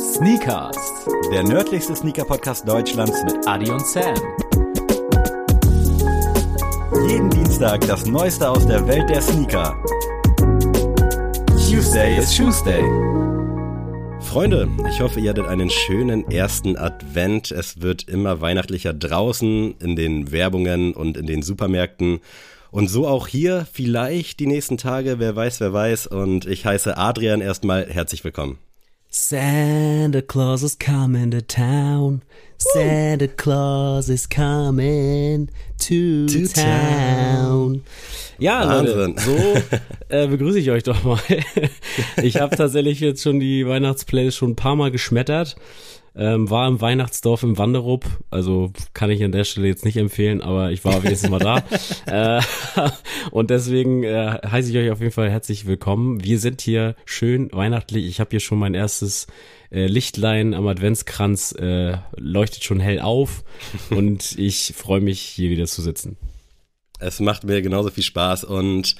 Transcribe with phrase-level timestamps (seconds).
[0.00, 0.76] Sneakers,
[1.30, 4.14] der nördlichste Sneaker-Podcast Deutschlands mit Adi und Sam.
[7.06, 9.76] Jeden Dienstag das Neueste aus der Welt der Sneaker.
[11.48, 12.82] Tuesday is Tuesday.
[14.22, 17.50] Freunde, ich hoffe, ihr hattet einen schönen ersten Advent.
[17.50, 22.20] Es wird immer weihnachtlicher draußen, in den Werbungen und in den Supermärkten.
[22.70, 26.06] Und so auch hier, vielleicht die nächsten Tage, wer weiß, wer weiß.
[26.06, 28.58] Und ich heiße Adrian erstmal herzlich willkommen.
[29.12, 32.22] Santa Claus is coming to town.
[32.58, 37.82] Santa Claus is coming to, To town.
[38.38, 39.16] Ja, Wahnsinn.
[39.16, 39.76] Leute, so
[40.08, 41.18] äh, begrüße ich euch doch mal.
[42.22, 45.56] ich habe tatsächlich jetzt schon die Weihnachtsplaylist schon ein paar Mal geschmettert.
[46.16, 50.40] Ähm, war im Weihnachtsdorf im Wanderup, also kann ich an der Stelle jetzt nicht empfehlen,
[50.40, 51.62] aber ich war wenigstens mal da.
[52.38, 52.42] äh,
[53.30, 56.24] und deswegen äh, heiße ich euch auf jeden Fall herzlich willkommen.
[56.24, 58.06] Wir sind hier schön weihnachtlich.
[58.06, 59.28] Ich habe hier schon mein erstes
[59.70, 63.44] äh, Lichtlein am Adventskranz, äh, leuchtet schon hell auf
[63.90, 66.16] und ich freue mich, hier wieder zu sitzen.
[66.98, 68.96] Es macht mir genauso viel Spaß und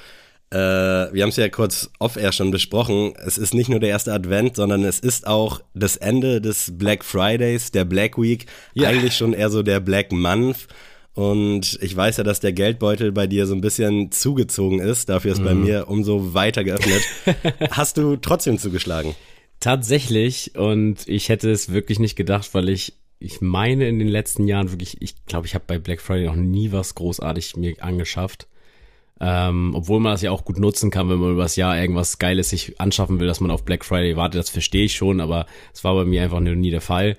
[0.53, 3.15] äh, wir haben es ja kurz off-air schon besprochen.
[3.25, 7.05] Es ist nicht nur der erste Advent, sondern es ist auch das Ende des Black
[7.05, 8.47] Fridays, der Black Week.
[8.75, 8.89] Ja.
[8.89, 10.67] Eigentlich schon eher so der Black Month.
[11.15, 15.09] Und ich weiß ja, dass der Geldbeutel bei dir so ein bisschen zugezogen ist.
[15.09, 17.03] Dafür ist bei mir umso weiter geöffnet.
[17.71, 19.15] Hast du trotzdem zugeschlagen?
[19.61, 24.49] Tatsächlich, und ich hätte es wirklich nicht gedacht, weil ich, ich meine in den letzten
[24.49, 28.47] Jahren wirklich, ich glaube, ich habe bei Black Friday noch nie was großartig mir angeschafft.
[29.23, 32.49] Ähm, obwohl man das ja auch gut nutzen kann, wenn man übers Jahr irgendwas Geiles
[32.49, 35.85] sich anschaffen will, dass man auf Black Friday wartet, das verstehe ich schon, aber es
[35.85, 37.19] war bei mir einfach nur nie der Fall.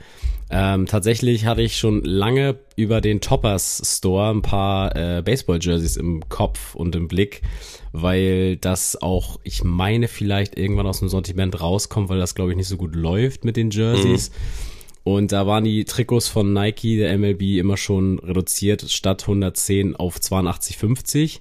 [0.49, 6.27] Ähm, tatsächlich hatte ich schon lange über den Toppers Store ein paar äh, Baseball-Jerseys im
[6.27, 7.43] Kopf und im Blick,
[7.93, 12.57] weil das auch, ich meine, vielleicht irgendwann aus dem Sortiment rauskommt, weil das, glaube ich,
[12.57, 14.31] nicht so gut läuft mit den Jerseys.
[15.03, 20.17] Und da waren die Trikots von Nike, der MLB, immer schon reduziert, statt 110 auf
[20.17, 21.39] 82,50.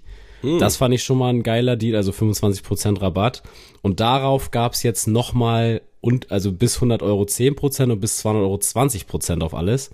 [0.59, 3.43] Das fand ich schon mal ein geiler Deal, also 25% Rabatt.
[3.83, 8.57] Und darauf gab's jetzt nochmal und also bis 100 Euro 10% und bis 200 Euro
[8.57, 9.91] 20% auf alles.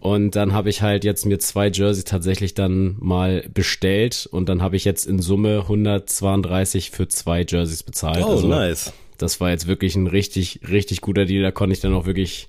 [0.00, 4.62] Und dann habe ich halt jetzt mir zwei Jerseys tatsächlich dann mal bestellt und dann
[4.62, 8.24] habe ich jetzt in Summe 132 für zwei Jerseys bezahlt.
[8.24, 8.92] Oh, also nice.
[9.18, 11.42] das war jetzt wirklich ein richtig, richtig guter Deal.
[11.42, 12.48] Da konnte ich dann auch wirklich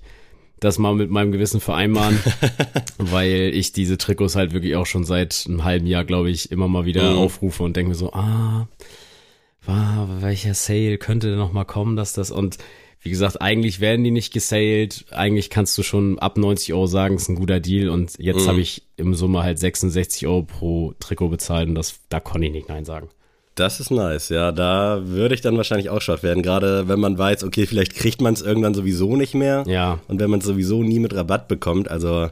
[0.60, 2.18] das mal mit meinem Gewissen vereinbaren,
[2.98, 6.68] weil ich diese Trikots halt wirklich auch schon seit einem halben Jahr, glaube ich, immer
[6.68, 7.18] mal wieder Mhm.
[7.18, 8.68] aufrufe und denke mir so, ah,
[9.64, 12.58] war, welcher Sale könnte denn noch mal kommen, dass das und
[13.02, 15.06] wie gesagt, eigentlich werden die nicht gesaled.
[15.10, 17.88] Eigentlich kannst du schon ab 90 Euro sagen, ist ein guter Deal.
[17.88, 18.48] Und jetzt Mhm.
[18.48, 22.52] habe ich im Summe halt 66 Euro pro Trikot bezahlt und das, da konnte ich
[22.52, 23.08] nicht Nein sagen.
[23.54, 24.52] Das ist nice, ja.
[24.52, 26.42] Da würde ich dann wahrscheinlich auch scharf werden.
[26.42, 29.64] Gerade wenn man weiß, okay, vielleicht kriegt man es irgendwann sowieso nicht mehr.
[29.66, 29.98] Ja.
[30.08, 32.30] Und wenn man es sowieso nie mit Rabatt bekommt, also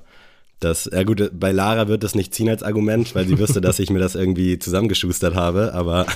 [0.61, 3.79] das, ja gut, bei Lara wird das nicht ziehen als Argument, weil sie wüsste, dass
[3.79, 6.07] ich mir das irgendwie zusammengeschustert habe, aber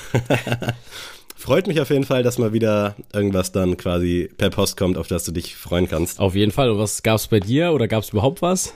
[1.37, 5.09] freut mich auf jeden Fall, dass mal wieder irgendwas dann quasi per Post kommt, auf
[5.09, 6.19] das du dich freuen kannst.
[6.21, 6.71] Auf jeden Fall.
[6.71, 8.75] Und was gab's bei dir oder gab's überhaupt was?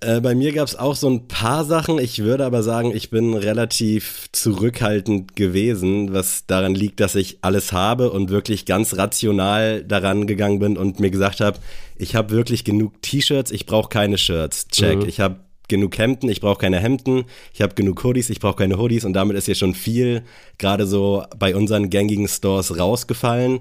[0.00, 1.98] Äh, bei mir gab es auch so ein paar Sachen.
[1.98, 7.72] Ich würde aber sagen, ich bin relativ zurückhaltend gewesen, was daran liegt, dass ich alles
[7.72, 11.58] habe und wirklich ganz rational daran gegangen bin und mir gesagt habe,
[11.96, 14.68] ich habe wirklich genug T-Shirts, ich brauche keine Shirts.
[14.68, 15.04] Check.
[15.04, 17.24] Ich habe genug Hemden, ich brauche keine Hemden.
[17.52, 19.04] Ich habe genug Hoodies, ich brauche keine Hoodies.
[19.04, 20.22] Und damit ist hier schon viel,
[20.58, 23.60] gerade so bei unseren gängigen Stores rausgefallen.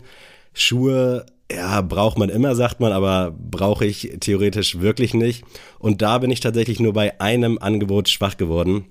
[0.53, 5.43] Schuhe, ja, braucht man immer, sagt man, aber brauche ich theoretisch wirklich nicht.
[5.79, 8.85] Und da bin ich tatsächlich nur bei einem Angebot schwach geworden.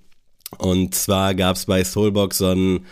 [0.58, 2.86] Und zwar gab es bei Soulbox so ein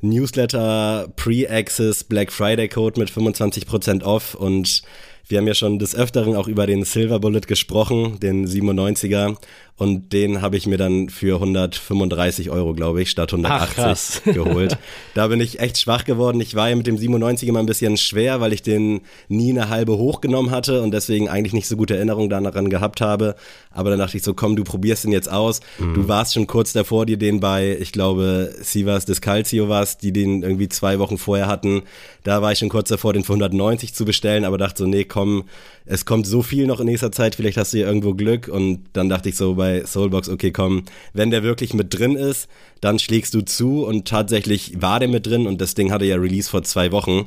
[0.00, 4.82] Newsletter Pre-Access Black Friday Code mit 25% off und
[5.28, 9.36] wir haben ja schon des Öfteren auch über den Silver Bullet gesprochen, den 97er.
[9.76, 14.22] Und den habe ich mir dann für 135 Euro, glaube ich, statt 180 krass.
[14.24, 14.78] geholt.
[15.14, 16.40] Da bin ich echt schwach geworden.
[16.40, 19.70] Ich war ja mit dem 97 immer ein bisschen schwer, weil ich den nie eine
[19.70, 23.34] halbe hochgenommen hatte und deswegen eigentlich nicht so gute Erinnerungen daran gehabt habe.
[23.70, 25.60] Aber dann dachte ich so, komm, du probierst den jetzt aus.
[25.78, 30.42] Du warst schon kurz davor, dir den bei, ich glaube, Sivas Descalcio warst, die den
[30.42, 31.82] irgendwie zwei Wochen vorher hatten.
[32.22, 35.04] Da war ich schon kurz davor, den für 190 zu bestellen, aber dachte so, nee,
[35.04, 35.44] komm,
[35.84, 38.48] es kommt so viel noch in nächster Zeit, vielleicht hast du ja irgendwo Glück.
[38.48, 40.82] Und dann dachte ich so bei Soulbox, okay, komm,
[41.12, 42.48] wenn der wirklich mit drin ist,
[42.80, 46.16] dann schlägst du zu und tatsächlich war der mit drin und das Ding hatte ja
[46.16, 47.26] Release vor zwei Wochen.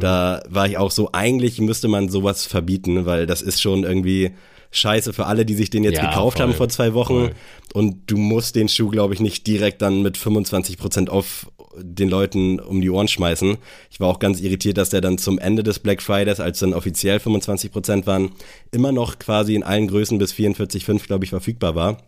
[0.00, 4.30] Da war ich auch so, eigentlich müsste man sowas verbieten, weil das ist schon irgendwie
[4.70, 6.46] scheiße für alle, die sich den jetzt Ja, gekauft voll.
[6.48, 7.14] haben vor zwei Wochen.
[7.26, 7.30] Voll.
[7.74, 12.60] Und du musst den Schuh, glaube ich, nicht direkt dann mit 25% off den Leuten
[12.60, 13.56] um die Ohren schmeißen.
[13.90, 16.74] Ich war auch ganz irritiert, dass der dann zum Ende des Black Fridays, als dann
[16.74, 18.32] offiziell 25% waren,
[18.70, 21.98] immer noch quasi in allen Größen bis 44,5, glaube ich, verfügbar war.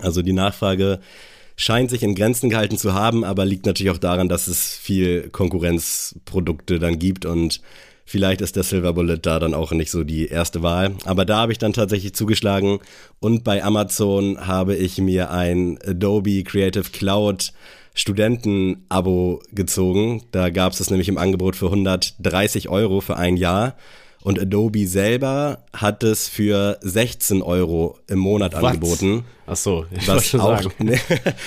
[0.00, 1.00] Also die Nachfrage
[1.56, 5.28] scheint sich in Grenzen gehalten zu haben, aber liegt natürlich auch daran, dass es viel
[5.28, 7.60] Konkurrenzprodukte dann gibt und
[8.06, 10.96] vielleicht ist der Silver Bullet da dann auch nicht so die erste Wahl.
[11.04, 12.80] Aber da habe ich dann tatsächlich zugeschlagen
[13.20, 17.52] und bei Amazon habe ich mir ein Adobe Creative Cloud
[17.94, 20.22] Studenten-Abo gezogen.
[20.32, 23.74] Da gab es es nämlich im Angebot für 130 Euro für ein Jahr.
[24.22, 28.64] Und Adobe selber hat es für 16 Euro im Monat What?
[28.64, 29.24] angeboten.
[29.46, 30.74] Ach so, ich Was schon auch, sagen.
[30.78, 31.00] nee,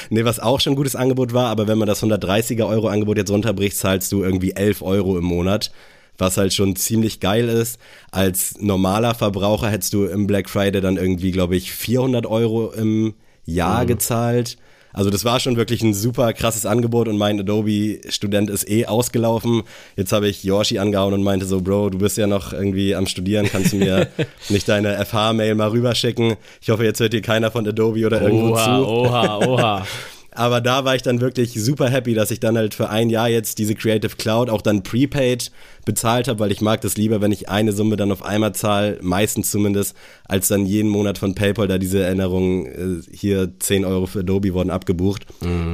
[0.10, 3.18] nee, was auch schon ein gutes Angebot war, aber wenn man das 130er Euro Angebot
[3.18, 5.72] jetzt runterbricht, zahlst du irgendwie 11 Euro im Monat,
[6.18, 7.80] was halt schon ziemlich geil ist.
[8.10, 13.14] Als normaler Verbraucher hättest du im Black Friday dann irgendwie, glaube ich, 400 Euro im
[13.46, 14.58] Jahr gezahlt.
[14.94, 19.64] Also das war schon wirklich ein super krasses Angebot und mein Adobe-Student ist eh ausgelaufen.
[19.96, 23.08] Jetzt habe ich Yoshi angehauen und meinte so, Bro, du bist ja noch irgendwie am
[23.08, 24.08] Studieren, kannst du mir
[24.50, 26.36] nicht deine FH-Mail mal rüberschicken?
[26.62, 28.88] Ich hoffe, jetzt hört hier keiner von Adobe oder irgendwo Oha, zu.
[28.88, 29.88] oha, oha.
[30.36, 33.30] Aber da war ich dann wirklich super happy, dass ich dann halt für ein Jahr
[33.30, 35.52] jetzt diese Creative Cloud auch dann prepaid
[35.86, 38.98] bezahlt habe, weil ich mag das lieber, wenn ich eine Summe dann auf einmal zahle,
[39.02, 39.96] meistens zumindest,
[40.26, 44.54] als dann jeden Monat von PayPal da diese Erinnerung, äh, hier 10 Euro für Adobe
[44.54, 45.26] wurden abgebucht.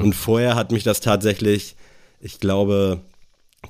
[0.03, 1.75] Und vorher hat mich das tatsächlich,
[2.21, 3.01] ich glaube,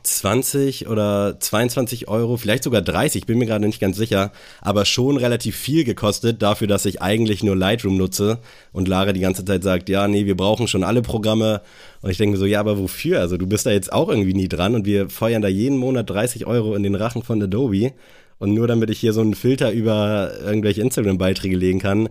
[0.04, 4.32] 20 oder 22 Euro, vielleicht sogar 30, bin mir gerade nicht ganz sicher,
[4.62, 8.40] aber schon relativ viel gekostet dafür, dass ich eigentlich nur Lightroom nutze.
[8.72, 11.62] Und Lara die ganze Zeit sagt, ja, nee, wir brauchen schon alle Programme.
[12.02, 13.20] Und ich denke mir so, ja, aber wofür?
[13.20, 16.10] Also du bist da jetzt auch irgendwie nie dran und wir feuern da jeden Monat
[16.10, 17.94] 30 Euro in den Rachen von Adobe.
[18.40, 22.10] Und nur damit ich hier so einen Filter über irgendwelche Instagram-Beiträge legen kann,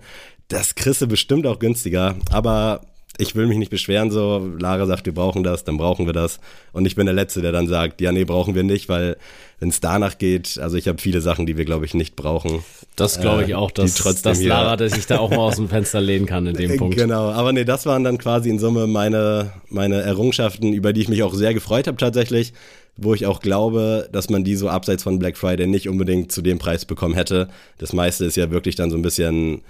[0.49, 2.83] das kriegst du bestimmt auch günstiger, aber
[3.21, 6.39] ich will mich nicht beschweren, so, Lara sagt, wir brauchen das, dann brauchen wir das.
[6.73, 9.17] Und ich bin der Letzte, der dann sagt, ja, nee, brauchen wir nicht, weil
[9.59, 12.61] wenn es danach geht, also ich habe viele Sachen, die wir, glaube ich, nicht brauchen.
[12.95, 15.57] Das glaube ich Äh, auch, dass, trotzdem dass Lara dass sich da auch mal aus
[15.57, 16.97] dem Fenster lehnen kann in dem Äh, Punkt.
[16.97, 21.09] Genau, aber nee, das waren dann quasi in Summe meine, meine Errungenschaften, über die ich
[21.09, 22.53] mich auch sehr gefreut habe tatsächlich,
[22.97, 26.41] wo ich auch glaube, dass man die so abseits von Black Friday nicht unbedingt zu
[26.41, 27.49] dem Preis bekommen hätte.
[27.79, 29.63] Das meiste ist ja wirklich dann so ein bisschen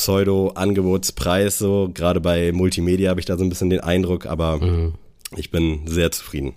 [0.00, 4.94] Pseudo-Angebotspreis, so gerade bei Multimedia habe ich da so ein bisschen den Eindruck, aber Mhm.
[5.36, 6.54] ich bin sehr zufrieden.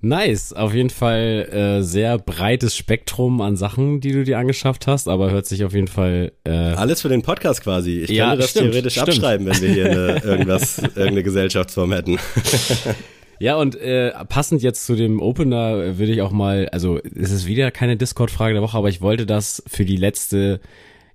[0.00, 5.08] Nice, auf jeden Fall äh, sehr breites Spektrum an Sachen, die du dir angeschafft hast,
[5.08, 8.02] aber hört sich auf jeden Fall äh, Alles für den Podcast quasi.
[8.02, 9.08] Ich Ja, könnte das stimmt, theoretisch stimmt.
[9.08, 12.18] abschreiben, wenn wir hier eine, irgendwas, irgendeine Gesellschaftsform hätten.
[13.40, 17.46] Ja, und äh, passend jetzt zu dem Opener würde ich auch mal, also es ist
[17.46, 20.58] wieder keine Discord-Frage der Woche, aber ich wollte das für die letzte,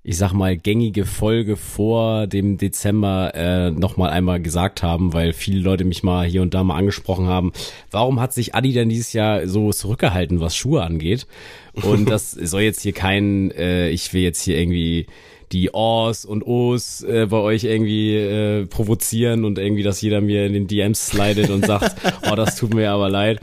[0.05, 5.61] ich sag mal, gängige Folge vor dem Dezember äh, nochmal einmal gesagt haben, weil viele
[5.61, 7.53] Leute mich mal hier und da mal angesprochen haben,
[7.89, 11.25] warum hat sich Adi denn dieses Jahr so zurückgehalten, was Schuhe angeht?
[11.73, 15.07] Und das soll jetzt hier kein, äh, ich will jetzt hier irgendwie
[15.53, 20.47] die Ohs und Os äh, bei euch irgendwie äh, provozieren und irgendwie, dass jeder mir
[20.47, 21.95] in den DMs slidet und sagt,
[22.29, 23.39] oh, das tut mir aber leid.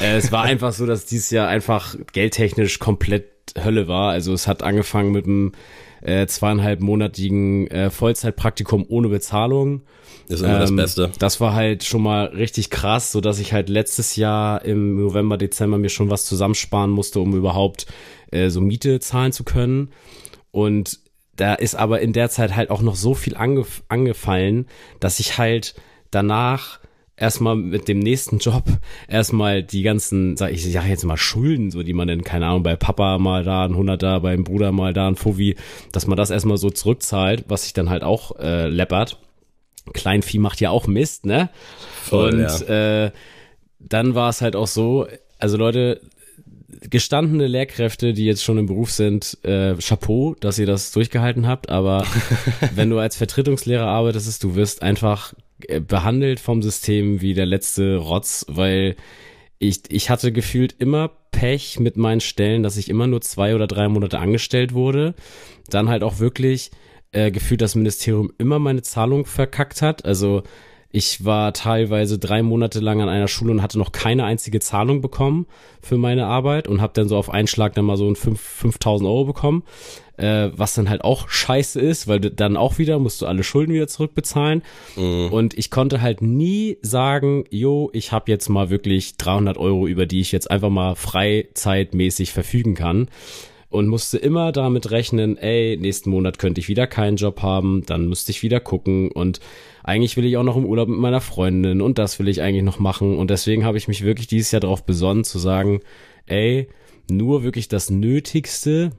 [0.00, 3.26] Äh, es war einfach so, dass dieses Jahr einfach geldtechnisch komplett
[3.62, 4.10] Hölle war.
[4.10, 5.52] Also es hat angefangen mit einem
[6.02, 9.82] äh, zweieinhalbmonatigen äh, Vollzeitpraktikum ohne Bezahlung.
[10.28, 11.10] Ist immer das Ähm, Beste.
[11.18, 15.38] Das war halt schon mal richtig krass, so dass ich halt letztes Jahr im November,
[15.38, 17.86] Dezember mir schon was zusammensparen musste, um überhaupt
[18.30, 19.90] äh, so Miete zahlen zu können.
[20.50, 21.00] Und
[21.36, 24.66] da ist aber in der Zeit halt auch noch so viel angef angefallen,
[25.00, 25.74] dass ich halt
[26.10, 26.80] danach
[27.18, 28.64] erstmal mit dem nächsten Job
[29.08, 32.46] erstmal die ganzen, sag ich, ich sag jetzt mal Schulden, so die man denn, keine
[32.46, 35.56] Ahnung, bei Papa mal da ein Hunderter, beim Bruder mal da ein Fovi,
[35.92, 39.18] dass man das erstmal so zurückzahlt, was sich dann halt auch äh, läppert.
[39.92, 41.50] Kleinvieh macht ja auch Mist, ne?
[42.02, 43.10] Voll, und äh,
[43.78, 45.06] dann war es halt auch so,
[45.38, 46.00] also Leute,
[46.90, 51.70] gestandene Lehrkräfte, die jetzt schon im Beruf sind, äh, Chapeau, dass ihr das durchgehalten habt,
[51.70, 52.04] aber
[52.74, 55.34] wenn du als Vertretungslehrer arbeitest, du wirst einfach
[55.86, 58.96] behandelt vom System wie der letzte Rotz, weil
[59.58, 63.66] ich, ich hatte gefühlt immer Pech mit meinen Stellen, dass ich immer nur zwei oder
[63.66, 65.14] drei Monate angestellt wurde.
[65.68, 66.70] Dann halt auch wirklich
[67.12, 70.04] äh, gefühlt das Ministerium immer meine Zahlung verkackt hat.
[70.04, 70.42] Also
[70.90, 75.00] ich war teilweise drei Monate lang an einer Schule und hatte noch keine einzige Zahlung
[75.00, 75.46] bekommen
[75.82, 78.40] für meine Arbeit und habe dann so auf einen Schlag dann mal so ein 5,
[78.40, 79.64] 5000 Euro bekommen,
[80.18, 83.42] äh, was dann halt auch scheiße ist, weil du dann auch wieder musst du alle
[83.44, 84.62] Schulden wieder zurückbezahlen.
[85.30, 90.06] Und ich konnte halt nie sagen, jo, ich habe jetzt mal wirklich 300 Euro, über
[90.06, 93.08] die ich jetzt einfach mal freizeitmäßig verfügen kann.
[93.70, 98.08] und musste immer damit rechnen, ey, nächsten Monat könnte ich wieder keinen Job haben, dann
[98.08, 99.10] müsste ich wieder gucken.
[99.10, 99.40] Und
[99.84, 102.64] eigentlich will ich auch noch im Urlaub mit meiner Freundin und das will ich eigentlich
[102.64, 103.18] noch machen.
[103.18, 105.80] Und deswegen habe ich mich wirklich dieses Jahr darauf besonnen zu sagen,
[106.26, 106.68] ey,
[107.10, 108.92] nur wirklich das Nötigste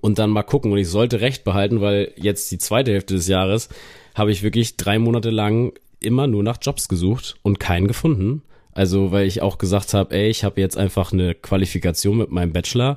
[0.00, 3.28] und dann mal gucken und ich sollte recht behalten, weil jetzt die zweite Hälfte des
[3.28, 3.68] Jahres
[4.14, 8.42] habe ich wirklich drei Monate lang immer nur nach Jobs gesucht und keinen gefunden.
[8.74, 12.52] Also, weil ich auch gesagt habe, ey, ich habe jetzt einfach eine Qualifikation mit meinem
[12.52, 12.96] Bachelor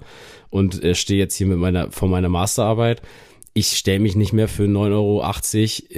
[0.50, 3.02] und äh, stehe jetzt hier mit meiner vor meiner Masterarbeit.
[3.58, 5.24] Ich stelle mich nicht mehr für 9,80 Euro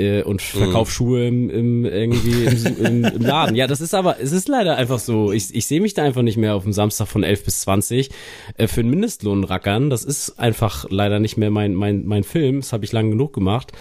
[0.03, 0.93] äh, und verkaufe mhm.
[0.93, 3.55] Schuhe im, im, irgendwie im, im, im, Laden.
[3.55, 5.31] Ja, das ist aber, es ist leider einfach so.
[5.31, 8.11] Ich, ich sehe mich da einfach nicht mehr auf dem Samstag von 11 bis 20
[8.57, 9.89] äh, für einen Mindestlohn rackern.
[9.89, 12.57] Das ist einfach leider nicht mehr mein, mein, mein Film.
[12.57, 13.71] Das habe ich lang genug gemacht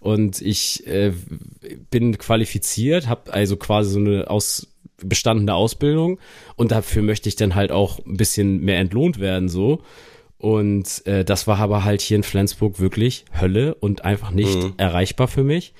[0.00, 1.12] und ich äh,
[1.88, 4.66] bin qualifiziert, habe also quasi so eine aus
[5.02, 6.18] bestandene Ausbildung
[6.56, 9.82] und dafür möchte ich dann halt auch ein bisschen mehr entlohnt werden so
[10.40, 14.72] und äh, das war aber halt hier in Flensburg wirklich Hölle und einfach nicht mhm.
[14.78, 15.74] erreichbar für mich.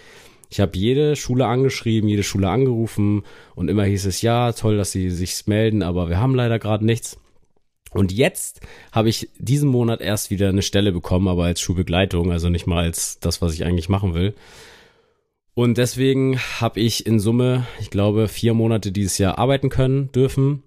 [0.50, 3.22] Ich habe jede Schule angeschrieben, jede Schule angerufen
[3.54, 6.84] und immer hieß es ja, toll, dass sie sich melden, aber wir haben leider gerade
[6.84, 7.18] nichts.
[7.92, 8.60] Und jetzt
[8.92, 12.84] habe ich diesen Monat erst wieder eine Stelle bekommen, aber als Schulbegleitung, also nicht mal
[12.84, 14.34] als das, was ich eigentlich machen will.
[15.54, 20.62] Und deswegen habe ich in Summe, ich glaube, vier Monate dieses Jahr arbeiten können dürfen.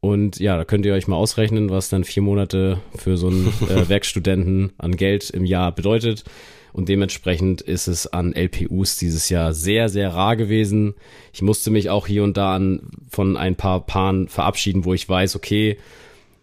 [0.00, 3.48] Und ja, da könnt ihr euch mal ausrechnen, was dann vier Monate für so einen
[3.68, 6.24] äh, Werkstudenten an Geld im Jahr bedeutet.
[6.72, 10.94] Und dementsprechend ist es an LPUs dieses Jahr sehr, sehr rar gewesen.
[11.32, 15.08] Ich musste mich auch hier und da an, von ein paar Paaren verabschieden, wo ich
[15.08, 15.78] weiß, okay,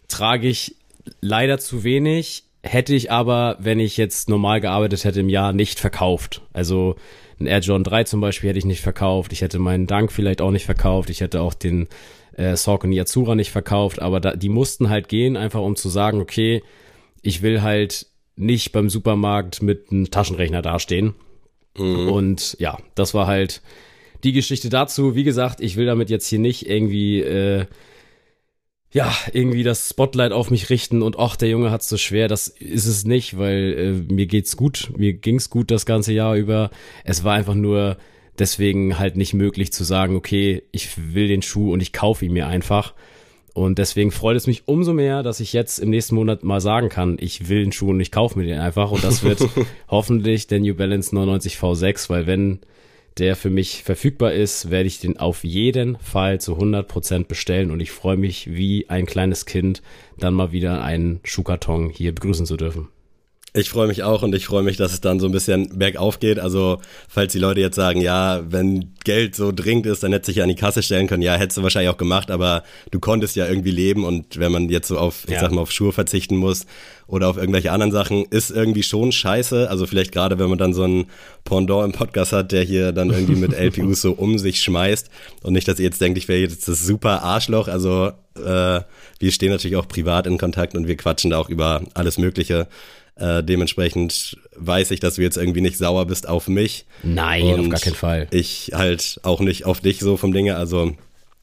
[0.08, 0.74] trage ich
[1.20, 5.78] leider zu wenig, hätte ich aber, wenn ich jetzt normal gearbeitet hätte im Jahr, nicht
[5.78, 6.42] verkauft.
[6.52, 6.96] Also
[7.38, 10.40] ein Air John 3 zum Beispiel hätte ich nicht verkauft, ich hätte meinen Dank vielleicht
[10.40, 11.86] auch nicht verkauft, ich hätte auch den
[12.36, 16.20] äh, Saucony Yatsura nicht verkauft, aber da, die mussten halt gehen, einfach um zu sagen,
[16.20, 16.62] okay,
[17.22, 21.14] ich will halt nicht beim Supermarkt mit einem Taschenrechner dastehen.
[21.76, 22.08] Mhm.
[22.08, 23.62] Und ja, das war halt
[24.24, 25.14] die Geschichte dazu.
[25.14, 27.66] Wie gesagt, ich will damit jetzt hier nicht irgendwie äh,
[28.92, 32.48] ja, irgendwie das Spotlight auf mich richten und ach, der Junge hat's so schwer, das
[32.48, 36.70] ist es nicht, weil äh, mir geht's gut, mir ging's gut das ganze Jahr über.
[37.04, 37.98] Es war einfach nur
[38.38, 42.32] deswegen halt nicht möglich zu sagen, okay, ich will den Schuh und ich kaufe ihn
[42.32, 42.94] mir einfach.
[43.54, 46.90] Und deswegen freut es mich umso mehr, dass ich jetzt im nächsten Monat mal sagen
[46.90, 48.90] kann, ich will den Schuh und ich kaufe mir den einfach.
[48.90, 49.40] Und das wird
[49.88, 52.60] hoffentlich der New Balance 99 V6, weil wenn
[53.18, 57.80] der für mich verfügbar ist, werde ich den auf jeden Fall zu 100% bestellen und
[57.80, 59.80] ich freue mich wie ein kleines Kind,
[60.18, 62.88] dann mal wieder einen Schuhkarton hier begrüßen zu dürfen.
[63.56, 66.20] Ich freue mich auch und ich freue mich, dass es dann so ein bisschen bergauf
[66.20, 66.38] geht.
[66.38, 70.36] Also, falls die Leute jetzt sagen, ja, wenn Geld so dringend ist, dann hätte sich
[70.36, 71.22] ja an die Kasse stellen können.
[71.22, 74.68] Ja, hättest du wahrscheinlich auch gemacht, aber du konntest ja irgendwie leben und wenn man
[74.68, 76.66] jetzt so auf, ich sag mal, auf Schuhe verzichten muss
[77.06, 79.70] oder auf irgendwelche anderen Sachen, ist irgendwie schon scheiße.
[79.70, 81.06] Also vielleicht gerade, wenn man dann so ein
[81.44, 85.08] Pendant im Podcast hat, der hier dann irgendwie mit LPUs so um sich schmeißt
[85.42, 87.68] und nicht, dass ihr jetzt denkt, ich wäre jetzt das super Arschloch.
[87.68, 88.80] Also, äh,
[89.18, 92.68] wir stehen natürlich auch privat in Kontakt und wir quatschen da auch über alles Mögliche.
[93.16, 96.86] Äh, dementsprechend weiß ich, dass du jetzt irgendwie nicht sauer bist auf mich.
[97.02, 98.28] Nein, und auf gar keinen Fall.
[98.30, 100.56] Ich halt auch nicht auf dich so vom Dinge.
[100.56, 100.92] Also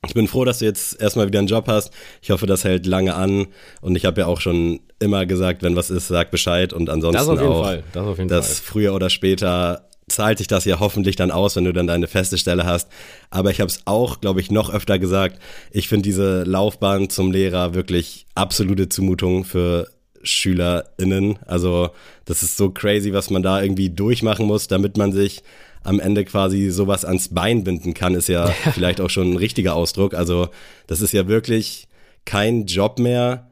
[0.05, 1.91] ich bin froh, dass du jetzt erstmal wieder einen Job hast.
[2.21, 3.47] Ich hoffe, das hält lange an.
[3.81, 6.73] Und ich habe ja auch schon immer gesagt, wenn was ist, sag Bescheid.
[6.73, 7.83] Und ansonsten das auf jeden auch, Fall.
[7.93, 8.65] Das auf jeden dass Fall.
[8.65, 12.37] früher oder später zahlt sich das ja hoffentlich dann aus, wenn du dann deine feste
[12.37, 12.89] Stelle hast.
[13.29, 15.39] Aber ich habe es auch, glaube ich, noch öfter gesagt.
[15.71, 19.87] Ich finde diese Laufbahn zum Lehrer wirklich absolute Zumutung für
[20.23, 21.39] SchülerInnen.
[21.45, 21.89] Also
[22.25, 25.43] das ist so crazy, was man da irgendwie durchmachen muss, damit man sich
[25.83, 29.75] am Ende quasi sowas ans Bein binden kann, ist ja, vielleicht auch schon ein richtiger
[29.75, 30.13] Ausdruck.
[30.13, 30.49] Also
[30.87, 31.87] das ist ja wirklich
[32.25, 33.47] kein Job mehr,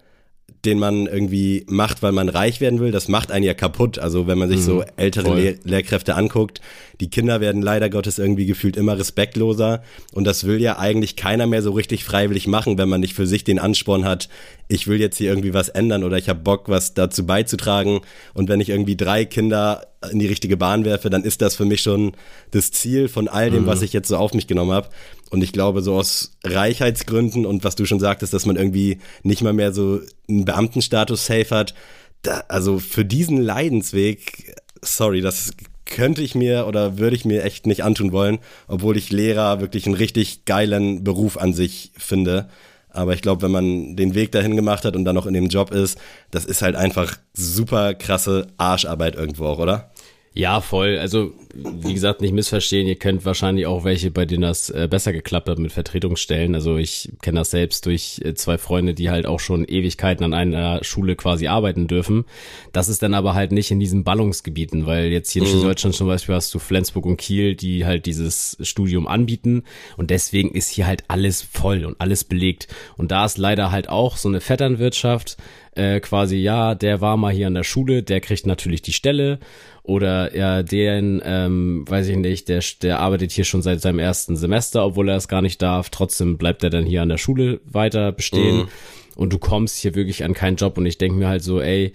[0.65, 3.97] den man irgendwie macht, weil man reich werden will, das macht einen ja kaputt.
[3.97, 6.61] Also wenn man sich mhm, so ältere Lehr Lehrkräfte anguckt,
[6.99, 9.81] die Kinder werden leider Gottes irgendwie gefühlt immer respektloser
[10.13, 13.25] und das will ja eigentlich keiner mehr so richtig freiwillig machen, wenn man nicht für
[13.25, 14.29] sich den Ansporn hat,
[14.67, 18.01] ich will jetzt hier irgendwie was ändern oder ich habe Bock, was dazu beizutragen
[18.35, 21.65] und wenn ich irgendwie drei Kinder in die richtige Bahn werfe, dann ist das für
[21.65, 22.13] mich schon
[22.51, 23.67] das Ziel von all dem, mhm.
[23.67, 24.89] was ich jetzt so auf mich genommen habe.
[25.31, 29.41] Und ich glaube, so aus Reichheitsgründen und was du schon sagtest, dass man irgendwie nicht
[29.41, 31.73] mal mehr so einen Beamtenstatus safe hat,
[32.21, 35.51] da, also für diesen Leidensweg, sorry, das
[35.85, 39.85] könnte ich mir oder würde ich mir echt nicht antun wollen, obwohl ich Lehrer wirklich
[39.85, 42.49] einen richtig geilen Beruf an sich finde.
[42.89, 45.47] Aber ich glaube, wenn man den Weg dahin gemacht hat und dann noch in dem
[45.47, 45.97] Job ist,
[46.29, 49.91] das ist halt einfach super krasse Arscharbeit irgendwo auch, oder?
[50.33, 50.97] Ja, voll.
[50.97, 52.87] Also, wie gesagt, nicht missverstehen.
[52.87, 56.55] Ihr kennt wahrscheinlich auch welche, bei denen das äh, besser geklappt hat mit Vertretungsstellen.
[56.55, 60.33] Also ich kenne das selbst durch äh, zwei Freunde, die halt auch schon Ewigkeiten an
[60.33, 62.25] einer Schule quasi arbeiten dürfen.
[62.73, 65.63] Das ist dann aber halt nicht in diesen Ballungsgebieten, weil jetzt hier in Mhm.
[65.63, 69.63] Deutschland zum Beispiel hast du Flensburg und Kiel, die halt dieses Studium anbieten.
[69.97, 72.67] Und deswegen ist hier halt alles voll und alles belegt.
[72.97, 75.37] Und da ist leider halt auch so eine Vetternwirtschaft,
[75.75, 79.39] äh, quasi, ja, der war mal hier an der Schule, der kriegt natürlich die Stelle.
[79.83, 84.35] Oder ja, den, ähm, weiß ich nicht, der, der arbeitet hier schon seit seinem ersten
[84.35, 85.89] Semester, obwohl er es gar nicht darf.
[85.89, 88.67] Trotzdem bleibt er dann hier an der Schule weiter bestehen.
[89.15, 90.77] Und du kommst hier wirklich an keinen Job.
[90.77, 91.93] Und ich denke mir halt so, ey,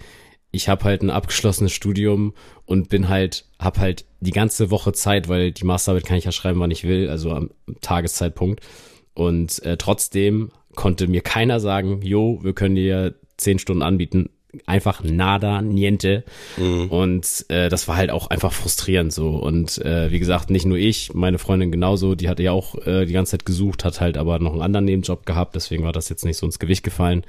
[0.51, 2.33] ich habe halt ein abgeschlossenes Studium
[2.65, 6.31] und bin halt, hab halt die ganze Woche Zeit, weil die Masterarbeit kann ich ja
[6.31, 7.51] schreiben, wann ich will, also am
[7.81, 8.61] Tageszeitpunkt.
[9.13, 14.29] Und äh, trotzdem konnte mir keiner sagen, jo, wir können dir zehn Stunden anbieten.
[14.65, 16.23] Einfach nada, niente.
[16.89, 19.29] Und äh, das war halt auch einfach frustrierend so.
[19.29, 23.05] Und äh, wie gesagt, nicht nur ich, meine Freundin genauso, die hatte ja auch äh,
[23.05, 26.09] die ganze Zeit gesucht, hat halt aber noch einen anderen Nebenjob gehabt, deswegen war das
[26.09, 27.23] jetzt nicht so ins Gewicht gefallen.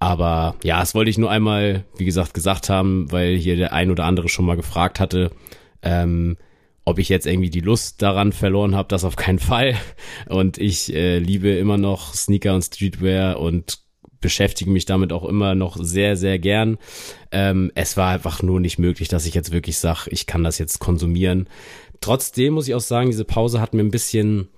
[0.00, 3.90] Aber ja, das wollte ich nur einmal, wie gesagt, gesagt haben, weil hier der ein
[3.90, 5.30] oder andere schon mal gefragt hatte,
[5.82, 6.36] ähm,
[6.84, 9.74] ob ich jetzt irgendwie die Lust daran verloren habe, das auf keinen Fall.
[10.28, 13.80] Und ich äh, liebe immer noch Sneaker und Streetwear und
[14.20, 16.78] beschäftige mich damit auch immer noch sehr, sehr gern.
[17.30, 20.58] Ähm, es war einfach nur nicht möglich, dass ich jetzt wirklich sage, ich kann das
[20.58, 21.48] jetzt konsumieren.
[22.00, 24.48] Trotzdem muss ich auch sagen, diese Pause hat mir ein bisschen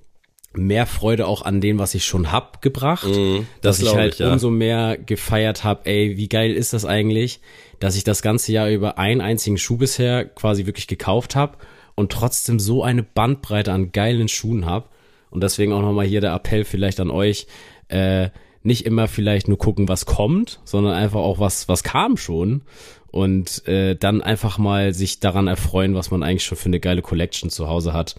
[0.52, 3.06] mehr Freude auch an dem, was ich schon hab, gebracht.
[3.06, 4.32] Mhm, das dass ich halt ich, ja.
[4.32, 7.40] umso mehr gefeiert habe, ey, wie geil ist das eigentlich,
[7.78, 11.58] dass ich das ganze Jahr über einen einzigen Schuh bisher quasi wirklich gekauft habe
[11.94, 14.88] und trotzdem so eine Bandbreite an geilen Schuhen habe.
[15.30, 17.46] Und deswegen auch nochmal hier der Appell vielleicht an euch,
[17.88, 18.30] äh,
[18.62, 22.62] nicht immer vielleicht nur gucken, was kommt, sondern einfach auch was, was kam schon.
[23.10, 27.02] Und äh, dann einfach mal sich daran erfreuen, was man eigentlich schon für eine geile
[27.02, 28.14] Collection zu Hause hat.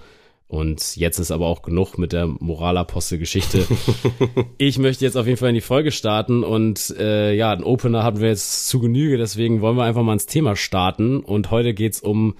[0.51, 3.65] Und jetzt ist aber auch genug mit der Moralapostel-Geschichte.
[4.57, 8.03] ich möchte jetzt auf jeden Fall in die Folge starten und äh, ja, einen Opener
[8.03, 11.21] hatten wir jetzt zu Genüge, deswegen wollen wir einfach mal ins Thema starten.
[11.21, 12.35] Und heute geht's um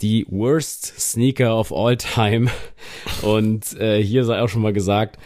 [0.00, 2.50] die Worst Sneaker of All Time.
[3.22, 5.18] Und äh, hier sei auch schon mal gesagt,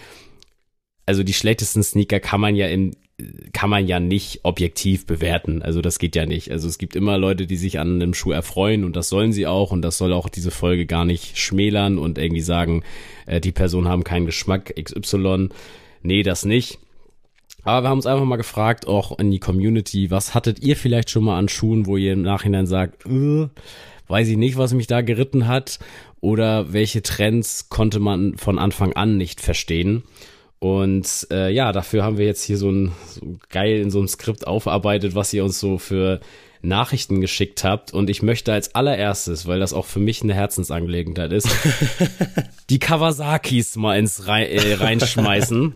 [1.07, 2.97] also die schlechtesten Sneaker kann man ja in
[3.53, 5.63] kann man ja nicht objektiv bewerten.
[5.63, 6.51] Also das geht ja nicht.
[6.51, 9.47] Also es gibt immer Leute, die sich an einem Schuh erfreuen und das sollen sie
[9.47, 12.83] auch und das soll auch diese Folge gar nicht schmälern und irgendwie sagen,
[13.25, 15.49] äh, die Personen haben keinen Geschmack XY.
[16.03, 16.79] Nee, das nicht.
[17.63, 21.09] Aber wir haben uns einfach mal gefragt, auch in die Community, was hattet ihr vielleicht
[21.09, 23.49] schon mal an Schuhen, wo ihr im Nachhinein sagt, äh,
[24.09, 25.79] weiß ich nicht, was mich da geritten hat
[26.21, 30.03] oder welche Trends konnte man von Anfang an nicht verstehen.
[30.59, 34.09] Und äh, ja, dafür haben wir jetzt hier so ein so geil in so einem
[34.09, 36.21] Skript aufarbeitet, was ihr uns so für
[36.63, 37.93] Nachrichten geschickt habt.
[37.93, 41.49] Und ich möchte als allererstes, weil das auch für mich eine Herzensangelegenheit ist,
[42.71, 45.75] die Kawasakis mal ins Rei äh, reinschmeißen.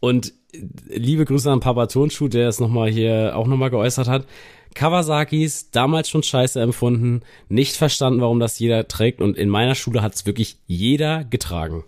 [0.00, 4.26] Und äh, liebe Grüße an Papa Tonschuh, der es nochmal hier auch nochmal geäußert hat.
[4.74, 9.20] Kawasakis, damals schon scheiße empfunden, nicht verstanden, warum das jeder trägt.
[9.20, 11.84] Und in meiner Schule hat es wirklich jeder getragen.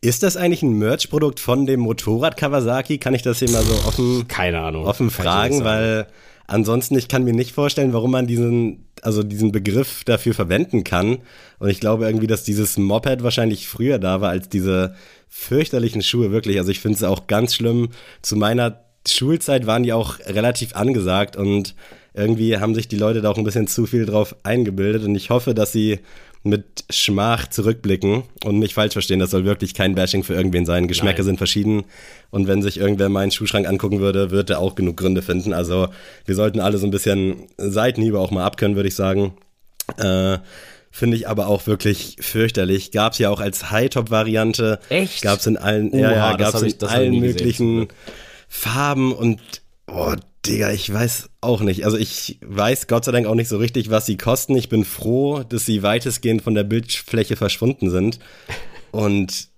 [0.00, 2.98] Ist das eigentlich ein Merch-Produkt von dem Motorrad Kawasaki?
[2.98, 4.84] Kann ich das hier mal so offen, Keine Ahnung.
[4.86, 5.64] offen fragen?
[5.64, 6.06] Weil
[6.46, 11.18] ansonsten, ich kann mir nicht vorstellen, warum man diesen, also diesen Begriff dafür verwenden kann.
[11.58, 14.94] Und ich glaube irgendwie, dass dieses Moped wahrscheinlich früher da war als diese
[15.28, 16.58] fürchterlichen Schuhe wirklich.
[16.58, 17.88] Also ich finde es auch ganz schlimm.
[18.22, 21.74] Zu meiner Schulzeit waren die auch relativ angesagt und
[22.14, 25.30] irgendwie haben sich die Leute da auch ein bisschen zu viel drauf eingebildet und ich
[25.30, 26.00] hoffe, dass sie
[26.48, 30.88] mit Schmach zurückblicken und nicht falsch verstehen, das soll wirklich kein Bashing für irgendwen sein.
[30.88, 31.24] Geschmäcker Nein.
[31.26, 31.84] sind verschieden
[32.30, 35.52] und wenn sich irgendwer meinen Schuhschrank angucken würde, wird er auch genug Gründe finden.
[35.52, 35.88] Also
[36.24, 39.34] wir sollten alle so ein bisschen Seitenhiebe auch mal abkönnen, würde ich sagen.
[39.96, 40.38] Äh,
[40.90, 42.92] Finde ich aber auch wirklich fürchterlich.
[42.92, 44.80] Gab es ja auch als High-Top-Variante.
[44.88, 45.22] Echt?
[45.22, 47.26] Gab es in allen, Oha, ja, ja, das gab es hab in ich- allen gesehen,
[47.26, 47.94] möglichen Glück.
[48.48, 49.40] Farben und
[49.86, 50.14] oh,
[50.48, 51.84] Digga, ich weiß auch nicht.
[51.84, 54.56] Also ich weiß Gott sei Dank auch nicht so richtig, was sie kosten.
[54.56, 58.18] Ich bin froh, dass sie weitestgehend von der Bildfläche verschwunden sind.
[58.90, 59.48] Und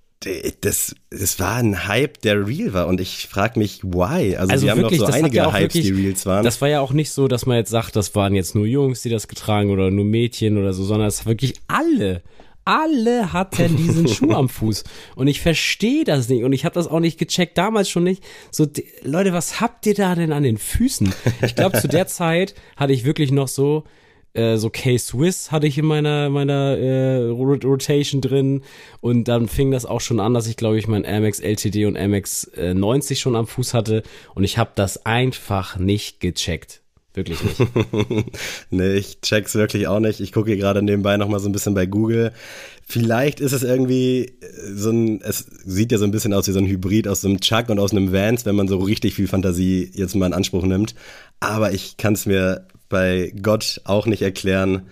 [0.61, 2.87] das, das war ein Hype, der real war.
[2.88, 4.37] Und ich frage mich, why?
[4.37, 6.44] Also, Also wir haben noch so einige ja Hypes, wirklich, die Reels waren.
[6.44, 9.00] Das war ja auch nicht so, dass man jetzt sagt, das waren jetzt nur Jungs,
[9.03, 12.22] die das getragen oder nur Mädchen oder so, sondern es wirklich alle.
[12.64, 14.85] Alle hatten diesen Schuh am Fuß.
[15.16, 16.44] Und ich verstehe das nicht.
[16.44, 18.23] Und ich habe das auch nicht gecheckt, damals schon nicht.
[18.51, 21.12] So, d- Leute, was habt ihr da denn an den Füßen?
[21.42, 23.85] Ich glaube, zu der Zeit hatte ich wirklich noch so,
[24.35, 28.62] äh, so K-Swiss hatte ich in meiner, meiner äh, Rot- Rotation drin.
[29.01, 31.96] Und dann fing das auch schon an, dass ich, glaube ich, mein Amex LTD und
[31.96, 34.03] Amex äh, 90 schon am Fuß hatte.
[34.35, 36.83] Und ich habe das einfach nicht gecheckt.
[37.14, 37.61] Wirklich nicht.
[38.70, 40.20] nee, ich check's wirklich auch nicht.
[40.20, 42.33] Ich gucke hier gerade nebenbei nochmal so ein bisschen bei Google.
[42.87, 44.35] Vielleicht ist es irgendwie
[44.73, 47.40] so ein, es sieht ja so ein bisschen aus wie so ein Hybrid aus einem
[47.40, 50.64] Chuck und aus einem Vans, wenn man so richtig viel Fantasie jetzt mal in Anspruch
[50.64, 50.94] nimmt.
[51.40, 54.83] Aber ich kann es mir bei Gott auch nicht erklären.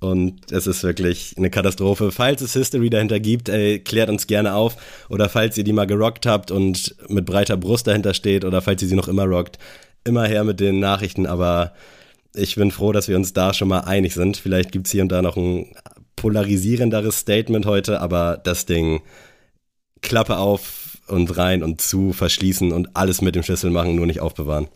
[0.00, 2.12] Und es ist wirklich eine Katastrophe.
[2.12, 4.76] Falls es History dahinter gibt, ey, klärt uns gerne auf.
[5.08, 8.80] Oder falls ihr die mal gerockt habt und mit breiter Brust dahinter steht oder falls
[8.82, 9.58] ihr sie noch immer rockt,
[10.08, 11.26] immer her mit den Nachrichten.
[11.26, 11.74] Aber
[12.34, 14.36] ich bin froh, dass wir uns da schon mal einig sind.
[14.36, 15.66] Vielleicht gibt's hier und da noch ein
[16.16, 19.00] polarisierenderes Statement heute, aber das Ding
[20.02, 24.20] Klappe auf und rein und zu, verschließen und alles mit dem Schlüssel machen, nur nicht
[24.20, 24.68] aufbewahren.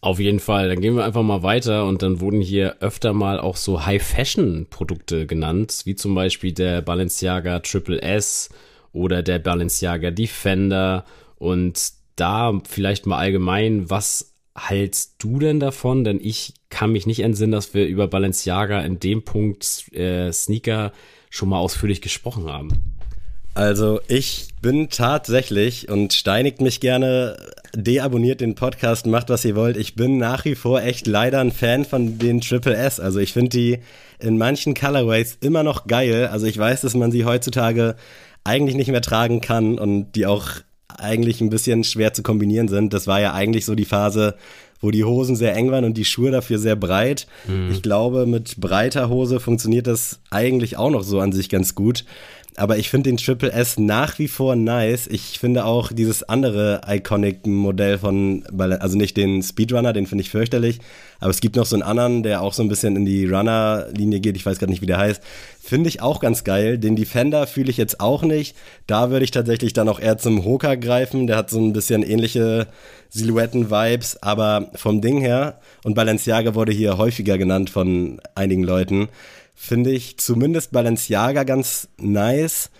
[0.00, 0.68] Auf jeden Fall.
[0.68, 5.26] Dann gehen wir einfach mal weiter und dann wurden hier öfter mal auch so High-Fashion-Produkte
[5.26, 8.50] genannt, wie zum Beispiel der Balenciaga Triple S
[8.92, 11.04] oder der Balenciaga Defender.
[11.36, 16.04] Und da vielleicht mal allgemein, was hältst du denn davon?
[16.04, 20.92] Denn ich kann mich nicht entsinnen, dass wir über Balenciaga in dem Punkt äh, Sneaker
[21.30, 22.92] schon mal ausführlich gesprochen haben.
[23.54, 27.36] Also ich bin tatsächlich und steinigt mich gerne,
[27.74, 29.76] deabonniert den Podcast, macht was ihr wollt.
[29.76, 32.98] Ich bin nach wie vor echt leider ein Fan von den Triple S.
[32.98, 33.78] Also ich finde die
[34.18, 36.28] in manchen Colorways immer noch geil.
[36.28, 37.96] Also ich weiß, dass man sie heutzutage
[38.42, 40.48] eigentlich nicht mehr tragen kann und die auch
[40.98, 42.92] eigentlich ein bisschen schwer zu kombinieren sind.
[42.92, 44.36] Das war ja eigentlich so die Phase,
[44.80, 47.26] wo die Hosen sehr eng waren und die Schuhe dafür sehr breit.
[47.46, 47.70] Mhm.
[47.70, 52.04] Ich glaube, mit breiter Hose funktioniert das eigentlich auch noch so an sich ganz gut.
[52.56, 55.06] Aber ich finde den Triple S nach wie vor nice.
[55.06, 60.78] Ich finde auch dieses andere Iconic-Modell von, also nicht den Speedrunner, den finde ich fürchterlich,
[61.18, 64.20] aber es gibt noch so einen anderen, der auch so ein bisschen in die Runner-Linie
[64.20, 64.36] geht.
[64.36, 65.22] Ich weiß gerade nicht, wie der heißt.
[65.62, 66.76] Finde ich auch ganz geil.
[66.76, 68.54] Den Defender fühle ich jetzt auch nicht.
[68.86, 71.26] Da würde ich tatsächlich dann auch eher zum Hoka greifen.
[71.26, 72.66] Der hat so ein bisschen ähnliche
[73.10, 79.08] Silhouetten-Vibes, aber vom Ding her, und Balenciaga wurde hier häufiger genannt von einigen Leuten,
[79.62, 82.70] finde ich zumindest Balenciaga ganz nice.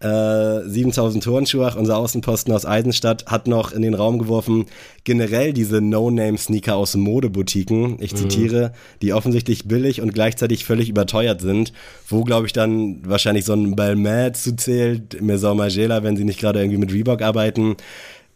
[0.00, 4.66] Äh, 7000 Turnschuhe, unser Außenposten aus Eisenstadt, hat noch in den Raum geworfen,
[5.04, 8.16] generell diese No-Name-Sneaker aus Modeboutiquen, ich mhm.
[8.16, 11.72] zitiere, die offensichtlich billig und gleichzeitig völlig überteuert sind,
[12.08, 16.58] wo, glaube ich, dann wahrscheinlich so ein Balmain zuzählt, Maison Margiela, wenn sie nicht gerade
[16.58, 17.76] irgendwie mit Reebok arbeiten.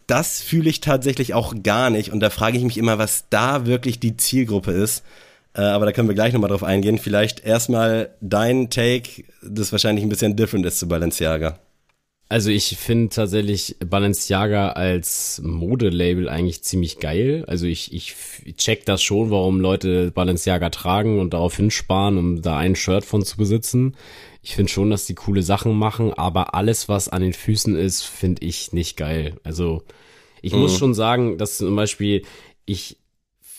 [0.06, 3.66] Das fühle ich tatsächlich auch gar nicht und da frage ich mich immer, was da
[3.66, 5.02] wirklich die Zielgruppe ist.
[5.56, 6.98] Äh, aber da können wir gleich nochmal drauf eingehen.
[6.98, 11.58] Vielleicht erstmal dein Take, das wahrscheinlich ein bisschen different ist zu Balenciaga.
[12.28, 17.44] Also ich finde tatsächlich Balenciaga als Modelabel eigentlich ziemlich geil.
[17.46, 18.16] Also ich, ich
[18.56, 23.24] check das schon, warum Leute Balenciaga tragen und darauf hinsparen, um da ein Shirt von
[23.24, 23.96] zu besitzen.
[24.42, 28.02] Ich finde schon, dass die coole Sachen machen, aber alles, was an den Füßen ist,
[28.02, 29.36] finde ich nicht geil.
[29.44, 29.84] Also
[30.42, 30.60] ich mhm.
[30.60, 32.22] muss schon sagen, dass zum Beispiel
[32.64, 32.98] ich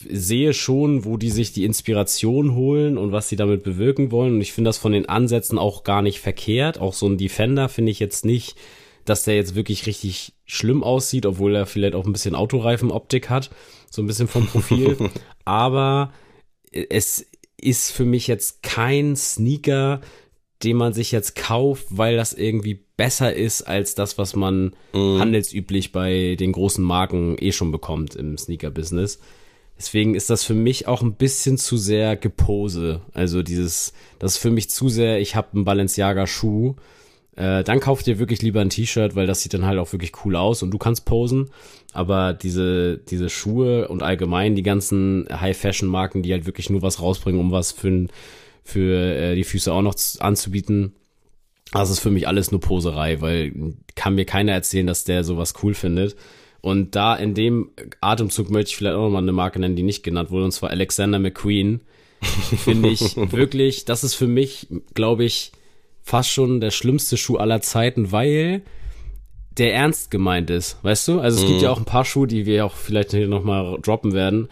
[0.08, 4.34] sehe schon, wo die sich die Inspiration holen und was sie damit bewirken wollen.
[4.34, 6.78] Und ich finde das von den Ansätzen auch gar nicht verkehrt.
[6.78, 8.56] Auch so ein Defender finde ich jetzt nicht,
[9.04, 13.50] dass der jetzt wirklich richtig schlimm aussieht, obwohl er vielleicht auch ein bisschen Autoreifenoptik hat.
[13.90, 14.96] So ein bisschen vom Profil.
[15.44, 16.12] Aber
[16.72, 17.26] es
[17.60, 20.00] ist für mich jetzt kein Sneaker,
[20.62, 25.18] den man sich jetzt kauft, weil das irgendwie besser ist als das, was man mm.
[25.18, 29.20] handelsüblich bei den großen Marken eh schon bekommt im Sneaker-Business.
[29.78, 33.00] Deswegen ist das für mich auch ein bisschen zu sehr Gepose.
[33.14, 36.74] Also dieses, das ist für mich zu sehr, ich habe einen Balenciaga-Schuh.
[37.36, 40.12] Äh, dann kauft dir wirklich lieber ein T-Shirt, weil das sieht dann halt auch wirklich
[40.24, 41.50] cool aus und du kannst posen.
[41.92, 47.40] Aber diese, diese Schuhe und allgemein die ganzen High-Fashion-Marken, die halt wirklich nur was rausbringen,
[47.40, 48.08] um was für,
[48.64, 50.92] für äh, die Füße auch noch anzubieten,
[51.72, 55.54] das ist für mich alles nur Poserei, weil kann mir keiner erzählen, dass der sowas
[55.62, 56.16] cool findet.
[56.60, 60.02] Und da in dem Atemzug möchte ich vielleicht auch nochmal eine Marke nennen, die nicht
[60.02, 61.80] genannt wurde, und zwar Alexander McQueen.
[62.20, 65.52] Finde ich wirklich, das ist für mich, glaube ich,
[66.02, 68.62] fast schon der schlimmste Schuh aller Zeiten, weil
[69.58, 71.20] der ernst gemeint ist, weißt du?
[71.20, 71.48] Also es mhm.
[71.48, 74.48] gibt ja auch ein paar Schuhe, die wir auch vielleicht hier nochmal droppen werden.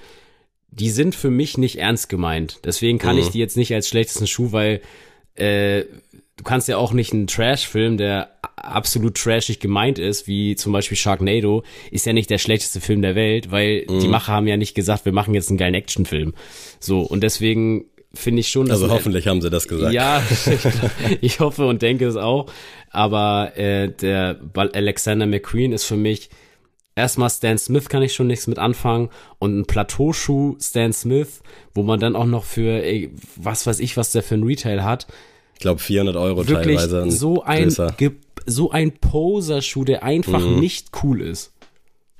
[0.70, 2.60] Die sind für mich nicht ernst gemeint.
[2.64, 3.22] Deswegen kann mhm.
[3.22, 4.80] ich die jetzt nicht als schlechtesten Schuh, weil
[5.36, 5.84] äh,
[6.36, 10.96] du kannst ja auch nicht einen Trash-Film, der absolut trashig gemeint ist, wie zum Beispiel
[10.96, 14.00] Sharknado, ist ja nicht der schlechteste Film der Welt, weil mhm.
[14.00, 16.34] die Macher haben ja nicht gesagt, wir machen jetzt einen geilen Actionfilm.
[16.78, 18.82] So, und deswegen finde ich schon, dass.
[18.82, 19.92] Also hoffentlich haben sie das gesagt.
[19.92, 22.46] Ja, ich, ich hoffe und denke es auch.
[22.90, 26.30] Aber äh, der Alexander McQueen ist für mich
[26.94, 31.42] erstmal Stan Smith kann ich schon nichts mit anfangen und ein Plateauschuh Stan Smith,
[31.74, 34.82] wo man dann auch noch für ey, was weiß ich, was der für ein Retail
[34.82, 35.06] hat,
[35.56, 37.10] ich glaube 400 Euro Wirklich teilweise.
[37.10, 37.74] So ein,
[38.44, 40.60] so ein Poser-Schuh, der einfach mhm.
[40.60, 41.52] nicht cool ist.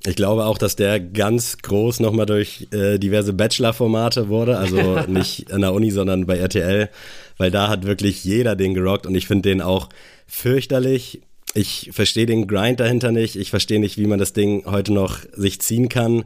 [0.07, 4.57] Ich glaube auch, dass der ganz groß nochmal durch äh, diverse Bachelor-Formate wurde.
[4.57, 6.89] Also nicht an der Uni, sondern bei RTL.
[7.37, 9.91] Weil da hat wirklich jeder den gerockt und ich finde den auch
[10.27, 11.21] fürchterlich.
[11.53, 13.37] Ich verstehe den Grind dahinter nicht.
[13.37, 16.25] Ich verstehe nicht, wie man das Ding heute noch sich ziehen kann.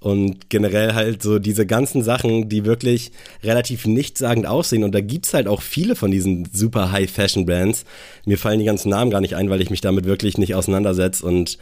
[0.00, 4.82] Und generell halt so diese ganzen Sachen, die wirklich relativ nichtssagend aussehen.
[4.82, 7.84] Und da gibt's halt auch viele von diesen super High-Fashion-Brands.
[8.24, 11.26] Mir fallen die ganzen Namen gar nicht ein, weil ich mich damit wirklich nicht auseinandersetze.
[11.26, 11.58] Und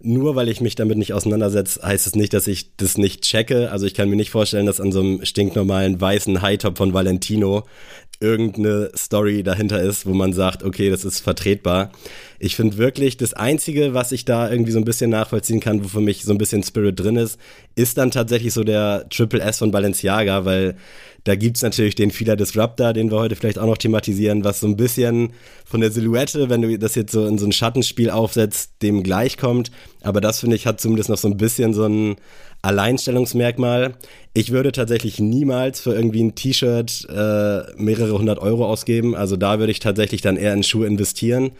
[0.00, 3.70] nur weil ich mich damit nicht auseinandersetze, heißt es nicht, dass ich das nicht checke.
[3.70, 7.64] Also ich kann mir nicht vorstellen, dass an so einem stinknormalen weißen High-Top von Valentino
[8.20, 11.90] irgendeine Story dahinter ist, wo man sagt, okay, das ist vertretbar.
[12.38, 15.88] Ich finde wirklich, das Einzige, was ich da irgendwie so ein bisschen nachvollziehen kann, wo
[15.88, 17.38] für mich so ein bisschen Spirit drin ist,
[17.74, 20.76] ist dann tatsächlich so der Triple S von Balenciaga, weil
[21.24, 24.66] da gibt's natürlich den Fila Disruptor, den wir heute vielleicht auch noch thematisieren, was so
[24.66, 25.32] ein bisschen
[25.64, 29.70] von der Silhouette, wenn du das jetzt so in so ein Schattenspiel aufsetzt, dem gleichkommt.
[30.02, 32.16] Aber das, finde ich, hat zumindest noch so ein bisschen so ein
[32.64, 33.94] Alleinstellungsmerkmal.
[34.32, 39.14] Ich würde tatsächlich niemals für irgendwie ein T-Shirt äh, mehrere hundert Euro ausgeben.
[39.14, 41.52] Also da würde ich tatsächlich dann eher in Schuhe investieren.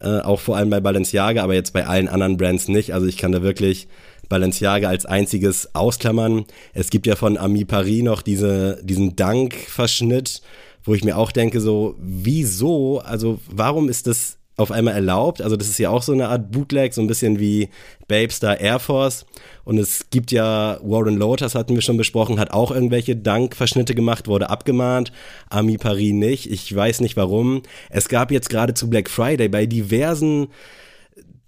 [0.00, 2.92] Äh, auch vor allem bei Balenciaga, aber jetzt bei allen anderen Brands nicht.
[2.92, 3.88] Also ich kann da wirklich
[4.28, 6.44] Balenciaga als einziges ausklammern.
[6.74, 10.42] Es gibt ja von Ami Paris noch diese, diesen Dank-Verschnitt,
[10.84, 15.40] wo ich mir auch denke, so, wieso, also warum ist das auf einmal erlaubt.
[15.40, 17.68] Also das ist ja auch so eine Art Bootleg, so ein bisschen wie
[18.08, 19.24] Babestar Air Force.
[19.64, 24.26] Und es gibt ja Warren Lotus, hatten wir schon besprochen, hat auch irgendwelche Dankverschnitte gemacht,
[24.26, 25.12] wurde abgemahnt.
[25.48, 26.50] Ami Paris nicht.
[26.50, 27.62] Ich weiß nicht warum.
[27.88, 30.48] Es gab jetzt gerade zu Black Friday bei diversen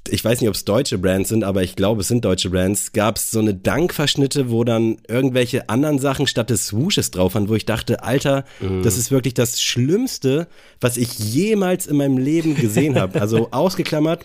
[0.08, 2.92] ich weiß nicht, ob es deutsche Brands sind, aber ich glaube, es sind deutsche Brands,
[2.92, 7.48] gab es so eine Dankverschnitte, wo dann irgendwelche anderen Sachen statt des Swooshes drauf waren,
[7.48, 8.82] wo ich dachte, Alter, mhm.
[8.82, 10.48] das ist wirklich das Schlimmste,
[10.80, 13.20] was ich jemals in meinem Leben gesehen habe.
[13.20, 14.24] Also ausgeklammert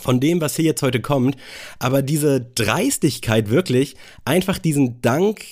[0.00, 1.36] von dem, was hier jetzt heute kommt.
[1.78, 5.42] Aber diese Dreistigkeit wirklich, einfach diesen Dank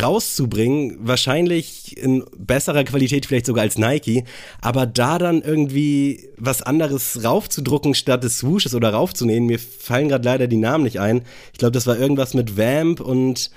[0.00, 4.24] rauszubringen, wahrscheinlich in besserer Qualität vielleicht sogar als Nike,
[4.60, 10.24] aber da dann irgendwie was anderes raufzudrucken statt des Swooshes oder raufzunehmen, mir fallen gerade
[10.24, 11.22] leider die Namen nicht ein.
[11.52, 13.50] Ich glaube, das war irgendwas mit Vamp und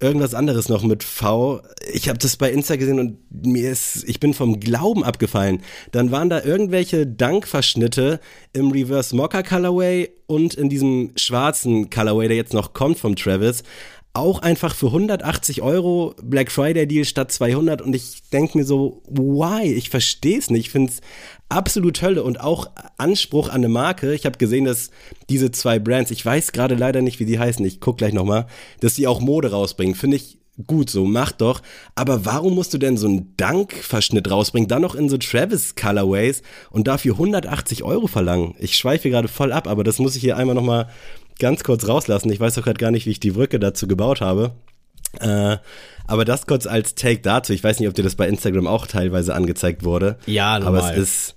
[0.00, 1.60] irgendwas anderes noch mit V.
[1.92, 5.62] Ich habe das bei Insta gesehen und mir ist, ich bin vom Glauben abgefallen.
[5.92, 8.18] Dann waren da irgendwelche Dankverschnitte
[8.54, 13.62] im Reverse Mocha Colorway und in diesem schwarzen Colorway, der jetzt noch kommt vom Travis
[14.12, 19.02] auch einfach für 180 Euro Black Friday Deal statt 200 und ich denke mir so,
[19.08, 19.72] why?
[19.72, 20.66] Ich verstehe es nicht.
[20.66, 21.00] Ich finde es
[21.48, 24.12] absolut Hölle und auch Anspruch an eine Marke.
[24.14, 24.90] Ich habe gesehen, dass
[25.28, 28.46] diese zwei Brands, ich weiß gerade leider nicht, wie die heißen, ich guck gleich nochmal,
[28.80, 29.94] dass die auch Mode rausbringen.
[29.94, 31.62] Finde ich gut so, mach doch.
[31.94, 36.42] Aber warum musst du denn so einen Dankverschnitt rausbringen, dann noch in so Travis Colorways
[36.70, 38.54] und dafür 180 Euro verlangen?
[38.58, 40.88] Ich schweife gerade voll ab, aber das muss ich hier einmal nochmal
[41.40, 42.30] ganz kurz rauslassen.
[42.30, 44.52] Ich weiß auch gerade gar nicht, wie ich die Brücke dazu gebaut habe.
[45.18, 45.56] Äh,
[46.06, 47.52] aber das kurz als Take dazu.
[47.52, 50.16] Ich weiß nicht, ob dir das bei Instagram auch teilweise angezeigt wurde.
[50.26, 50.80] Ja, normal.
[50.80, 51.36] Aber es ist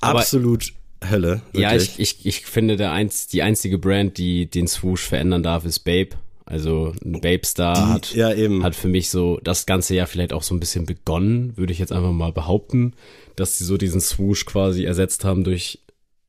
[0.00, 0.72] aber absolut
[1.08, 1.42] Hölle.
[1.52, 1.62] Wirklich.
[1.62, 5.64] Ja, ich, ich, ich finde, der einz, die einzige Brand, die den Swoosh verändern darf,
[5.64, 6.10] ist Babe.
[6.44, 8.30] Also ein Babe-Star hat, ja,
[8.62, 11.78] hat für mich so das ganze Jahr vielleicht auch so ein bisschen begonnen, würde ich
[11.78, 12.94] jetzt einfach mal behaupten,
[13.36, 15.78] dass sie so diesen Swoosh quasi ersetzt haben durch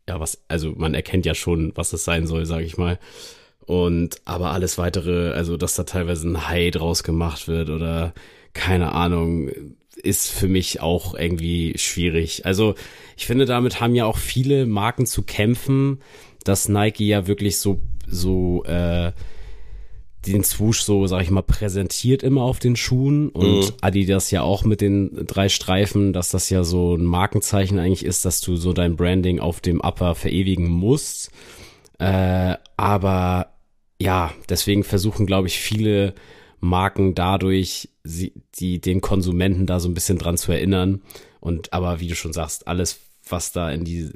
[0.08, 3.00] ja, was, also man erkennt ja schon, was es sein soll, sage ich mal.
[3.66, 8.14] Und aber alles weitere, also dass da teilweise ein High draus gemacht wird oder
[8.54, 9.50] keine Ahnung,
[9.96, 12.46] ist für mich auch irgendwie schwierig.
[12.46, 12.76] Also
[13.16, 16.02] ich finde, damit haben ja auch viele Marken zu kämpfen,
[16.44, 19.14] dass Nike ja wirklich so so äh,
[20.26, 23.74] den Swoosh so, sag ich mal, präsentiert immer auf den Schuhen und mhm.
[23.82, 28.26] Adidas ja auch mit den drei Streifen, dass das ja so ein Markenzeichen eigentlich ist,
[28.26, 31.32] dass du so dein Branding auf dem Upper verewigen musst.
[32.00, 33.54] Äh, aber
[34.02, 36.14] ja, deswegen versuchen, glaube ich, viele
[36.60, 41.02] Marken dadurch, sie, die, den Konsumenten da so ein bisschen dran zu erinnern.
[41.40, 44.10] Und aber wie du schon sagst, alles, was da in die,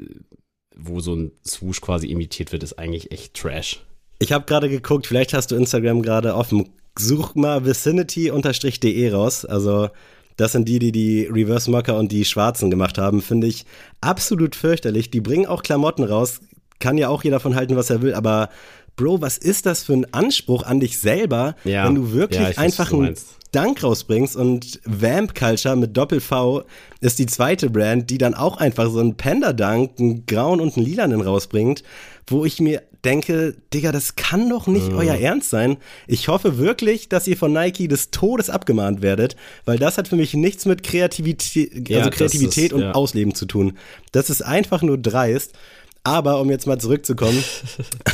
[0.75, 3.85] wo so ein Swoosh quasi imitiert wird, ist eigentlich echt Trash.
[4.19, 6.69] Ich habe gerade geguckt, vielleicht hast du Instagram gerade offen.
[6.97, 9.45] Such mal vicinity-de raus.
[9.45, 9.89] Also
[10.35, 13.21] das sind die, die die Reverse Mocker und die Schwarzen gemacht haben.
[13.21, 13.65] Finde ich
[14.01, 15.11] absolut fürchterlich.
[15.11, 16.39] Die bringen auch Klamotten raus.
[16.79, 18.13] Kann ja auch jeder von halten, was er will.
[18.13, 18.49] Aber
[18.97, 21.85] Bro, was ist das für ein Anspruch an dich selber, ja.
[21.85, 23.13] wenn du wirklich ja, einfach einen
[23.51, 26.63] Dank rausbringst und Vamp Culture mit Doppel-V
[26.99, 30.85] ist die zweite Brand, die dann auch einfach so einen Panda-Dank, einen grauen und einen
[30.85, 31.83] lilanen rausbringt,
[32.25, 34.97] wo ich mir denke, Digga, das kann doch nicht mhm.
[34.97, 35.77] euer Ernst sein.
[36.07, 40.17] Ich hoffe wirklich, dass ihr von Nike des Todes abgemahnt werdet, weil das hat für
[40.17, 42.91] mich nichts mit Kreativität, ja, also Kreativität ist, und ja.
[42.91, 43.77] Ausleben zu tun.
[44.11, 45.53] Das ist einfach nur dreist.
[46.03, 47.43] Aber um jetzt mal zurückzukommen,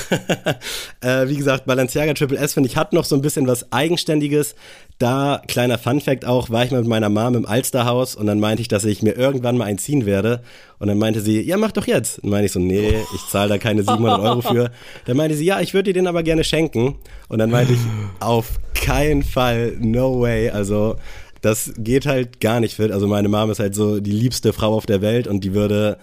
[1.01, 4.55] äh, wie gesagt, Balenciaga Triple S finde ich hat noch so ein bisschen was Eigenständiges.
[4.99, 8.39] Da, kleiner Fun Fact auch, war ich mal mit meiner Mom im Alsterhaus und dann
[8.39, 10.41] meinte ich, dass ich mir irgendwann mal einziehen werde.
[10.79, 12.19] Und dann meinte sie, ja, mach doch jetzt.
[12.19, 14.71] Und meinte ich so, nee, ich zahle da keine 700 Euro für.
[15.05, 16.95] Dann meinte sie, ja, ich würde dir den aber gerne schenken.
[17.29, 17.79] Und dann meinte ich,
[18.19, 20.49] auf keinen Fall, no way.
[20.49, 20.97] Also,
[21.43, 22.91] das geht halt gar nicht fit.
[22.91, 25.97] Also meine Mom ist halt so die liebste Frau auf der Welt und die würde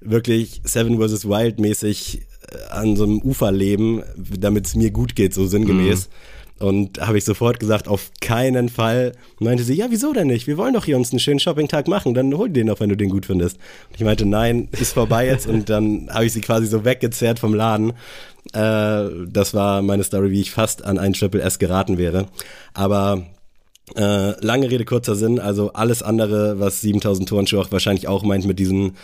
[0.00, 1.28] wirklich Seven vs.
[1.28, 6.08] Wild mäßig äh, an so einem Ufer leben, damit es mir gut geht, so sinngemäß.
[6.08, 6.66] Mhm.
[6.66, 9.12] Und habe ich sofort gesagt, auf keinen Fall.
[9.38, 10.46] Meinte sie, ja, wieso denn nicht?
[10.46, 12.96] Wir wollen doch hier uns einen schönen Shopping-Tag machen, dann hol den doch, wenn du
[12.96, 13.58] den gut findest.
[13.90, 15.46] Und ich meinte, nein, ist vorbei jetzt.
[15.46, 17.92] Und dann habe ich sie quasi so weggezerrt vom Laden.
[18.54, 22.28] Äh, das war meine Story, wie ich fast an einen Triple S geraten wäre.
[22.72, 23.26] Aber
[23.94, 28.44] äh, lange Rede, kurzer Sinn, also alles andere, was 7000 Turnschuhe auch wahrscheinlich auch meint
[28.44, 28.96] mit diesen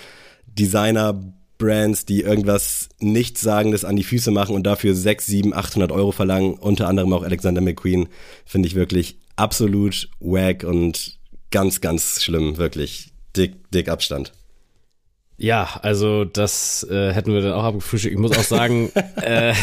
[0.47, 6.55] Designer-Brands, die irgendwas Nichtssagendes an die Füße machen und dafür 6, 7, 800 Euro verlangen,
[6.55, 8.09] unter anderem auch Alexander McQueen,
[8.45, 11.19] finde ich wirklich absolut wack und
[11.51, 14.33] ganz, ganz schlimm, wirklich dick, dick Abstand.
[15.39, 18.15] Ja, also das äh, hätten wir dann auch abgefrühstückt.
[18.15, 19.55] Ich muss auch sagen, äh,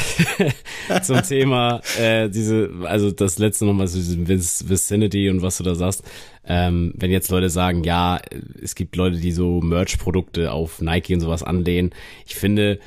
[1.03, 5.75] zum Thema äh, diese, also das letzte nochmal so diese Vicinity und was du da
[5.75, 6.03] sagst.
[6.45, 8.19] Ähm, wenn jetzt Leute sagen, ja,
[8.61, 11.91] es gibt Leute, die so Merch-Produkte auf Nike und sowas anlehnen.
[12.25, 12.79] Ich finde,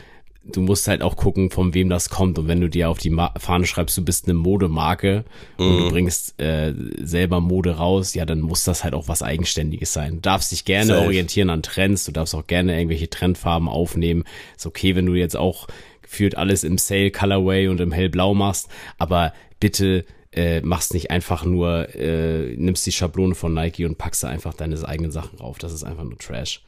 [0.45, 2.39] du musst halt auch gucken, von wem das kommt.
[2.39, 5.25] Und wenn du dir auf die Ma Fahne schreibst, du bist eine Modemarke
[5.59, 5.67] mhm.
[5.67, 5.91] und du mhm.
[5.91, 10.17] bringst äh, selber Mode raus, ja, dann muss das halt auch was Eigenständiges sein.
[10.17, 11.05] Du darfst dich gerne Safe.
[11.05, 14.25] orientieren an Trends, du darfst auch gerne irgendwelche Trendfarben aufnehmen.
[14.57, 15.69] Ist okay, wenn du jetzt auch
[16.03, 21.45] gefühlt alles im Sale Colorway und im hellblau machst, aber bitte äh, machst nicht einfach
[21.45, 25.59] nur, äh, nimmst die Schablone von Nike und packst da einfach deine eigenen Sachen rauf.
[25.59, 26.63] Das ist einfach nur Trash.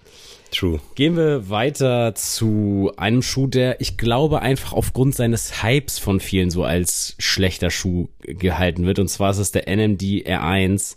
[0.55, 0.81] True.
[0.95, 6.51] Gehen wir weiter zu einem Schuh, der ich glaube einfach aufgrund seines Hypes von vielen
[6.51, 8.99] so als schlechter Schuh gehalten wird.
[9.01, 10.97] Und zwar ist es der NMD R1.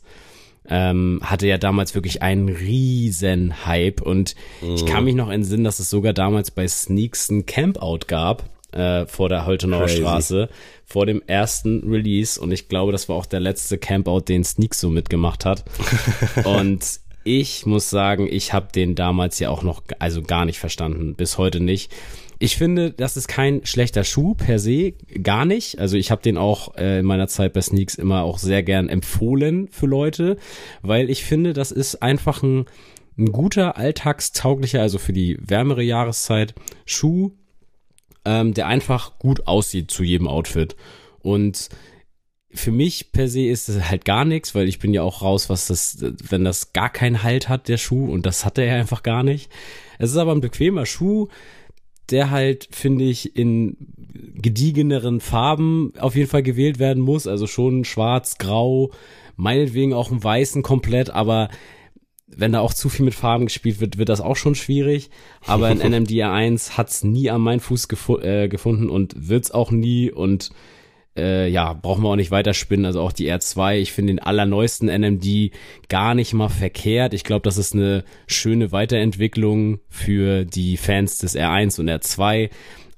[0.70, 4.76] Ähm, hatte ja damals wirklich einen riesen Hype und mm.
[4.76, 9.06] ich kann mich noch entsinnen, dass es sogar damals bei Sneaks ein Campout gab äh,
[9.06, 10.50] vor der Holtenauer Straße
[10.86, 14.82] vor dem ersten Release und ich glaube, das war auch der letzte Campout, den Sneaks
[14.82, 15.64] so mitgemacht hat.
[16.44, 21.14] und ich muss sagen, ich habe den damals ja auch noch, also gar nicht verstanden,
[21.16, 21.94] bis heute nicht.
[22.40, 25.78] Ich finde, das ist kein schlechter Schuh per se, gar nicht.
[25.78, 28.88] Also ich habe den auch äh, in meiner Zeit bei Sneaks immer auch sehr gern
[28.88, 30.38] empfohlen für Leute,
[30.82, 32.66] weil ich finde, das ist einfach ein,
[33.18, 37.32] ein guter, alltagstauglicher, also für die wärmere Jahreszeit Schuh,
[38.24, 40.78] ähm, der einfach gut aussieht zu jedem Outfit.
[41.20, 41.70] Und
[42.58, 45.50] für mich per se ist es halt gar nichts, weil ich bin ja auch raus,
[45.50, 45.98] was das,
[46.30, 49.52] wenn das gar keinen Halt hat, der Schuh, und das hatte er einfach gar nicht.
[50.00, 51.28] Es ist aber ein bequemer Schuh,
[52.10, 53.78] der halt, finde ich, in
[54.36, 57.28] gediegeneren Farben auf jeden Fall gewählt werden muss.
[57.28, 58.92] Also schon schwarz, grau,
[59.36, 61.50] meinetwegen auch im weißen komplett, aber
[62.28, 65.10] wenn da auch zu viel mit Farben gespielt wird, wird das auch schon schwierig.
[65.46, 69.72] Aber in NMDR 1 hat's nie an meinen Fuß gefu äh, gefunden und wird's auch
[69.72, 70.52] nie und
[71.18, 72.86] äh, ja, brauchen wir auch nicht weiterspinnen.
[72.86, 75.52] Also auch die R2, ich finde den allerneuesten NMD
[75.90, 77.14] gar nicht mal verkehrt.
[77.14, 82.50] Ich glaube, das ist eine schöne Weiterentwicklung für die Fans des R1 und R2.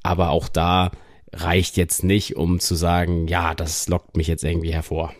[0.03, 0.91] Aber auch da
[1.34, 5.13] reicht jetzt nicht, um zu sagen, ja, das lockt mich jetzt irgendwie hervor.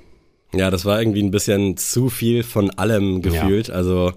[0.53, 3.67] Ja, das war irgendwie ein bisschen zu viel von allem gefühlt.
[3.67, 3.75] Ja.
[3.75, 4.13] Also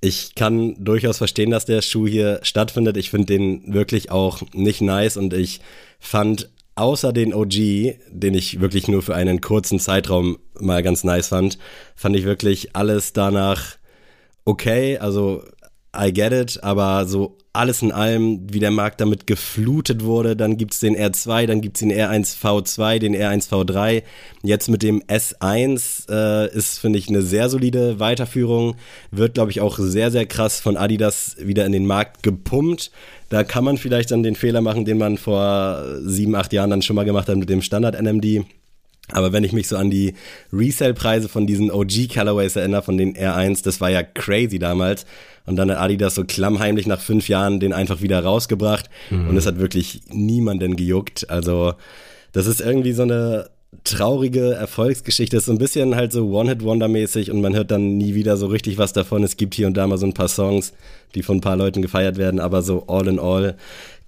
[0.00, 2.96] ich kann durchaus verstehen, dass der Schuh hier stattfindet.
[2.96, 5.60] Ich finde den wirklich auch nicht nice und ich
[5.98, 7.54] fand außer den OG,
[8.10, 11.58] den ich wirklich nur für einen kurzen Zeitraum mal ganz nice fand,
[11.94, 13.76] fand ich wirklich alles danach
[14.44, 14.98] okay.
[14.98, 15.42] Also
[15.98, 20.56] I get it, aber so alles in allem, wie der Markt damit geflutet wurde, dann
[20.56, 24.04] gibt's den R2, dann gibt's den R1V2, den R1V3.
[24.44, 28.76] Jetzt mit dem S1 äh, ist, finde ich, eine sehr solide Weiterführung.
[29.10, 32.92] Wird, glaube ich, auch sehr, sehr krass von Adidas wieder in den Markt gepumpt.
[33.28, 36.82] Da kann man vielleicht dann den Fehler machen, den man vor sieben, acht Jahren dann
[36.82, 38.44] schon mal gemacht hat mit dem Standard-NMD.
[39.12, 40.14] Aber wenn ich mich so an die
[40.52, 45.06] Resale-Preise von diesen OG-Colorways erinnere, von den R1, das war ja crazy damals.
[45.46, 48.90] Und dann hat Adidas so klammheimlich nach fünf Jahren den einfach wieder rausgebracht.
[49.10, 49.28] Mhm.
[49.30, 51.30] Und es hat wirklich niemanden gejuckt.
[51.30, 51.74] Also,
[52.32, 53.48] das ist irgendwie so eine
[53.84, 55.36] traurige Erfolgsgeschichte.
[55.36, 58.78] Ist so ein bisschen halt so One-Hit-Wonder-mäßig und man hört dann nie wieder so richtig
[58.78, 59.22] was davon.
[59.22, 60.72] Es gibt hier und da mal so ein paar Songs,
[61.14, 63.56] die von ein paar Leuten gefeiert werden, aber so all in all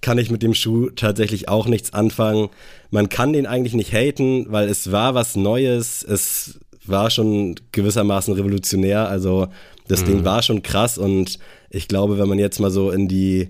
[0.01, 2.49] kann ich mit dem Schuh tatsächlich auch nichts anfangen.
[2.89, 6.03] Man kann den eigentlich nicht haten, weil es war was Neues.
[6.03, 9.07] Es war schon gewissermaßen revolutionär.
[9.07, 9.47] Also
[9.87, 10.05] das mhm.
[10.07, 11.37] Ding war schon krass und
[11.69, 13.49] ich glaube, wenn man jetzt mal so in die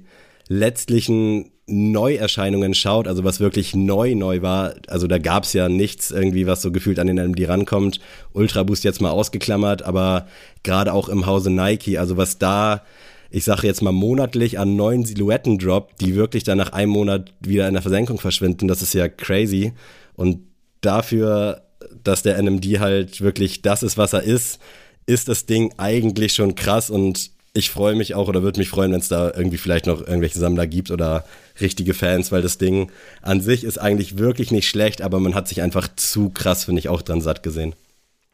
[0.50, 6.48] letztlichen Neuerscheinungen schaut, also was wirklich neu neu war, also da gab's ja nichts irgendwie,
[6.48, 8.00] was so gefühlt an den NMD rankommt.
[8.34, 10.28] Ultra Boost jetzt mal ausgeklammert, aber
[10.64, 12.84] gerade auch im Hause Nike, also was da,
[13.30, 17.34] ich sage jetzt mal monatlich an neuen Silhouetten droppt, die wirklich dann nach einem Monat
[17.40, 19.74] wieder in der Versenkung verschwinden, das ist ja crazy.
[20.16, 20.40] Und
[20.82, 21.62] dafür,
[22.04, 24.60] dass der NMD halt wirklich das ist, was er ist,
[25.06, 28.92] ist das Ding eigentlich schon krass und ich freue mich auch oder würde mich freuen,
[28.92, 31.26] wenn es da irgendwie vielleicht noch irgendwelche Sammler gibt oder
[31.60, 32.92] richtige Fans, weil das Ding
[33.22, 36.80] an sich ist eigentlich wirklich nicht schlecht, aber man hat sich einfach zu krass, finde
[36.80, 37.76] ich, auch dran satt gesehen.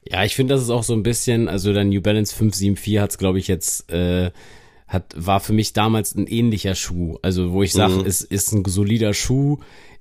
[0.10, 3.10] Ja, ich finde, das ist auch so ein bisschen, also der New Balance 574 hat
[3.12, 4.32] es, glaube ich, jetzt, äh,
[4.88, 7.18] hat, war für mich damals ein ähnlicher Schuh.
[7.22, 8.06] Also, wo ich sage, mhm.
[8.06, 9.58] es ist ein solider Schuh,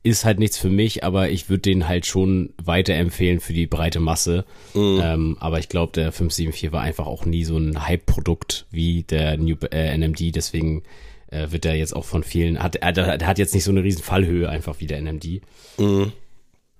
[0.06, 3.98] ist halt nichts für mich, aber ich würde den halt schon weiterempfehlen für die breite
[3.98, 4.44] Masse.
[4.72, 5.00] Mhm.
[5.02, 9.36] Ähm, aber ich glaube, der 574 war einfach auch nie so ein Hype-Produkt wie der
[9.36, 10.84] New äh, NMD, deswegen
[11.30, 13.82] äh, wird er jetzt auch von vielen, hat, er, er hat jetzt nicht so eine
[13.82, 15.42] riesen Fallhöhe einfach wie der NMD.
[15.78, 16.12] Mhm.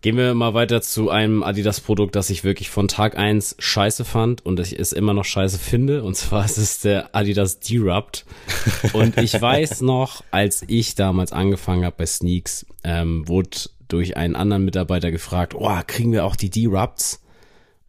[0.02, 4.44] Gehen wir mal weiter zu einem Adidas-Produkt, das ich wirklich von Tag eins scheiße fand
[4.44, 6.04] und ich es immer noch scheiße finde.
[6.04, 8.26] Und zwar ist es der Adidas Derupt.
[8.92, 14.36] Und ich weiß noch, als ich damals angefangen habe bei Sneaks, ähm, wurde durch einen
[14.36, 17.22] anderen Mitarbeiter gefragt, oh, kriegen wir auch die Derupts?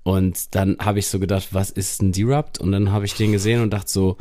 [0.03, 2.59] Und dann habe ich so gedacht, was ist ein Derupt?
[2.59, 4.17] Und dann habe ich den gesehen und dachte so,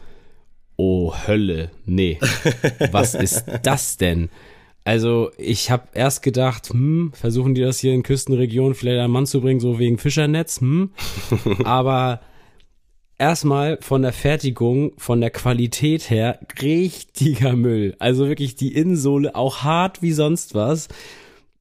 [0.76, 2.18] oh Hölle, nee,
[2.90, 4.28] was ist das denn?
[4.86, 9.26] Also ich habe erst gedacht, hm, versuchen die das hier in Küstenregionen vielleicht an Mann
[9.26, 10.90] zu bringen, so wegen Fischernetz, hm.
[11.64, 12.20] Aber
[13.18, 17.96] erstmal von der Fertigung, von der Qualität her, richtiger Müll.
[17.98, 20.86] Also wirklich die Innensohle auch hart wie sonst was.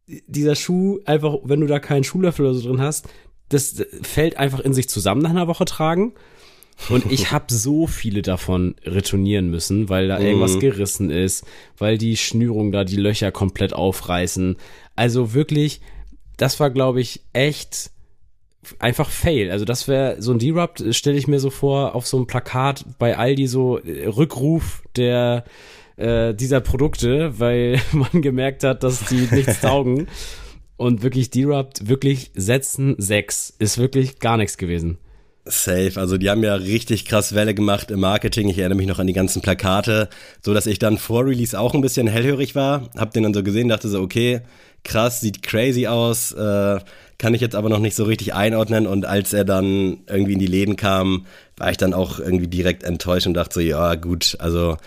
[0.05, 3.07] Dieser Schuh, einfach, wenn du da keinen Schuhlöffel oder so drin hast,
[3.49, 6.13] das fällt einfach in sich zusammen nach einer Woche tragen.
[6.89, 10.59] Und ich habe so viele davon retournieren müssen, weil da irgendwas mhm.
[10.59, 11.45] gerissen ist,
[11.77, 14.57] weil die Schnürung da die Löcher komplett aufreißen.
[14.95, 15.81] Also wirklich,
[16.37, 17.91] das war, glaube ich, echt
[18.79, 19.51] einfach Fail.
[19.51, 22.85] Also das wäre so ein Derupt, stelle ich mir so vor, auf so einem Plakat
[22.97, 25.43] bei Aldi so äh, Rückruf der
[25.97, 30.07] äh, dieser Produkte, weil man gemerkt hat, dass die nichts taugen.
[30.77, 34.97] Und wirklich Derupt, wirklich setzen sechs ist wirklich gar nichts gewesen.
[35.45, 38.49] Safe, also die haben ja richtig krass Welle gemacht im Marketing.
[38.49, 40.09] Ich erinnere mich noch an die ganzen Plakate,
[40.41, 43.43] so dass ich dann vor Release auch ein bisschen hellhörig war, hab den dann so
[43.43, 44.41] gesehen, dachte so, okay,
[44.83, 46.79] krass, sieht crazy aus, äh,
[47.17, 50.39] kann ich jetzt aber noch nicht so richtig einordnen und als er dann irgendwie in
[50.39, 51.25] die Läden kam,
[51.57, 54.77] war ich dann auch irgendwie direkt enttäuscht und dachte so, ja, gut, also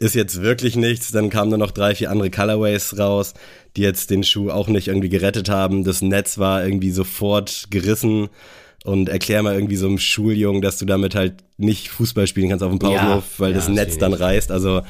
[0.00, 1.10] ist jetzt wirklich nichts.
[1.10, 3.34] Dann kamen nur noch drei, vier andere Colorways raus,
[3.76, 5.84] die jetzt den Schuh auch nicht irgendwie gerettet haben.
[5.84, 8.28] Das Netz war irgendwie sofort gerissen
[8.84, 12.62] und erklär mal irgendwie so einem Schuljungen, dass du damit halt nicht Fußball spielen kannst
[12.62, 14.50] auf dem Pausenhof, ja, weil ja, das Netz dann reißt.
[14.50, 14.82] Also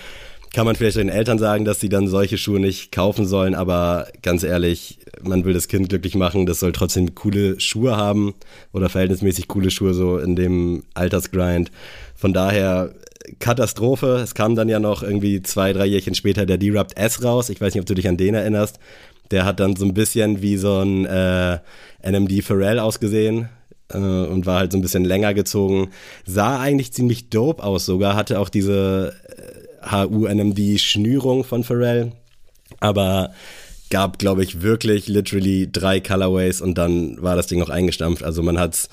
[0.53, 4.09] kann man vielleicht den Eltern sagen, dass sie dann solche Schuhe nicht kaufen sollen, aber
[4.23, 8.35] ganz ehrlich, man will das Kind glücklich machen, das soll trotzdem coole Schuhe haben
[8.73, 11.71] oder verhältnismäßig coole Schuhe so in dem Altersgrind.
[12.15, 12.95] Von daher
[13.41, 14.21] Katastrophe.
[14.23, 17.51] Es kam dann ja noch irgendwie zwei, drei Jährchen später der D-Rupt S raus.
[17.51, 18.79] Ich weiß nicht, ob du dich an den erinnerst.
[19.31, 21.59] Der hat dann so ein bisschen wie so ein äh,
[22.03, 23.51] NMD Pharrell ausgesehen
[23.93, 25.91] äh, und war halt so ein bisschen länger gezogen.
[26.27, 29.15] Sah eigentlich ziemlich dope aus sogar, hatte auch diese
[29.91, 32.13] HU-NMD-Schnürung von Pharrell,
[32.81, 33.33] aber
[33.91, 38.23] gab, glaube ich, wirklich literally drei Colorways und dann war das Ding auch eingestampft.
[38.23, 38.89] Also man hat's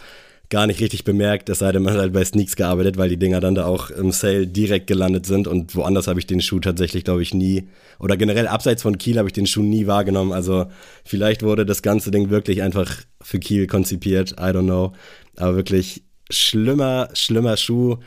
[0.55, 3.17] gar nicht richtig bemerkt, es sei denn, man hat halt bei Sneaks gearbeitet, weil die
[3.17, 6.61] Dinger dann da auch im Sale direkt gelandet sind und woanders habe ich den Schuh
[6.61, 7.67] tatsächlich, glaube ich, nie,
[7.99, 10.31] oder generell abseits von Kiel habe ich den Schuh nie wahrgenommen.
[10.31, 10.67] Also
[11.03, 12.89] vielleicht wurde das ganze Ding wirklich einfach
[13.21, 14.93] für Kiel konzipiert, I don't know.
[15.35, 17.97] Aber wirklich schlimmer, schlimmer Schuh.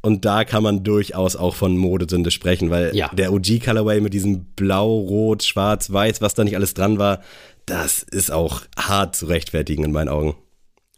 [0.00, 3.10] Und da kann man durchaus auch von Modesünde sprechen, weil ja.
[3.14, 7.20] der OG Colorway mit diesem Blau, Rot, Schwarz, Weiß, was da nicht alles dran war,
[7.64, 10.34] das ist auch hart zu rechtfertigen in meinen Augen.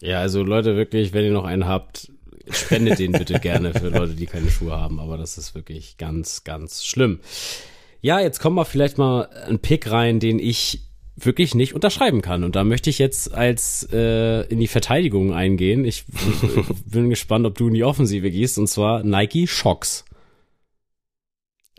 [0.01, 2.11] Ja, also Leute, wirklich, wenn ihr noch einen habt,
[2.51, 5.01] spendet den bitte gerne für Leute, die keine Schuhe haben.
[5.01, 7.21] Aber das ist wirklich ganz, ganz schlimm.
[8.01, 10.83] Ja, jetzt kommen wir vielleicht mal einen Pick rein, den ich
[11.17, 12.45] wirklich nicht unterschreiben kann.
[12.45, 15.85] Und da möchte ich jetzt als äh, in die Verteidigung eingehen.
[15.85, 18.57] Ich, ich bin gespannt, ob du in die Offensive gehst.
[18.59, 20.05] Und zwar Nike Shocks.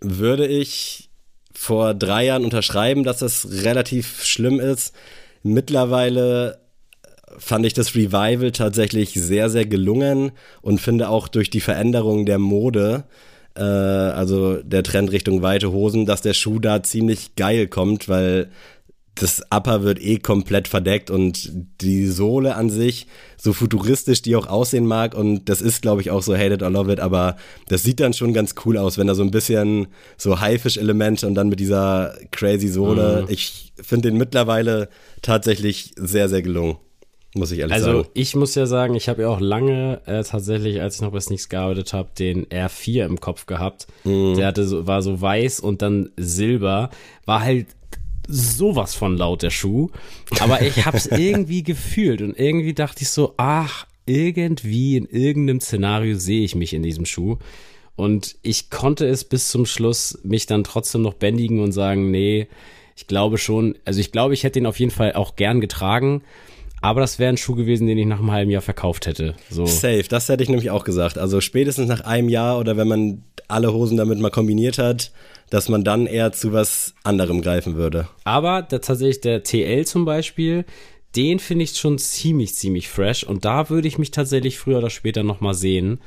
[0.02, 1.10] Würde ich
[1.54, 4.94] vor drei Jahren unterschreiben, dass das relativ schlimm ist.
[5.44, 6.60] Mittlerweile
[7.38, 12.40] fand ich das Revival tatsächlich sehr, sehr gelungen und finde auch durch die Veränderung der
[12.40, 13.06] Mode,
[13.56, 18.50] äh, also der Trend Richtung weite Hosen, dass der Schuh da ziemlich geil kommt, weil
[19.16, 21.52] das Upper wird eh komplett verdeckt und
[21.82, 23.08] die Sohle an sich,
[23.38, 26.64] so futuristisch die auch aussehen mag und das ist, glaube ich, auch so Hate it
[26.64, 27.36] or love it, aber
[27.68, 31.36] das sieht dann schon ganz cool aus, wenn da so ein bisschen so Haifisch-Elemente und
[31.36, 33.24] dann mit dieser crazy Sohle.
[33.24, 33.34] Mhm.
[33.34, 34.90] Ich finde den mittlerweile
[35.22, 36.78] tatsächlich sehr, sehr gelungen.
[37.36, 38.10] Muss ich ehrlich Also sagen.
[38.16, 41.20] ich muss ja sagen, ich habe ja auch lange äh, tatsächlich, als ich noch bei
[41.20, 43.88] Sneaks gearbeitet habe, den R4 im Kopf gehabt.
[44.36, 46.90] Der hatte so, war so weiß und dann silber.
[47.26, 47.68] War halt
[48.28, 49.90] sowas von laut der Schuh.
[50.40, 55.60] Aber ich habe es irgendwie gefühlt und irgendwie dachte ich so, ach, irgendwie in irgendeinem
[55.62, 57.38] Szenario sehe ich mich in diesem Schuh.
[57.96, 62.48] Und ich konnte es bis zum Schluss mich dann trotzdem noch bändigen und sagen, nee,
[62.96, 66.24] ich glaube schon, also ich glaube, ich hätte ihn auf jeden Fall auch gern getragen.
[66.82, 69.36] Aber das wäre ein Schuh gewesen, den ich nach einem halben Jahr verkauft hätte.
[69.50, 69.66] So.
[69.66, 71.18] Safe, das hätte ich nämlich auch gesagt.
[71.18, 75.12] Also spätestens nach einem Jahr oder wenn man alle Hosen damit mal kombiniert hat,
[75.50, 78.08] dass man dann eher zu was anderem greifen würde.
[78.24, 80.66] Aber der, tatsächlich der TL zum Beispiel,
[81.16, 83.24] den finde ich schon ziemlich, ziemlich fresh.
[83.24, 86.00] Und da würde ich mich tatsächlich früher oder später nochmal sehen.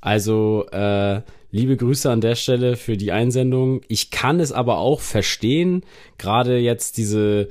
[0.00, 3.82] Also, äh, liebe Grüße an der Stelle für die Einsendung.
[3.88, 5.84] Ich kann es aber auch verstehen.
[6.18, 7.48] Gerade jetzt diese,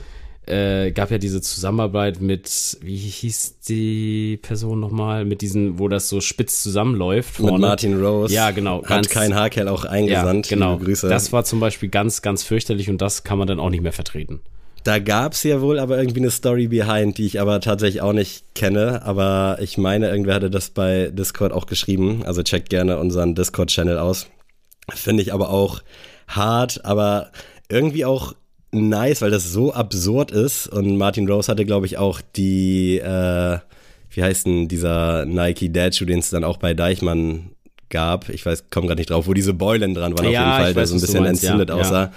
[0.48, 5.26] äh, gab ja diese Zusammenarbeit mit, wie hieß die Person nochmal?
[5.26, 7.40] Mit diesen, wo das so spitz zusammenläuft.
[7.40, 7.66] Mit vorne.
[7.68, 8.34] Martin Rose.
[8.34, 8.80] Ja, genau.
[8.84, 10.50] Hat ganz- kein Haarkerl auch eingesandt.
[10.50, 10.78] Ja, genau.
[10.78, 11.10] Grüße.
[11.10, 13.94] Das war zum Beispiel ganz, ganz fürchterlich und das kann man dann auch nicht mehr
[13.94, 14.42] vertreten.
[14.84, 18.56] Da gab's ja wohl aber irgendwie eine Story behind, die ich aber tatsächlich auch nicht
[18.56, 19.02] kenne.
[19.04, 22.24] Aber ich meine, irgendwer hatte das bei Discord auch geschrieben.
[22.26, 24.28] Also checkt gerne unseren Discord-Channel aus.
[24.94, 25.82] Finde ich aber auch
[26.30, 27.32] hart, aber
[27.70, 28.34] irgendwie auch
[28.72, 30.68] nice, weil das so absurd ist.
[30.68, 33.58] Und Martin Rose hatte, glaube ich, auch die, äh,
[34.12, 37.52] wie heißt denn dieser Nike Dad Shoe, den es dann auch bei Deichmann
[37.90, 38.30] gab.
[38.30, 40.74] Ich weiß, komme gerade nicht drauf, wo diese Beulen dran waren auf Ja, jeden Fall,
[40.74, 41.76] der so ein bisschen meinst, ja, entzündet ja.
[41.82, 42.12] aussah.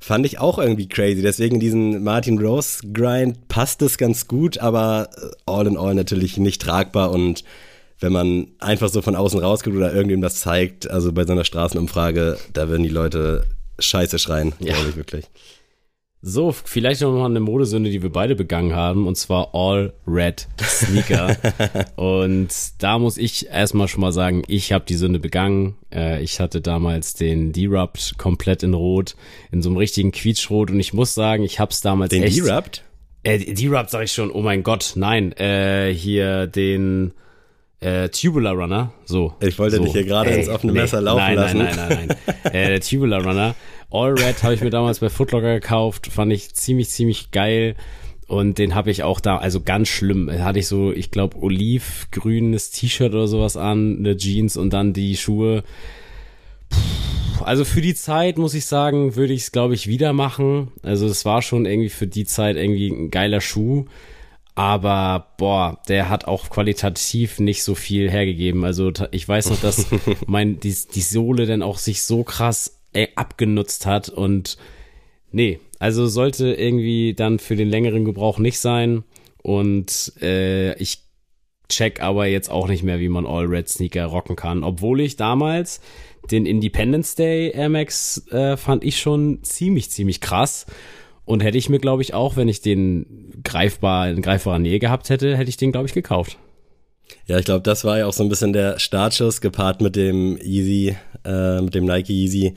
[0.00, 1.22] Fand ich auch irgendwie crazy.
[1.22, 5.08] Deswegen diesen Martin Rose Grind passt es ganz gut, aber
[5.46, 7.42] all in all natürlich nicht tragbar und
[8.00, 11.44] wenn man einfach so von außen rausguckt oder irgendwem das zeigt, also bei so einer
[11.44, 13.46] Straßenumfrage, da würden die Leute
[13.78, 14.74] scheiße schreien, Ja.
[14.74, 15.24] glaube ich wirklich.
[16.26, 20.48] So, vielleicht noch mal eine Modesünde, die wir beide begangen haben, und zwar All Red
[20.58, 21.36] Sneaker.
[21.96, 22.48] und
[22.78, 25.76] da muss ich erstmal schon mal sagen, ich habe die Sünde begangen.
[25.92, 29.16] Äh, ich hatte damals den D-Rupt komplett in Rot,
[29.52, 30.70] in so einem richtigen Quietschrot.
[30.70, 32.38] Und ich muss sagen, ich hab's damals Den echt...
[32.38, 32.84] D-Rupt?
[33.22, 35.32] Äh, D-Rupt sag ich schon, oh mein Gott, nein.
[35.32, 37.12] Äh, hier den
[37.80, 39.34] äh, Tubular Runner, so.
[39.40, 39.84] Ich wollte so.
[39.84, 41.58] dich hier gerade Ey, ins offene Messer laufen nein, lassen.
[41.58, 42.44] Nein, nein, nein, nein.
[42.54, 43.54] äh, der Tubular Runner.
[43.94, 47.76] All Red habe ich mir damals bei Footlocker gekauft, fand ich ziemlich, ziemlich geil.
[48.26, 50.26] Und den habe ich auch da, also ganz schlimm.
[50.26, 54.94] Da hatte ich so, ich glaube, olivgrünes T-Shirt oder sowas an, eine Jeans und dann
[54.94, 55.62] die Schuhe.
[56.70, 60.72] Puh, Also für die Zeit, muss ich sagen, würde ich es, glaube ich, wieder machen.
[60.82, 63.84] Also es war schon irgendwie für die Zeit irgendwie ein geiler Schuh.
[64.56, 68.64] Aber boah, der hat auch qualitativ nicht so viel hergegeben.
[68.64, 69.86] Also ich weiß noch, dass
[70.26, 72.80] mein die, die Sohle dann auch sich so krass
[73.16, 74.56] abgenutzt hat und
[75.32, 79.04] nee, also sollte irgendwie dann für den längeren Gebrauch nicht sein.
[79.42, 81.02] Und äh, ich
[81.68, 85.16] check aber jetzt auch nicht mehr, wie man All Red Sneaker rocken kann, obwohl ich
[85.16, 85.80] damals
[86.30, 90.66] den Independence Day Air Max äh, fand ich schon ziemlich ziemlich krass.
[91.26, 95.08] Und hätte ich mir, glaube ich, auch, wenn ich den greifbar in greifbarer Nähe gehabt
[95.08, 96.38] hätte, hätte ich den, glaube ich, gekauft.
[97.26, 100.36] Ja, ich glaube, das war ja auch so ein bisschen der Startschuss gepaart mit dem
[100.36, 102.54] Yeezy, äh, mit dem Nike Yeezy.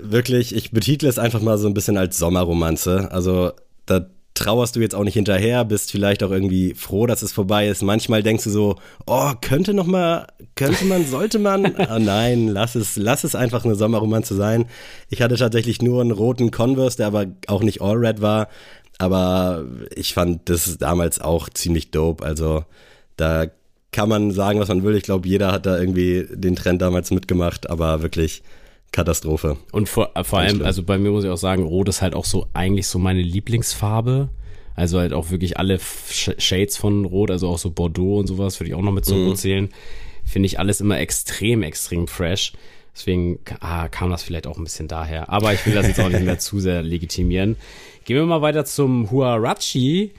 [0.00, 3.10] Wirklich, ich betitle es einfach mal so ein bisschen als Sommerromanze.
[3.12, 3.52] Also
[3.84, 7.68] da trauerst du jetzt auch nicht hinterher, bist vielleicht auch irgendwie froh, dass es vorbei
[7.68, 7.82] ist.
[7.82, 8.76] Manchmal denkst du so,
[9.06, 10.26] oh, könnte noch mal,
[10.56, 11.76] könnte man, sollte man.
[11.76, 14.66] Ah, nein, lass es, lass es einfach eine Sommerromanze sein.
[15.08, 18.48] Ich hatte tatsächlich nur einen roten Converse, der aber auch nicht All Red war.
[18.98, 19.64] Aber
[19.94, 22.24] ich fand das damals auch ziemlich dope.
[22.24, 22.64] Also
[23.16, 23.46] da
[23.94, 24.96] kann man sagen, was man will.
[24.96, 28.42] Ich glaube, jeder hat da irgendwie den Trend damals mitgemacht, aber wirklich
[28.90, 29.56] Katastrophe.
[29.70, 30.66] Und vor, äh, vor allem, schlimm.
[30.66, 33.22] also bei mir muss ich auch sagen, Rot ist halt auch so eigentlich so meine
[33.22, 34.28] Lieblingsfarbe.
[34.74, 38.58] Also halt auch wirklich alle Sh Shades von Rot, also auch so Bordeaux und sowas,
[38.58, 39.36] würde ich auch noch mit zu Mhm.
[39.36, 39.68] Zählen.
[40.24, 42.52] Finde ich alles immer extrem, extrem fresh.
[42.96, 45.28] Deswegen ah, kam das vielleicht auch ein bisschen daher.
[45.28, 47.56] Aber ich will das jetzt auch nicht mehr zu sehr legitimieren.
[48.04, 50.10] Gehen wir mal weiter zum Huarachi.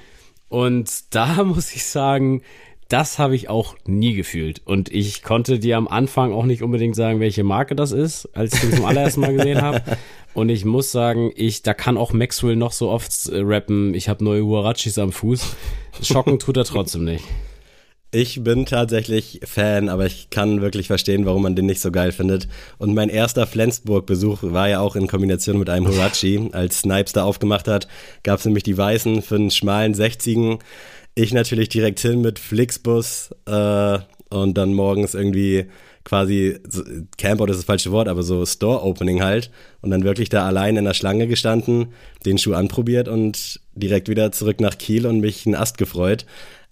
[0.48, 2.42] Und da muss ich sagen,
[2.88, 4.62] das habe ich auch nie gefühlt.
[4.66, 8.54] Und ich konnte dir am Anfang auch nicht unbedingt sagen, welche Marke das ist, als
[8.54, 9.82] ich den zum allerersten Mal gesehen habe.
[10.34, 14.10] Und ich muss sagen, ich, da kann auch Maxwell noch so oft äh, rappen, ich
[14.10, 15.56] habe neue Huarachis am Fuß.
[16.02, 17.24] Schocken tut er trotzdem nicht.
[18.12, 22.14] Ich bin tatsächlich Fan, aber ich kann wirklich verstehen, warum man den nicht so geil
[22.14, 22.48] findet.
[22.78, 26.50] Und mein erster Flensburg-Besuch war ja auch in Kombination mit einem Horachi.
[26.54, 27.90] Als Snipes da aufgemacht hat,
[28.24, 30.60] gab es nämlich die Weißen für einen schmalen 60
[31.16, 34.00] Ich natürlich direkt hin mit Flixbus äh,
[34.30, 35.66] und dann morgens irgendwie
[36.04, 36.60] quasi,
[37.18, 39.50] Campout ist das falsche Wort, aber so Store-Opening halt.
[39.82, 41.88] Und dann wirklich da allein in der Schlange gestanden,
[42.26, 46.26] den Schuh anprobiert und direkt wieder zurück nach Kiel und mich einen Ast gefreut.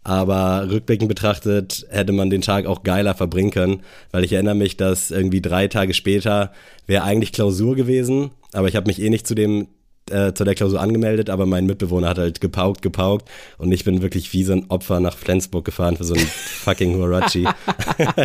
[0.03, 4.75] Aber rückblickend betrachtet hätte man den Tag auch geiler verbringen können, weil ich erinnere mich,
[4.75, 6.51] dass irgendwie drei Tage später
[6.87, 9.67] wäre eigentlich Klausur gewesen, aber ich habe mich eh nicht zu dem
[10.09, 14.01] äh, zu der Klausur angemeldet, aber mein Mitbewohner hat halt gepaukt, gepaukt und ich bin
[14.01, 17.47] wirklich wie so ein Opfer nach Flensburg gefahren für so einen fucking Huarachi.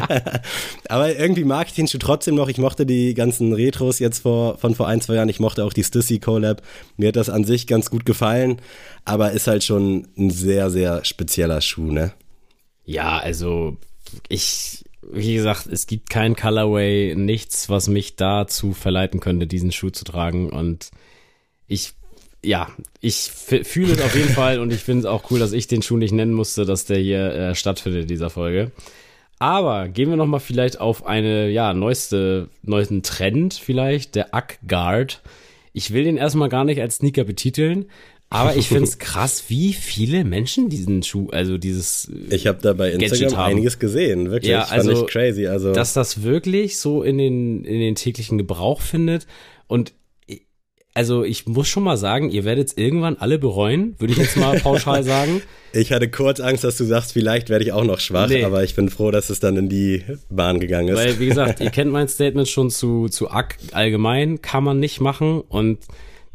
[0.88, 2.48] aber irgendwie mag ich den Schuh trotzdem noch.
[2.48, 5.28] Ich mochte die ganzen Retros jetzt vor, von vor ein, zwei Jahren.
[5.28, 6.62] Ich mochte auch die Stussy Collab.
[6.96, 8.60] Mir hat das an sich ganz gut gefallen,
[9.04, 12.12] aber ist halt schon ein sehr, sehr spezieller Schuh, ne?
[12.84, 13.76] Ja, also
[14.28, 19.90] ich, wie gesagt, es gibt kein Colorway, nichts, was mich dazu verleiten könnte, diesen Schuh
[19.90, 20.90] zu tragen und
[21.68, 21.92] ich,
[22.44, 22.68] ja,
[23.00, 25.82] ich fühle es auf jeden Fall und ich finde es auch cool, dass ich den
[25.82, 28.72] Schuh nicht nennen musste, dass der hier äh, stattfindet in dieser Folge.
[29.38, 34.58] Aber gehen wir noch mal vielleicht auf eine, ja, neueste, neuesten Trend vielleicht, der Ack
[34.66, 35.22] Guard.
[35.72, 37.86] Ich will den erstmal gar nicht als Sneaker betiteln,
[38.30, 42.72] aber ich finde es krass, wie viele Menschen diesen Schuh, also dieses Ich habe da
[42.72, 44.50] bei Instagram einiges gesehen, wirklich.
[44.50, 45.46] Ja, also, Fand ich crazy.
[45.46, 49.26] Also dass das wirklich so in den in den täglichen Gebrauch findet
[49.66, 49.92] und
[50.98, 54.36] also ich muss schon mal sagen, ihr werdet es irgendwann alle bereuen, würde ich jetzt
[54.36, 55.42] mal pauschal sagen.
[55.72, 58.42] Ich hatte kurz Angst, dass du sagst, vielleicht werde ich auch noch schwach, nee.
[58.42, 60.96] aber ich bin froh, dass es dann in die Bahn gegangen ist.
[60.96, 65.00] Weil, wie gesagt, ihr kennt mein Statement schon zu, zu ACK allgemein, kann man nicht
[65.00, 65.78] machen und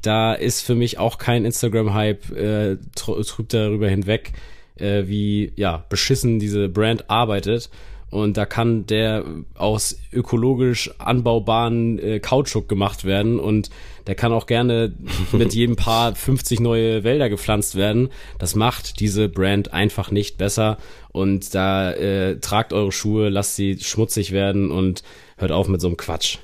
[0.01, 4.31] da ist für mich auch kein Instagram-Hype, äh, trübt darüber hinweg,
[4.77, 7.69] äh, wie ja beschissen diese Brand arbeitet.
[8.13, 9.23] Und da kann der
[9.55, 13.71] aus ökologisch anbaubaren äh, Kautschuk gemacht werden und
[14.05, 14.93] der kann auch gerne
[15.31, 18.09] mit jedem Paar 50 neue Wälder gepflanzt werden.
[18.37, 20.77] Das macht diese Brand einfach nicht besser.
[21.11, 25.01] Und da äh, tragt eure Schuhe, lasst sie schmutzig werden und
[25.37, 26.37] hört auf mit so einem Quatsch.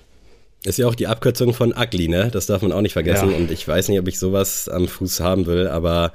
[0.63, 2.31] Ist ja auch die Abkürzung von ugly, ne?
[2.31, 3.29] Das darf man auch nicht vergessen.
[3.29, 3.37] Ja.
[3.37, 6.13] Und ich weiß nicht, ob ich sowas am Fuß haben will, aber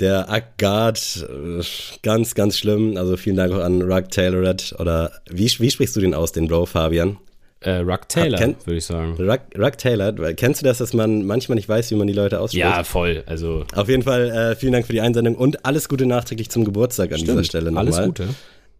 [0.00, 1.62] der Ackguard, äh,
[2.02, 2.96] ganz, ganz schlimm.
[2.96, 6.48] Also vielen Dank auch an Rug Tailored oder wie, wie sprichst du den aus, den
[6.48, 7.18] Bro, Fabian?
[7.64, 9.16] Äh, Ruck Taylor, würde ich sagen.
[9.18, 12.38] Ruck, Ruck Taylor, kennst du das, dass man manchmal nicht weiß, wie man die Leute
[12.38, 12.60] ausspricht?
[12.60, 13.24] Ja, voll.
[13.26, 16.66] Also Auf jeden Fall äh, vielen Dank für die Einsendung und alles Gute nachträglich zum
[16.66, 17.94] Geburtstag an Stimmt, dieser Stelle nochmal.
[17.94, 18.28] Alles Gute.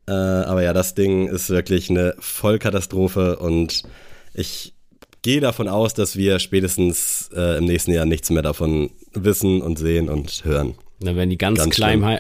[0.07, 3.85] Äh, aber ja, das Ding ist wirklich eine Vollkatastrophe und
[4.35, 4.75] ich
[5.23, 9.79] gehe davon aus, dass wir spätestens äh, im nächsten Jahr nichts mehr davon wissen und
[9.79, 10.75] sehen und hören.
[11.01, 11.75] Dann werden die ganz, ganz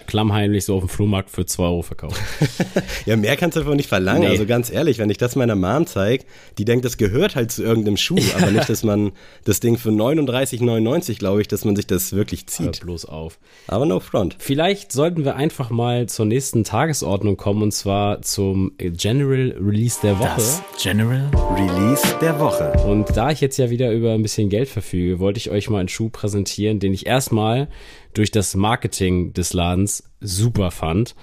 [0.06, 2.20] klammheimlich so auf dem Flohmarkt für 2 Euro verkauft.
[3.06, 4.22] ja, mehr kannst du davon nicht verlangen.
[4.22, 4.28] Nee.
[4.28, 6.24] Also ganz ehrlich, wenn ich das meiner Mom zeige,
[6.58, 9.12] die denkt, das gehört halt zu irgendeinem Schuh, aber nicht, dass man
[9.44, 12.80] das Ding für 39,99, glaube ich, dass man sich das wirklich zieht.
[12.80, 13.38] Hör bloß auf.
[13.68, 14.36] Aber no front.
[14.40, 20.18] Vielleicht sollten wir einfach mal zur nächsten Tagesordnung kommen und zwar zum General Release der
[20.18, 20.34] Woche.
[20.36, 22.72] Das General Release der Woche.
[22.86, 25.78] Und da ich jetzt ja wieder über ein bisschen Geld verfüge, wollte ich euch mal
[25.78, 27.68] einen Schuh präsentieren, den ich erstmal
[28.14, 31.14] durch das Marketing des Ladens super fand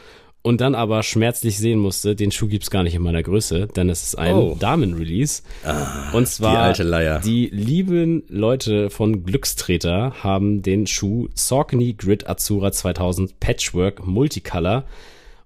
[0.44, 3.90] und dann aber schmerzlich sehen musste, den Schuh gibt's gar nicht in meiner Größe, denn
[3.90, 4.58] es ist ein oh.
[4.60, 5.44] Damen-Release.
[5.64, 12.72] Ah, und zwar die, die lieben Leute von Glückstreter haben den Schuh Saucony Grid Azura
[12.72, 14.86] 2000 Patchwork Multicolor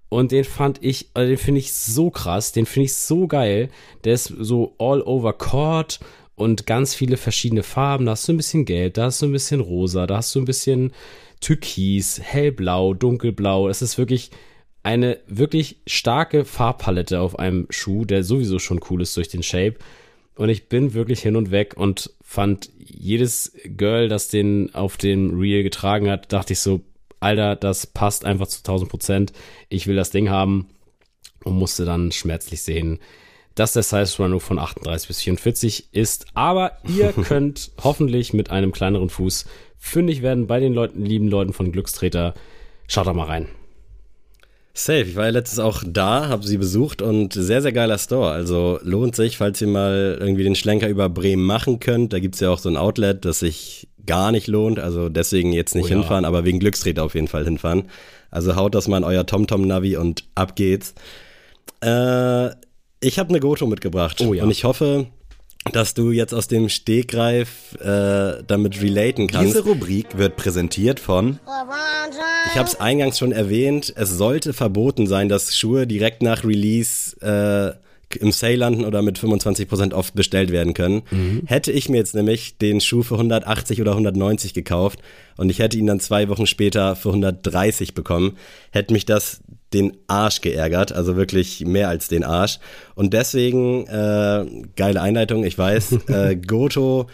[0.08, 3.68] und den fand ich, also den finde ich so krass, den finde ich so geil.
[4.04, 6.00] Der ist so all over Cord
[6.36, 8.06] und ganz viele verschiedene Farben.
[8.06, 10.38] Da hast du ein bisschen gelb, da hast du ein bisschen rosa, da hast du
[10.38, 10.92] ein bisschen
[11.40, 13.68] Türkis, hellblau, dunkelblau.
[13.68, 14.30] Es ist wirklich
[14.82, 19.76] eine wirklich starke Farbpalette auf einem Schuh, der sowieso schon cool ist durch den Shape.
[20.36, 25.38] Und ich bin wirklich hin und weg und fand jedes Girl, das den auf dem
[25.38, 26.82] Reel getragen hat, dachte ich so,
[27.20, 29.32] Alter, das passt einfach zu 1000 Prozent.
[29.68, 30.68] Ich will das Ding haben
[31.42, 32.98] und musste dann schmerzlich sehen,
[33.54, 36.26] dass der Size Run von 38 bis 44 ist.
[36.34, 39.46] Aber ihr könnt hoffentlich mit einem kleineren Fuß
[39.86, 42.34] fündig werden bei den Leuten, lieben Leuten von Glückstreter.
[42.88, 43.48] Schaut da mal rein.
[44.74, 48.30] Safe, ich war ja letztens auch da, habe sie besucht und sehr, sehr geiler Store.
[48.30, 52.12] Also lohnt sich, falls ihr mal irgendwie den Schlenker über Bremen machen könnt.
[52.12, 54.78] Da gibt's ja auch so ein Outlet, das sich gar nicht lohnt.
[54.78, 55.94] Also deswegen jetzt nicht oh ja.
[55.96, 57.84] hinfahren, aber wegen Glückstreter auf jeden Fall hinfahren.
[58.30, 60.94] Also haut das mal in euer TomTom-Navi und ab geht's.
[61.82, 62.48] Äh,
[63.00, 64.42] ich habe eine Goto mitgebracht oh ja.
[64.42, 65.06] und ich hoffe,
[65.72, 69.54] dass du jetzt aus dem Stegreif äh, damit relaten kannst.
[69.54, 71.38] Diese Rubrik wird präsentiert von
[72.52, 77.16] Ich habe es eingangs schon erwähnt, es sollte verboten sein, dass Schuhe direkt nach Release
[77.20, 77.76] äh,
[78.20, 81.02] im Sale landen oder mit 25% oft bestellt werden können.
[81.46, 85.00] Hätte ich mir jetzt nämlich den Schuh für 180 oder 190 gekauft
[85.36, 88.36] und ich hätte ihn dann zwei Wochen später für 130 bekommen,
[88.70, 89.40] hätte mich das
[89.72, 92.58] den Arsch geärgert, also wirklich mehr als den Arsch.
[92.94, 94.46] Und deswegen, äh,
[94.76, 97.06] geile Einleitung, ich weiß, äh, Goto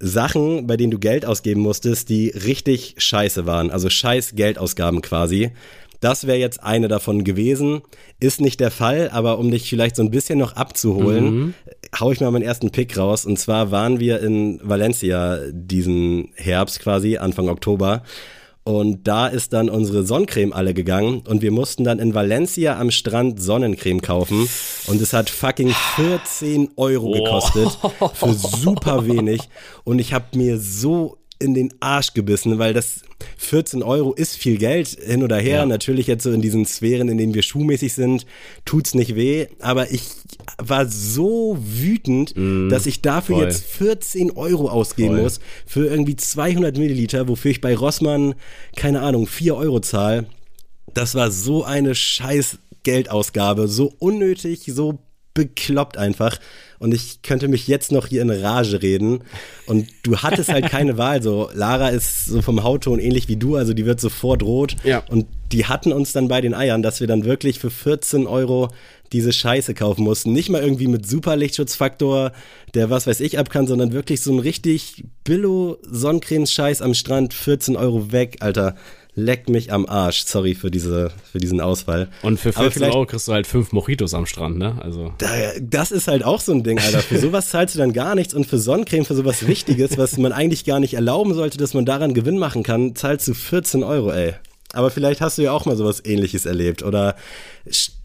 [0.00, 3.70] Sachen, bei denen du Geld ausgeben musstest, die richtig scheiße waren.
[3.70, 5.50] Also scheiß Geldausgaben quasi.
[6.00, 7.82] Das wäre jetzt eine davon gewesen.
[8.18, 11.54] Ist nicht der Fall, aber um dich vielleicht so ein bisschen noch abzuholen,
[11.98, 13.26] hau ich mal meinen ersten Pick raus.
[13.26, 18.02] Und zwar waren wir in Valencia diesen Herbst quasi, Anfang Oktober.
[18.62, 22.90] Und da ist dann unsere Sonnencreme alle gegangen und wir mussten dann in Valencia am
[22.90, 24.48] Strand Sonnencreme kaufen.
[24.86, 27.78] Und es hat fucking 14 Euro gekostet
[28.12, 29.48] für super wenig.
[29.84, 33.02] Und ich habe mir so in den Arsch gebissen, weil das
[33.38, 35.60] 14 Euro ist viel Geld hin oder her.
[35.60, 35.66] Ja.
[35.66, 38.26] Natürlich jetzt so in diesen Sphären, in denen wir schuhmäßig sind,
[38.64, 39.46] tut's nicht weh.
[39.58, 40.02] Aber ich
[40.58, 42.34] war so wütend,
[42.70, 43.44] dass ich dafür voll.
[43.44, 45.22] jetzt 14 Euro ausgeben Voll.
[45.22, 48.34] muss für irgendwie 200 Milliliter, wofür ich bei Rossmann,
[48.76, 50.26] keine Ahnung, 4 Euro zahle.
[50.94, 54.98] Das war so eine scheiß Geldausgabe, so unnötig, so
[55.34, 56.38] bekloppt einfach.
[56.78, 59.22] Und ich könnte mich jetzt noch hier in Rage reden.
[59.66, 61.22] Und du hattest halt keine Wahl.
[61.22, 64.76] So, Lara ist so vom Hautton ähnlich wie du, also die wird sofort rot.
[64.82, 65.02] Ja.
[65.08, 68.70] Und die hatten uns dann bei den Eiern, dass wir dann wirklich für 14 Euro
[69.12, 70.32] diese Scheiße kaufen mussten.
[70.32, 72.32] Nicht mal irgendwie mit super Lichtschutzfaktor,
[72.74, 77.34] der was weiß ich ab kann, sondern wirklich so ein richtig billo Sonnencreme-Scheiß am Strand,
[77.34, 78.76] 14 Euro weg, Alter.
[79.14, 80.24] Leck mich am Arsch.
[80.24, 82.08] Sorry für diese, für diesen Ausfall.
[82.22, 84.80] Und für Aber 14 vielleicht- Euro kriegst du halt fünf Mojitos am Strand, ne?
[84.82, 85.12] Also.
[85.18, 85.28] Da,
[85.60, 87.00] das ist halt auch so ein Ding, Alter.
[87.00, 90.32] Für sowas zahlst du dann gar nichts und für Sonnencreme, für sowas Wichtiges, was man
[90.32, 94.12] eigentlich gar nicht erlauben sollte, dass man daran Gewinn machen kann, zahlst du 14 Euro,
[94.12, 94.34] ey.
[94.72, 97.16] Aber vielleicht hast du ja auch mal sowas ähnliches erlebt oder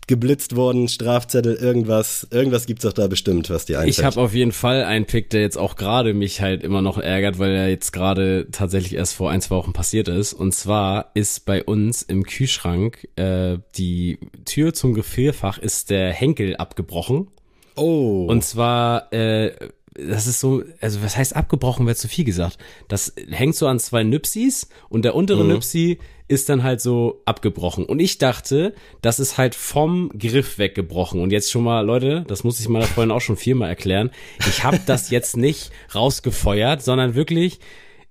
[0.07, 2.27] geblitzt worden, Strafzettel, irgendwas.
[2.31, 3.97] Irgendwas gibt's doch da bestimmt, was dir einfällt.
[3.97, 6.97] Ich habe auf jeden Fall einen Pick, der jetzt auch gerade mich halt immer noch
[6.97, 10.33] ärgert, weil er jetzt gerade tatsächlich erst vor ein, zwei Wochen passiert ist.
[10.33, 16.55] Und zwar ist bei uns im Kühlschrank äh, die Tür zum Gefrierfach ist der Henkel
[16.57, 17.27] abgebrochen.
[17.75, 18.27] oh.
[18.29, 19.53] Und zwar, äh,
[19.95, 22.57] das ist so, also was heißt abgebrochen, wäre zu viel gesagt.
[22.87, 27.85] Das hängt so an zwei Nüpsis und der untere Nüpsi ist dann halt so abgebrochen.
[27.85, 31.21] Und ich dachte, das ist halt vom Griff weggebrochen.
[31.21, 34.11] Und jetzt schon mal, Leute, das muss ich meiner Freundin auch schon viermal erklären.
[34.47, 37.59] Ich habe das jetzt nicht rausgefeuert, sondern wirklich,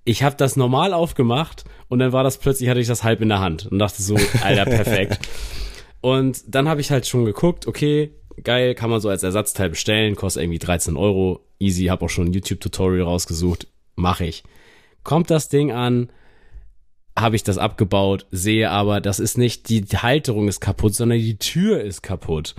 [0.04, 3.30] ich habe das normal aufgemacht und dann war das plötzlich, hatte ich das halb in
[3.30, 5.18] der Hand und dachte so, Alter, perfekt.
[6.00, 8.12] Und dann habe ich halt schon geguckt, okay,
[8.42, 12.26] geil, kann man so als Ersatzteil bestellen, kostet irgendwie 13 Euro, easy, habe auch schon
[12.28, 14.44] ein YouTube-Tutorial rausgesucht, mache ich.
[15.02, 16.10] Kommt das Ding an,
[17.18, 21.36] habe ich das abgebaut, sehe aber, das ist nicht, die Halterung ist kaputt, sondern die
[21.38, 22.54] Tür ist kaputt.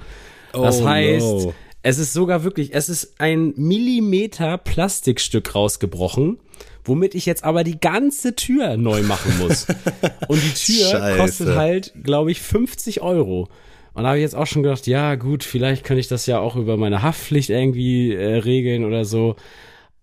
[0.53, 1.53] Das Oh, heißt, no.
[1.83, 6.39] es ist sogar wirklich, es ist ein Millimeter Plastikstück rausgebrochen,
[6.85, 9.67] womit ich jetzt aber die ganze Tür neu machen muss.
[10.29, 11.17] Und die Tür Scheiße.
[11.17, 13.49] kostet halt, glaube ich, 50 Euro.
[13.93, 16.39] Und da habe ich jetzt auch schon gedacht, ja gut, vielleicht kann ich das ja
[16.39, 19.35] auch über meine Haftpflicht irgendwie äh, regeln oder so.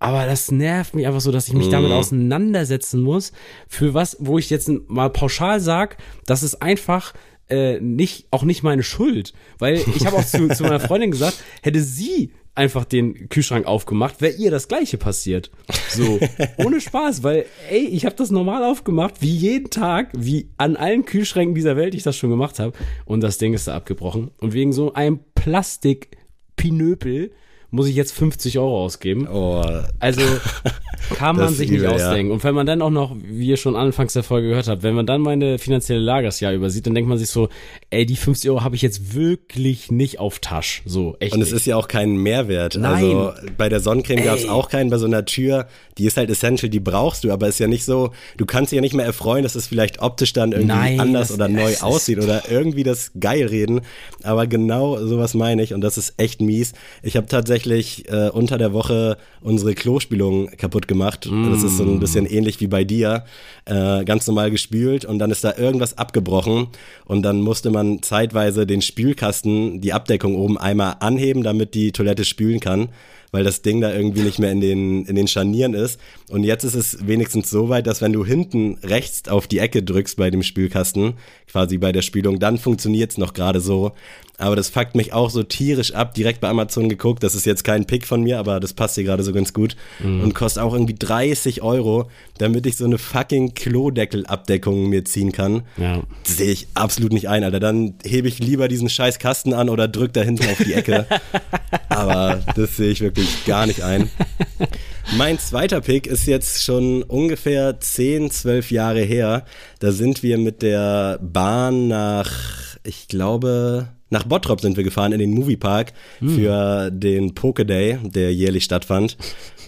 [0.02, 3.30] Aber das nervt mich einfach so, dass ich mich damit auseinandersetzen muss.
[3.68, 5.96] Für was, wo ich jetzt mal pauschal sag,
[6.26, 7.14] das ist einfach
[7.48, 9.32] äh, nicht, auch nicht meine Schuld.
[9.58, 14.20] Weil ich habe auch zu, zu meiner Freundin gesagt, hätte sie einfach den Kühlschrank aufgemacht,
[14.20, 15.52] wäre ihr das gleiche passiert.
[15.88, 16.18] So,
[16.56, 21.04] ohne Spaß, weil, ey, ich habe das normal aufgemacht, wie jeden Tag, wie an allen
[21.04, 22.76] Kühlschränken dieser Welt ich das schon gemacht habe.
[23.04, 24.32] Und das Ding ist da abgebrochen.
[24.40, 27.30] Und wegen so einem Plastikpinöpel
[27.72, 29.26] muss ich jetzt 50 Euro ausgeben.
[29.26, 29.64] oh,
[29.98, 30.20] Also
[31.16, 31.90] kann man sich nicht ja.
[31.90, 32.30] ausdenken.
[32.32, 34.94] Und wenn man dann auch noch, wie ihr schon anfangs der Folge gehört habt, wenn
[34.94, 37.48] man dann meine finanzielle Lage das Jahr übersieht, dann denkt man sich so,
[37.90, 40.82] ey, die 50 Euro habe ich jetzt wirklich nicht auf Tasch.
[40.84, 41.56] So, echt Und es nicht.
[41.60, 42.76] ist ja auch kein Mehrwert.
[42.76, 42.92] Nein.
[43.04, 45.66] Also bei der Sonnencreme gab es auch keinen bei so einer Tür.
[45.98, 48.76] Die ist halt essential, die brauchst du, aber ist ja nicht so, du kannst dich
[48.76, 51.74] ja nicht mehr erfreuen, dass es vielleicht optisch dann irgendwie Nein, anders das- oder neu
[51.80, 53.80] aussieht oder irgendwie das geil reden.
[54.22, 56.74] Aber genau sowas meine ich und das ist echt mies.
[57.02, 57.61] Ich habe tatsächlich
[58.08, 61.28] äh, unter der Woche unsere Klospülung kaputt gemacht gemacht.
[61.50, 63.24] Das ist so ein bisschen ähnlich wie bei dir.
[63.64, 66.68] Äh, ganz normal gespült und dann ist da irgendwas abgebrochen
[67.04, 72.24] und dann musste man zeitweise den Spülkasten, die Abdeckung oben einmal anheben, damit die Toilette
[72.24, 72.88] spülen kann
[73.32, 75.98] weil das Ding da irgendwie nicht mehr in den, in den Scharnieren ist.
[76.28, 79.82] Und jetzt ist es wenigstens so weit, dass wenn du hinten rechts auf die Ecke
[79.82, 81.14] drückst bei dem Spülkasten,
[81.50, 83.92] quasi bei der Spülung, dann funktioniert's noch gerade so.
[84.38, 86.14] Aber das fuckt mich auch so tierisch ab.
[86.14, 87.22] Direkt bei Amazon geguckt.
[87.22, 89.76] Das ist jetzt kein Pick von mir, aber das passt hier gerade so ganz gut.
[90.00, 90.22] Mhm.
[90.22, 95.62] Und kostet auch irgendwie 30 Euro, damit ich so eine fucking Klodeckelabdeckung mir ziehen kann.
[95.76, 96.02] Ja.
[96.24, 97.60] Sehe ich absolut nicht ein, Alter.
[97.60, 101.06] Dann hebe ich lieber diesen scheiß Kasten an oder drück da hinten auf die Ecke.
[101.88, 104.10] aber das sehe ich wirklich gar nicht ein.
[105.16, 109.44] Mein zweiter Pick ist jetzt schon ungefähr 10, 12 Jahre her.
[109.78, 112.30] Da sind wir mit der Bahn nach,
[112.82, 118.32] ich glaube, nach Bottrop sind wir gefahren in den Moviepark für den Poke Day, der
[118.32, 119.16] jährlich stattfand.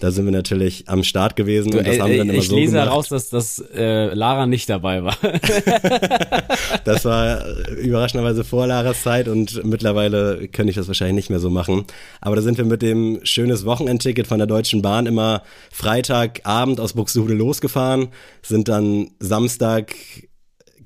[0.01, 2.39] Da sind wir natürlich am Start gewesen Du, und das äh, haben wir dann immer
[2.39, 2.89] ich so lese gemacht.
[2.89, 5.17] heraus, dass, dass äh, Lara nicht dabei war.
[6.83, 11.39] Das war äh, überraschenderweise vor Laras Zeit und mittlerweile könnte ich das wahrscheinlich nicht mehr
[11.39, 11.85] so machen.
[12.21, 15.41] Aber da sind wir mit dem schönes Wochenendticket von der Deutschen Bahn immer
[15.71, 18.09] Freitagabend aus Buxtehude losgefahren,
[18.43, 19.95] sind dann Samstag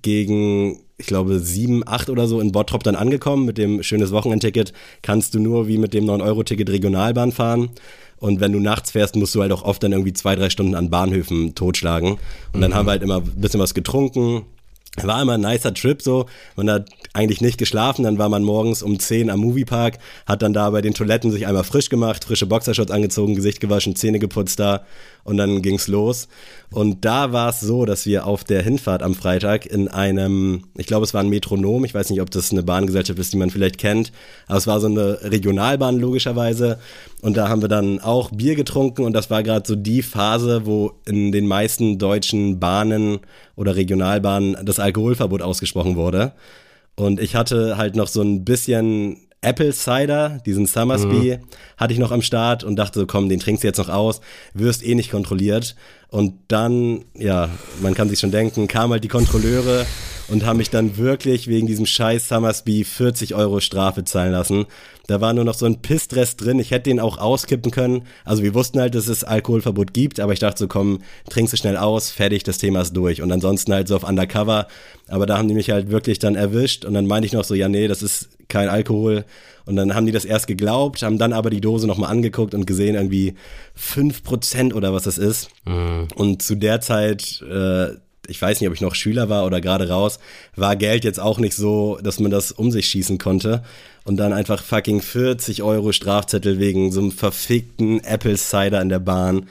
[0.01, 3.45] gegen, ich glaube, sieben, acht oder so in Bottrop dann angekommen.
[3.45, 7.70] Mit dem schönes Wochenendticket kannst du nur wie mit dem 9-Euro-Ticket Regionalbahn fahren.
[8.18, 10.76] Und wenn du nachts fährst, musst du halt auch oft dann irgendwie zwei, drei Stunden
[10.76, 12.18] an Bahnhöfen totschlagen.
[12.52, 14.43] Und dann haben wir halt immer ein bisschen was getrunken,
[15.02, 16.26] war immer ein nicer Trip so.
[16.56, 20.54] Man hat eigentlich nicht geschlafen, dann war man morgens um 10 am Moviepark, hat dann
[20.54, 24.60] da bei den Toiletten sich einmal frisch gemacht, frische Boxershorts angezogen, Gesicht gewaschen, Zähne geputzt
[24.60, 24.86] da
[25.24, 26.28] und dann ging's los.
[26.72, 30.88] Und da war es so, dass wir auf der Hinfahrt am Freitag in einem, ich
[30.88, 33.50] glaube es war ein Metronom, ich weiß nicht, ob das eine Bahngesellschaft ist, die man
[33.50, 34.12] vielleicht kennt,
[34.48, 36.80] aber es war so eine Regionalbahn logischerweise.
[37.22, 40.65] Und da haben wir dann auch Bier getrunken und das war gerade so die Phase,
[40.65, 43.20] wo in den meisten deutschen Bahnen
[43.55, 46.34] oder Regionalbahnen das Alkoholverbot ausgesprochen wurde.
[46.95, 51.39] Und ich hatte halt noch so ein bisschen Apple Cider, diesen Summersby,
[51.78, 54.20] hatte ich noch am Start und dachte, komm, den trinkst du jetzt noch aus,
[54.53, 55.76] wirst eh nicht kontrolliert.
[56.09, 57.49] Und dann, ja,
[57.82, 59.86] man kann sich schon denken, kamen halt die Kontrolleure
[60.28, 64.65] und haben mich dann wirklich wegen diesem scheiß Summersby 40 Euro Strafe zahlen lassen.
[65.10, 66.60] Da war nur noch so ein Pistrest drin.
[66.60, 68.03] Ich hätte den auch auskippen können.
[68.26, 70.99] Also wir wussten halt, dass es Alkoholverbot gibt, aber ich dachte so, komm,
[71.32, 73.24] trinkst du schnell aus, fertig, das Thema ist durch.
[73.24, 74.68] Und ansonsten halt so auf Undercover.
[75.07, 77.55] Aber da haben die mich halt wirklich dann erwischt und dann meinte ich noch so,
[77.55, 79.26] ja, nee, das ist kein Alkohol.
[79.66, 82.68] Und dann haben die das erst geglaubt, haben dann aber die Dose nochmal angeguckt und
[82.68, 83.34] gesehen, irgendwie
[83.80, 85.49] 5% oder was das ist.
[86.14, 87.93] Und zu der Zeit, äh,
[88.28, 90.20] ich weiß nicht, ob ich noch Schüler war oder gerade raus,
[90.55, 93.64] war Geld jetzt auch nicht so, dass man das um sich schießen konnte.
[94.10, 98.97] Und dann einfach fucking 40 Euro Strafzettel wegen so einem verfickten Apple Cider in der
[98.97, 99.45] Bahn.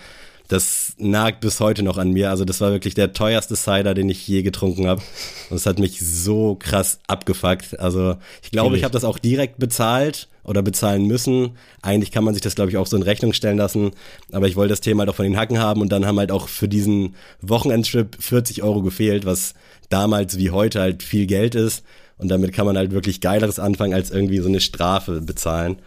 [0.48, 2.30] Das nagt bis heute noch an mir.
[2.30, 5.00] Also das war wirklich der teuerste Cider, den ich je getrunken habe.
[5.48, 7.78] Und es hat mich so krass abgefuckt.
[7.78, 11.50] Also ich glaube, ich habe das auch direkt bezahlt oder bezahlen müssen.
[11.80, 13.92] Eigentlich kann man sich das, glaube ich, auch so in Rechnung stellen lassen.
[14.32, 16.32] Aber ich wollte das Thema halt auch von den Hacken haben und dann haben halt
[16.32, 19.54] auch für diesen Wochenendtrip 40 Euro gefehlt, was
[19.88, 21.84] damals wie heute halt viel Geld ist.
[22.18, 25.78] Und damit kann man halt wirklich Geileres anfangen, als irgendwie so eine Strafe bezahlen.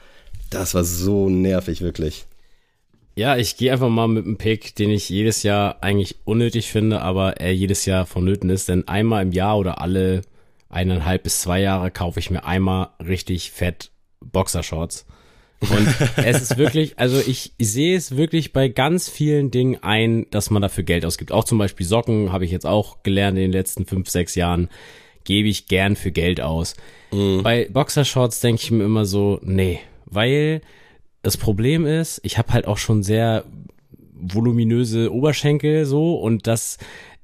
[0.50, 2.26] Das war so nervig, wirklich.
[3.16, 7.02] Ja, ich gehe einfach mal mit einem Pick, den ich jedes Jahr eigentlich unnötig finde,
[7.02, 8.70] aber er jedes Jahr vonnöten ist.
[8.70, 10.22] Denn einmal im Jahr oder alle
[10.70, 15.06] eineinhalb bis zwei Jahre kaufe ich mir einmal richtig fett Boxershorts.
[15.60, 20.50] Und es ist wirklich, also ich sehe es wirklich bei ganz vielen Dingen ein, dass
[20.50, 21.32] man dafür Geld ausgibt.
[21.32, 24.70] Auch zum Beispiel Socken habe ich jetzt auch gelernt in den letzten fünf, sechs Jahren,
[25.24, 26.76] gebe ich gern für Geld aus.
[27.44, 30.62] Bei Boxershorts denke ich mir immer so, nee, weil
[31.24, 33.44] das Problem ist, ich habe halt auch schon sehr
[34.14, 36.78] voluminöse Oberschenkel so und das,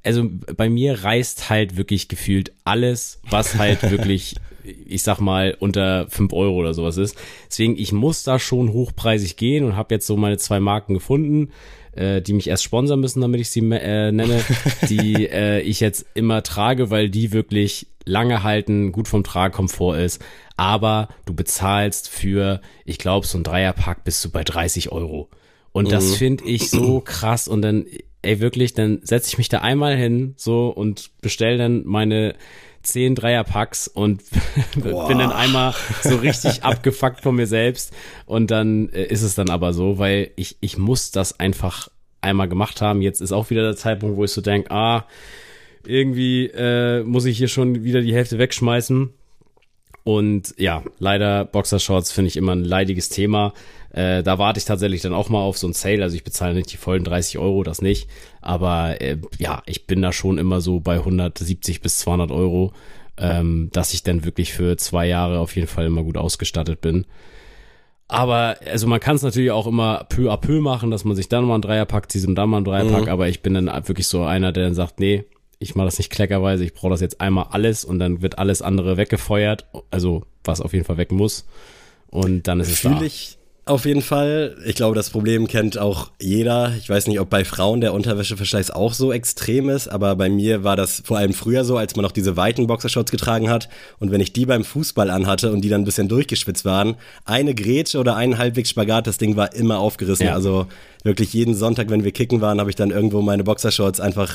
[0.03, 6.07] also bei mir reißt halt wirklich gefühlt alles, was halt wirklich, ich sag mal, unter
[6.09, 7.17] fünf Euro oder sowas ist.
[7.49, 11.49] Deswegen, ich muss da schon hochpreisig gehen und habe jetzt so meine zwei Marken gefunden,
[11.97, 14.41] äh, die mich erst sponsern müssen, damit ich sie äh, nenne,
[14.89, 20.23] die äh, ich jetzt immer trage, weil die wirklich lange halten, gut vom Tragekomfort ist,
[20.55, 25.29] aber du bezahlst für, ich glaube, so ein Dreierpack bist du bei 30 Euro.
[25.73, 27.47] Und das finde ich so krass.
[27.47, 27.85] Und dann,
[28.23, 32.33] ey, wirklich, dann setze ich mich da einmal hin so und bestell dann meine
[32.87, 34.23] zehn Dreierpacks und
[34.75, 35.73] bin dann einmal
[36.03, 37.93] so richtig abgefuckt von mir selbst.
[38.25, 41.89] Und dann äh, ist es dann aber so, weil ich, ich muss das einfach
[42.21, 43.01] einmal gemacht haben.
[43.01, 45.05] Jetzt ist auch wieder der Zeitpunkt, wo ich so denke, ah,
[45.85, 49.13] irgendwie äh, muss ich hier schon wieder die Hälfte wegschmeißen.
[50.07, 53.51] Und ja, leider Boxershorts finde ich immer ein leidiges Thema.
[53.91, 56.01] Äh, da warte ich tatsächlich dann auch mal auf so ein Sale.
[56.01, 58.07] Also ich bezahle nicht die vollen 30 Euro, das nicht.
[58.39, 62.71] Aber äh, ja, ich bin da schon immer so bei 170 bis 200 Euro,
[63.17, 67.05] ähm, dass ich dann wirklich für zwei Jahre auf jeden Fall immer gut ausgestattet bin.
[68.07, 71.27] Aber also man kann es natürlich auch immer peu à peu machen, dass man sich
[71.27, 73.07] dann mal einen Dreierpack zieht und dann mal einen Dreierpack.
[73.07, 73.09] Mhm.
[73.09, 75.25] Aber ich bin dann wirklich so einer, der dann sagt, nee,
[75.59, 78.61] ich mache das nicht kleckerweise, ich brauche das jetzt einmal alles und dann wird alles
[78.61, 79.65] andere weggefeuert.
[79.91, 81.45] Also was auf jeden Fall weg muss.
[82.09, 82.89] Und dann ist es da.
[82.89, 83.37] Fühle ich
[83.67, 84.55] auf jeden Fall.
[84.65, 86.73] Ich glaube, das Problem kennt auch jeder.
[86.77, 90.63] Ich weiß nicht, ob bei Frauen der Unterwäscheverschleiß auch so extrem ist, aber bei mir
[90.63, 93.67] war das vor allem früher so, als man noch diese weiten Boxershorts getragen hat.
[93.99, 96.95] Und wenn ich die beim Fußball anhatte und die dann ein bisschen durchgeschwitzt waren,
[97.25, 100.27] eine Grätsche oder einen halbwegs Spagat, das Ding war immer aufgerissen.
[100.27, 100.33] Ja.
[100.33, 100.67] Also
[101.03, 104.33] wirklich jeden Sonntag, wenn wir kicken waren, habe ich dann irgendwo meine Boxershorts einfach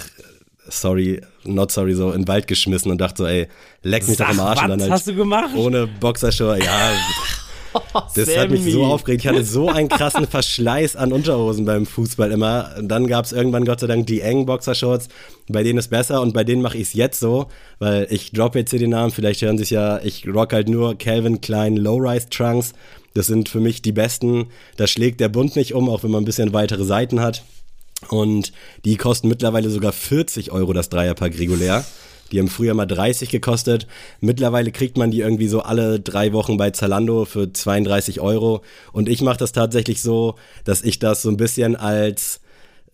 [0.68, 3.48] sorry, not sorry, so in den Wald geschmissen und dachte so, ey,
[3.82, 4.62] leck mich doch am Arsch.
[4.62, 5.50] und dann was halt hast du gemacht?
[5.56, 6.92] ohne Boxershort, ja.
[8.14, 9.24] Das hat mich so aufgeregt.
[9.24, 12.70] Ich hatte so einen krassen Verschleiß an Unterhosen beim Fußball immer.
[12.78, 15.08] Und dann gab es irgendwann Gott sei Dank die engen Boxershorts.
[15.48, 17.46] Bei denen ist besser und bei denen mache ich es jetzt so,
[17.78, 19.10] weil ich droppe jetzt hier den Namen.
[19.10, 22.74] Vielleicht hören sich ja, ich rock halt nur Calvin Klein Low-Rise Trunks.
[23.14, 24.48] Das sind für mich die besten.
[24.76, 27.42] Da schlägt der Bund nicht um, auch wenn man ein bisschen weitere Seiten hat.
[28.08, 28.52] Und
[28.84, 31.84] die kosten mittlerweile sogar 40 Euro das Dreierpack regulär.
[32.32, 33.86] Die haben früher mal 30 gekostet.
[34.20, 38.62] Mittlerweile kriegt man die irgendwie so alle drei Wochen bei Zalando für 32 Euro.
[38.92, 42.41] Und ich mache das tatsächlich so, dass ich das so ein bisschen als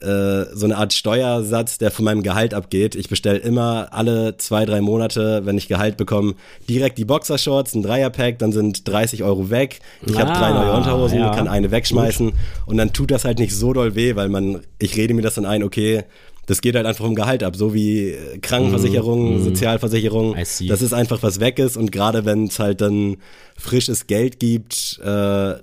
[0.00, 2.94] äh, so eine Art Steuersatz, der von meinem Gehalt abgeht.
[2.94, 6.34] Ich bestelle immer alle zwei, drei Monate, wenn ich Gehalt bekomme,
[6.68, 9.80] direkt die Boxershorts, ein Dreierpack, dann sind 30 Euro weg.
[10.06, 11.30] Ich habe Ah, drei neue Unterhosen, ja.
[11.34, 12.32] kann eine wegschmeißen
[12.66, 15.34] und dann tut das halt nicht so doll weh, weil man, ich rede mir das
[15.34, 16.04] dann ein, okay,
[16.46, 20.34] das geht halt einfach vom Gehalt ab, so wie äh, Krankenversicherung, Sozialversicherung.
[20.36, 20.66] I see.
[20.66, 23.16] Das ist einfach was weg ist und gerade wenn es halt dann
[23.58, 25.04] frisches Geld gibt, äh,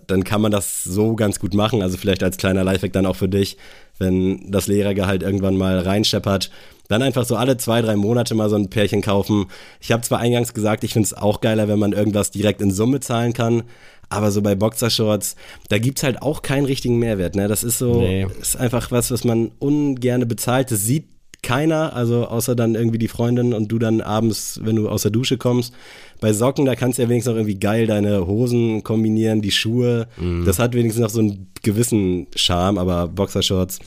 [0.08, 1.82] dann kann man das so ganz gut machen.
[1.82, 3.58] Also vielleicht als kleiner Lifehack dann auch für dich,
[3.98, 6.52] wenn das Lehrergehalt irgendwann mal reinscheppert,
[6.88, 9.48] dann einfach so alle zwei, drei Monate mal so ein Pärchen kaufen.
[9.80, 12.72] Ich habe zwar eingangs gesagt, ich finde es auch geiler, wenn man irgendwas direkt in
[12.72, 13.64] Summe zahlen kann,
[14.10, 15.36] aber so bei Boxershorts,
[15.70, 17.36] da gibt's halt auch keinen richtigen Mehrwert.
[17.36, 17.48] Ne?
[17.48, 18.28] Das ist so, Nee.
[18.40, 20.70] ist einfach was, was man ungerne bezahlt.
[20.70, 21.06] Das sieht
[21.46, 25.12] keiner, also außer dann irgendwie die Freundin und du dann abends, wenn du aus der
[25.12, 25.74] Dusche kommst.
[26.20, 30.08] Bei Socken, da kannst du ja wenigstens noch irgendwie geil deine Hosen kombinieren, die Schuhe.
[30.44, 33.80] Das hat wenigstens noch so einen gewissen Charme, aber Boxershorts,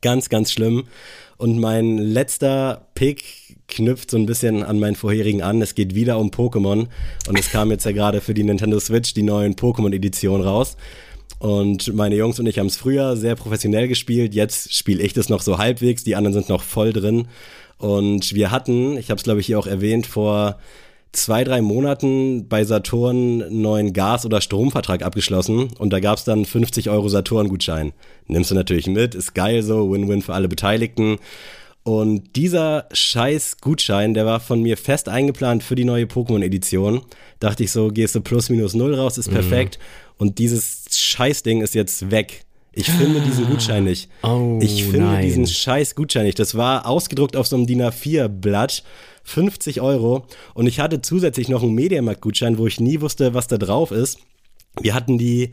[0.00, 0.84] ganz, ganz schlimm.
[1.36, 3.22] Und mein letzter Pick
[3.68, 5.60] knüpft so ein bisschen an meinen vorherigen an.
[5.60, 6.86] Es geht wieder um Pokémon.
[7.28, 10.76] Und es kam jetzt ja gerade für die Nintendo Switch die neuen Pokémon-Editionen raus.
[11.38, 14.34] Und meine Jungs und ich haben es früher sehr professionell gespielt.
[14.34, 16.04] Jetzt spiele ich das noch so halbwegs.
[16.04, 17.28] Die anderen sind noch voll drin.
[17.78, 20.58] Und wir hatten, ich habe es glaube ich hier auch erwähnt, vor
[21.12, 26.24] zwei, drei Monaten bei Saturn einen neuen Gas- oder Stromvertrag abgeschlossen und da gab es
[26.24, 27.92] dann 50 Euro Saturn-Gutschein.
[28.26, 31.18] Nimmst du natürlich mit, ist geil so, Win-Win für alle Beteiligten.
[31.88, 37.00] Und dieser scheiß Gutschein, der war von mir fest eingeplant für die neue Pokémon-Edition.
[37.40, 39.78] Dachte ich so, gehst du plus minus null raus, ist perfekt.
[40.18, 42.44] Und dieses Scheißding ist jetzt weg.
[42.72, 44.10] Ich finde diesen Gutschein nicht.
[44.22, 45.24] Oh, ich finde nein.
[45.24, 46.38] diesen scheiß Gutschein nicht.
[46.38, 48.82] Das war ausgedruckt auf so einem DIN A4-Blatt.
[49.24, 50.26] 50 Euro.
[50.52, 54.18] Und ich hatte zusätzlich noch einen Mediamarkt-Gutschein, wo ich nie wusste, was da drauf ist.
[54.80, 55.50] Wir hatten die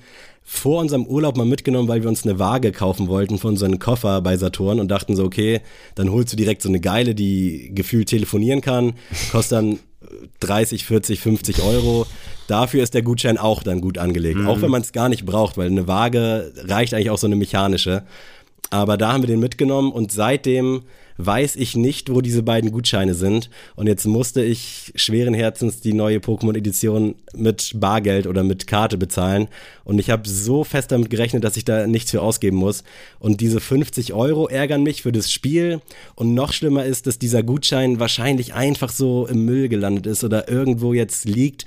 [0.47, 3.79] vor unserem Urlaub mal mitgenommen, weil wir uns eine Waage kaufen wollten von so einem
[3.79, 5.61] Koffer bei Saturn und dachten so, okay,
[5.95, 8.93] dann holst du direkt so eine geile, die gefühlt telefonieren kann,
[9.31, 9.79] kostet dann
[10.41, 12.05] 30, 40, 50 Euro.
[12.47, 14.39] Dafür ist der Gutschein auch dann gut angelegt.
[14.45, 17.35] Auch wenn man es gar nicht braucht, weil eine Waage reicht eigentlich auch so eine
[17.35, 18.03] mechanische.
[18.69, 20.83] Aber da haben wir den mitgenommen und seitdem
[21.17, 23.49] weiß ich nicht, wo diese beiden Gutscheine sind.
[23.75, 29.47] Und jetzt musste ich schweren Herzens die neue Pokémon-Edition mit Bargeld oder mit Karte bezahlen.
[29.83, 32.83] Und ich habe so fest damit gerechnet, dass ich da nichts für ausgeben muss.
[33.19, 35.81] Und diese 50 Euro ärgern mich für das Spiel.
[36.15, 40.49] Und noch schlimmer ist, dass dieser Gutschein wahrscheinlich einfach so im Müll gelandet ist oder
[40.49, 41.65] irgendwo jetzt liegt.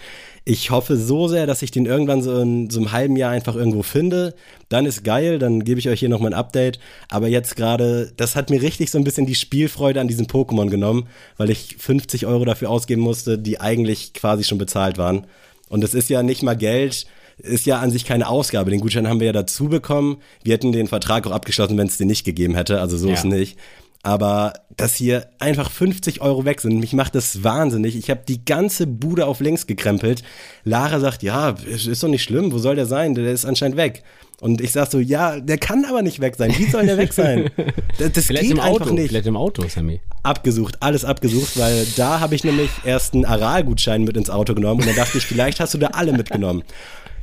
[0.51, 3.55] Ich hoffe so sehr, dass ich den irgendwann so in so einem halben Jahr einfach
[3.55, 4.35] irgendwo finde.
[4.71, 6.81] Dann ist geil, dann gebe ich euch hier nochmal ein Update.
[7.11, 10.71] Aber jetzt gerade, das hat mir richtig so ein bisschen die Spielfreude an diesem Pokémon
[10.71, 15.27] genommen, weil ich 50 Euro dafür ausgeben musste, die eigentlich quasi schon bezahlt waren.
[15.69, 17.05] Und es ist ja nicht mal Geld,
[17.37, 18.71] ist ja an sich keine Ausgabe.
[18.71, 20.17] Den Gutschein haben wir ja dazu bekommen.
[20.45, 22.81] Wir hätten den Vertrag auch abgeschlossen, wenn es den nicht gegeben hätte.
[22.81, 23.15] Also so Ja.
[23.15, 23.59] ist nicht.
[24.03, 27.97] Aber dass hier einfach 50 Euro weg sind, mich macht das wahnsinnig.
[27.97, 30.23] Ich habe die ganze Bude auf links gekrempelt.
[30.65, 33.15] Lara sagt, ja, ist doch nicht schlimm, wo soll der sein?
[33.15, 34.05] Der ist anscheinend weg.
[34.41, 36.55] Und ich sag so, ja, der kann aber nicht weg sein.
[36.57, 37.51] Wie soll der weg sein?
[37.99, 39.09] Das, das geht im einfach Auto, nicht.
[39.09, 40.01] vielleicht im Auto, Sammy.
[40.23, 44.83] Abgesucht, alles abgesucht, weil da habe ich nämlich erst einen Aral-Gutschein mit ins Auto genommen
[44.83, 46.63] und dann dachte ich, vielleicht hast du da alle mitgenommen.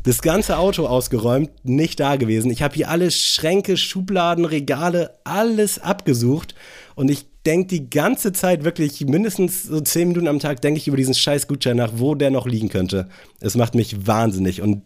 [0.06, 2.51] Das ganze Auto ausgeräumt, nicht da gewesen.
[2.51, 6.53] Ich habe hier alle Schränke, Schubladen, Regale, alles abgesucht
[6.93, 10.88] und ich denke die ganze Zeit wirklich mindestens so zehn Minuten am Tag denke ich
[10.88, 13.10] über diesen scheiß Gutschein nach, wo der noch liegen könnte.
[13.39, 14.84] Es macht mich wahnsinnig und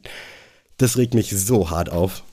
[0.77, 2.23] das regt mich so hart auf.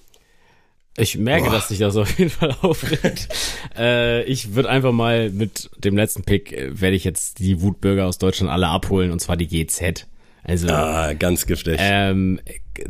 [0.97, 1.53] Ich merke, Boah.
[1.53, 3.29] dass dich das auf jeden Fall aufregt.
[3.77, 8.07] äh, ich würde einfach mal mit dem letzten Pick, äh, werde ich jetzt die Wutbürger
[8.07, 10.07] aus Deutschland alle abholen, und zwar die GZ.
[10.49, 11.77] Also, Ah, ganz giftig.
[11.81, 12.39] ähm,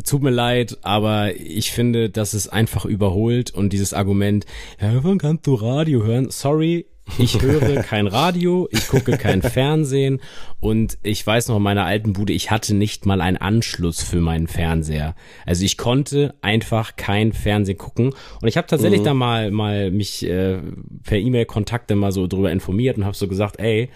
[0.05, 4.45] tut mir leid, aber ich finde, das ist einfach überholt und dieses Argument,
[4.81, 6.31] ja, wann kannst du Radio hören?
[6.31, 6.85] Sorry,
[7.19, 10.21] ich höre kein Radio, ich gucke kein Fernsehen
[10.61, 14.21] und ich weiß noch in meiner alten Bude, ich hatte nicht mal einen Anschluss für
[14.21, 15.15] meinen Fernseher.
[15.47, 20.27] Also ich konnte einfach kein Fernsehen gucken und ich habe tatsächlich da mal mal mich
[20.29, 20.59] äh,
[21.05, 23.89] per E-Mail Kontakte mal so drüber informiert und habe so gesagt, ey,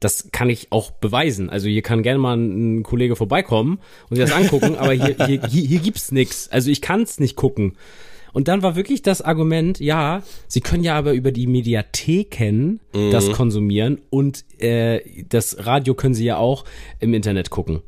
[0.00, 1.50] das kann ich auch beweisen.
[1.50, 3.78] Also hier kann gerne mal ein, Kollege vorbeikommen
[4.08, 6.48] und sich das angucken, aber hier, hier, hier, hier gibt's nix.
[6.48, 7.76] Also ich kann's nicht gucken.
[8.32, 13.32] Und dann war wirklich das Argument, ja, sie können ja aber über die Mediatheken das
[13.32, 16.64] konsumieren und äh, das Radio können sie ja auch
[17.00, 17.80] im Internet gucken.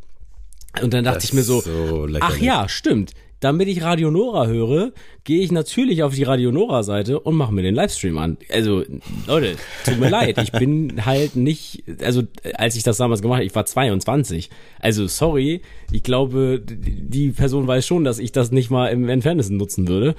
[0.81, 3.13] Und dann dachte Das ich mir so, so ach ja, stimmt.
[3.41, 7.55] Damit ich Radio Nora höre, gehe ich natürlich auf die Radio Nora Seite und mache
[7.55, 8.37] mir den Livestream an.
[8.51, 8.83] Also,
[9.27, 12.23] Leute, tut mir leid, ich bin halt nicht, also
[12.55, 14.51] als ich das damals gemacht habe, ich war 22.
[14.81, 15.63] Also, sorry,
[15.93, 20.17] ich glaube, die Person weiß schon, dass ich das nicht mal im Entferntesten nutzen würde.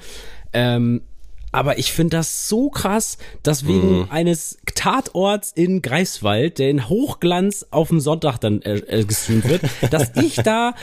[0.52, 1.02] Ähm,
[1.52, 7.66] aber ich finde das so krass, dass wegen eines Tatorts in Greifswald, der in Hochglanz
[7.70, 10.74] auf dem Sonntag dann äh, äh, gestreamt wird, dass ich da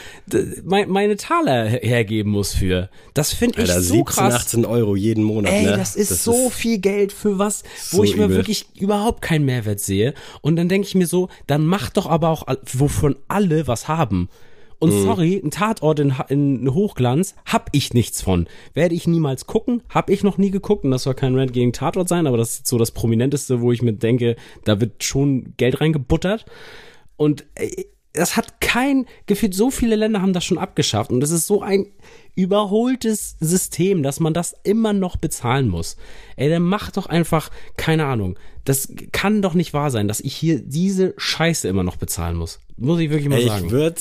[0.64, 2.90] mein, meine Taler her- hergeben muss für.
[3.14, 4.34] Das finde ich Alter, so 17, krass.
[4.34, 5.52] 18 Euro jeden Monat.
[5.52, 5.76] Ey, ne?
[5.76, 8.36] das ist so viel Geld für was, wo so ich mir übel.
[8.36, 10.14] wirklich überhaupt keinen Mehrwert sehe.
[10.42, 14.28] Und dann denke ich mir so, dann macht doch aber auch, wovon alle was haben.
[14.80, 15.02] Und Mhm.
[15.02, 18.46] sorry, ein Tatort in, in Hochglanz hab ich nichts von.
[18.74, 20.84] Werde ich niemals gucken, hab ich noch nie geguckt.
[20.84, 23.72] Und das soll kein Rant gegen Tatort sein, aber das ist so das Prominenteste, wo
[23.72, 26.44] ich mir denke, da wird schon Geld reingebuttert.
[27.16, 31.30] Und äh, das hat kein, gefühlt so viele Länder haben das schon abgeschafft und das
[31.30, 31.86] ist so ein
[32.34, 35.96] überholtes System, dass man das immer noch bezahlen muss.
[36.36, 40.34] Ey, dann mach doch einfach, keine Ahnung, das kann doch nicht wahr sein, dass ich
[40.34, 42.60] hier diese Scheiße immer noch bezahlen muss.
[42.76, 43.66] Muss ich wirklich mal Ey, sagen.
[43.66, 44.00] ich würde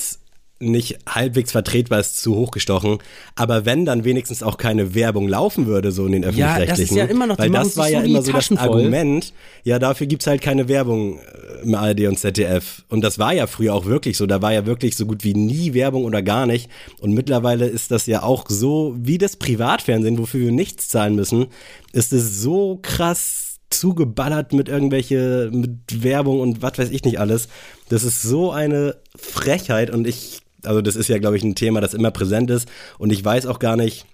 [0.60, 2.98] nicht halbwegs vertretbar ist zu hochgestochen,
[3.36, 6.42] aber wenn dann wenigstens auch keine Werbung laufen würde, so in den Ja, das ist
[6.42, 6.98] öffentlich-rechtlichen.
[6.98, 8.52] ja immer noch- weil das war ja immer so das.
[8.54, 9.34] Argument,
[9.64, 12.84] ja, dafür gibt's halt keine Werbung äh, im ARD und ZDF.
[12.90, 15.34] Und das war ja früher auch wirklich so, da war ja wirklich so gut wie
[15.36, 16.70] nie Werbung oder gar nicht.
[17.00, 21.48] Und mittlerweile ist das ja auch so, wie das Privatfernsehen, wofür wir nichts zahlen müssen,
[21.94, 27.48] ist es so krass zugeballert mit irgendwelche, mit Werbung und was weiß ich nicht alles.
[27.90, 31.82] Das ist so eine Frechheit und ich, also das ist ja, glaube ich, ein Thema,
[31.82, 34.06] das immer präsent ist und ich weiß auch gar nicht,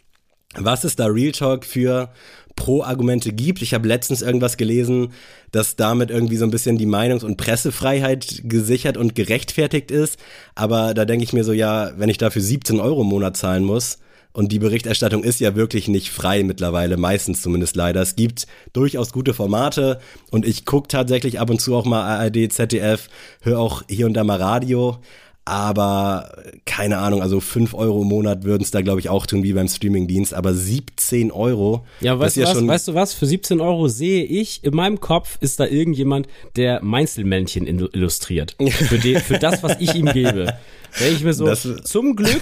[0.56, 2.10] was es da Real Talk für
[2.56, 3.62] Pro-Argumente gibt.
[3.62, 5.14] Ich habe letztens irgendwas gelesen,
[5.52, 10.20] dass damit irgendwie so ein bisschen die Meinungs- und Pressefreiheit gesichert und gerechtfertigt ist.
[10.54, 13.64] Aber da denke ich mir so, ja, wenn ich dafür 17 Euro im Monat zahlen
[13.64, 13.98] muss,
[14.36, 18.02] und die Berichterstattung ist ja wirklich nicht frei mittlerweile, meistens zumindest leider.
[18.02, 20.00] Es gibt durchaus gute Formate
[20.32, 23.10] und ich gucke tatsächlich ab und zu auch mal ARD, ZDF,
[23.42, 24.98] höre auch hier und da mal Radio.
[25.46, 26.32] Aber
[26.66, 29.52] keine Ahnung, also 5 Euro im Monat würden es da, glaube ich, auch tun wie
[29.54, 30.34] beim Streamingdienst.
[30.34, 33.14] Aber 17 Euro, Ja, weißt du, ja was, weißt du was?
[33.14, 38.56] Für 17 Euro sehe ich, in meinem Kopf ist da irgendjemand, der Meinzelmännchen il- illustriert.
[38.88, 40.54] Für, die, für das, was ich ihm gebe.
[41.00, 42.42] Denk ich mir so, Das- zum Glück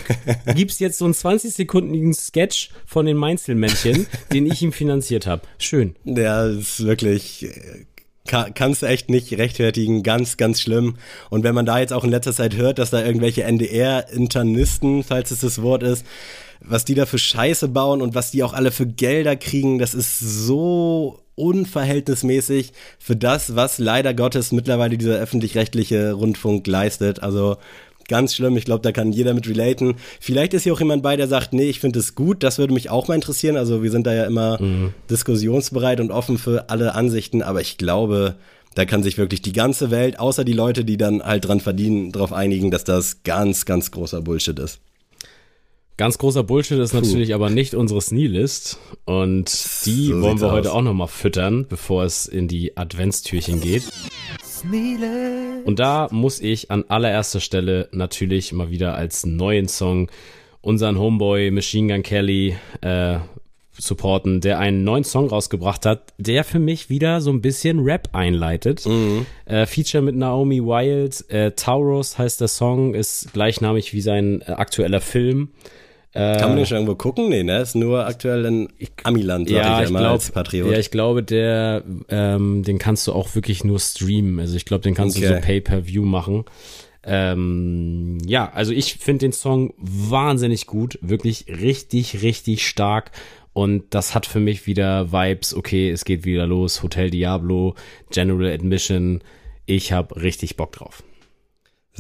[0.55, 5.41] gibt's jetzt so einen 20-sekündigen Sketch von den Meinzelmännchen, den ich ihm finanziert habe.
[5.57, 5.95] Schön.
[6.05, 7.47] Ja, das ist wirklich,
[8.27, 10.97] ka- kannst du echt nicht rechtfertigen, ganz, ganz schlimm.
[11.29, 15.31] Und wenn man da jetzt auch in letzter Zeit hört, dass da irgendwelche NDR-Internisten, falls
[15.31, 16.05] es das Wort ist,
[16.63, 19.93] was die da für Scheiße bauen und was die auch alle für Gelder kriegen, das
[19.93, 27.23] ist so unverhältnismäßig für das, was leider Gottes mittlerweile dieser öffentlich-rechtliche Rundfunk leistet.
[27.23, 27.57] Also
[28.11, 29.95] Ganz schlimm, ich glaube, da kann jeder mit relaten.
[30.19, 32.73] Vielleicht ist hier auch jemand bei, der sagt, nee, ich finde es gut, das würde
[32.73, 33.55] mich auch mal interessieren.
[33.55, 34.59] Also wir sind da ja immer
[35.09, 38.35] diskussionsbereit und offen für alle Ansichten, aber ich glaube,
[38.75, 42.11] da kann sich wirklich die ganze Welt, außer die Leute, die dann halt dran verdienen,
[42.11, 44.81] darauf einigen, dass das ganz, ganz großer Bullshit ist.
[45.95, 48.77] Ganz großer Bullshit ist natürlich aber nicht unsere Sneelist.
[49.05, 49.53] Und
[49.85, 50.77] die So wollen wir heute aus.
[50.77, 53.83] auch nochmal füttern, bevor es in die Adventstürchen geht.
[55.65, 60.09] Und da muss ich an allererster Stelle natürlich mal wieder als neuen Song
[60.61, 63.17] unseren Homeboy Machine Gun Kelly äh,
[63.77, 68.09] supporten, der einen neuen Song rausgebracht hat, der für mich wieder so ein bisschen Rap
[68.13, 68.85] einleitet.
[69.45, 74.51] Äh, Feature mit Naomi Wild, äh, Taurus heißt der Song, ist gleichnamig wie sein äh,
[74.51, 75.49] aktueller Film.
[76.13, 77.29] Kann man den schon irgendwo gucken?
[77.29, 77.59] Nee, ne?
[77.61, 78.67] Ist nur aktuell in
[79.03, 80.71] Amiland, sag Ja, ich immer glaube, als Patriot.
[80.71, 84.39] ja, ich glaube, der, ähm, den kannst du auch wirklich nur streamen.
[84.39, 85.35] Also ich glaube, den kannst du Okay.
[85.35, 86.43] so Pay-per-View machen.
[87.03, 93.11] Ähm, ja, also ich finde den Song wahnsinnig gut, wirklich richtig, richtig stark.
[93.53, 95.53] Und das hat für mich wieder Vibes.
[95.53, 96.83] Okay, es geht wieder los.
[96.83, 97.75] Hotel Diablo,
[98.11, 99.21] General Admission.
[99.65, 101.03] Ich habe richtig Bock drauf.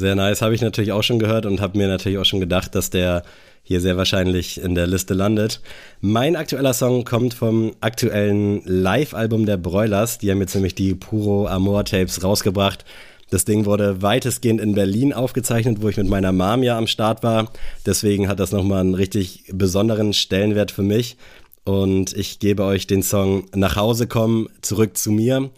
[0.01, 2.73] Sehr nice, habe ich natürlich auch schon gehört und habe mir natürlich auch schon gedacht,
[2.73, 3.21] dass der
[3.61, 5.61] hier sehr wahrscheinlich in der Liste landet.
[5.99, 10.17] Mein aktueller Song kommt vom aktuellen Live-Album der Broilers.
[10.17, 12.83] Die haben jetzt nämlich die Puro Amor Tapes rausgebracht.
[13.29, 17.21] Das Ding wurde weitestgehend in Berlin aufgezeichnet, wo ich mit meiner Mom ja am Start
[17.21, 17.51] war.
[17.85, 21.15] Deswegen hat das nochmal einen richtig besonderen Stellenwert für mich.
[21.63, 25.51] Und ich gebe euch den Song Nach Hause kommen, zurück zu mir.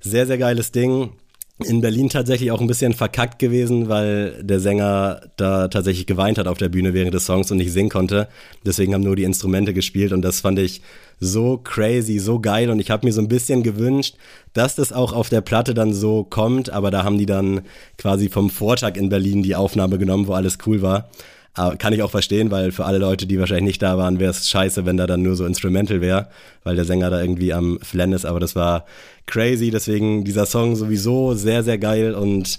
[0.00, 1.10] Sehr, sehr geiles Ding
[1.58, 6.48] in Berlin tatsächlich auch ein bisschen verkackt gewesen, weil der Sänger da tatsächlich geweint hat
[6.48, 8.28] auf der Bühne während des Songs und nicht singen konnte.
[8.66, 10.82] Deswegen haben nur die Instrumente gespielt und das fand ich
[11.20, 14.16] so crazy, so geil und ich habe mir so ein bisschen gewünscht,
[14.52, 17.62] dass das auch auf der Platte dann so kommt, aber da haben die dann
[17.98, 21.08] quasi vom Vortag in Berlin die Aufnahme genommen, wo alles cool war.
[21.56, 24.32] Aber kann ich auch verstehen, weil für alle Leute, die wahrscheinlich nicht da waren, wäre
[24.32, 26.28] es scheiße, wenn da dann nur so Instrumental wäre,
[26.64, 28.26] weil der Sänger da irgendwie am Flennen ist.
[28.26, 28.86] Aber das war
[29.26, 32.58] crazy, deswegen dieser Song sowieso sehr, sehr geil und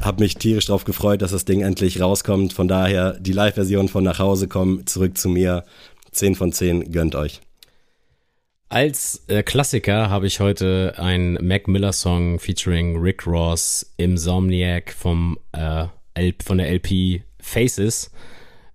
[0.00, 2.52] habe mich tierisch drauf gefreut, dass das Ding endlich rauskommt.
[2.52, 5.64] Von daher die Live-Version von Nach Hause kommen, zurück zu mir.
[6.12, 7.40] 10 von 10, gönnt euch.
[8.68, 15.38] Als äh, Klassiker habe ich heute einen Mac Miller Song featuring Rick Ross, Insomniac vom,
[15.52, 15.86] äh,
[16.42, 18.10] von der LP Faces.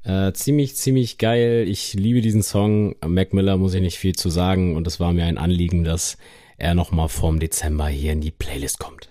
[0.04, 1.66] Äh, ziemlich, ziemlich geil.
[1.68, 2.96] Ich liebe diesen Song.
[3.06, 6.18] Mac Miller muss ich nicht viel zu sagen und es war mir ein Anliegen, dass
[6.62, 9.10] er nochmal vorm Dezember hier in die Playlist kommt.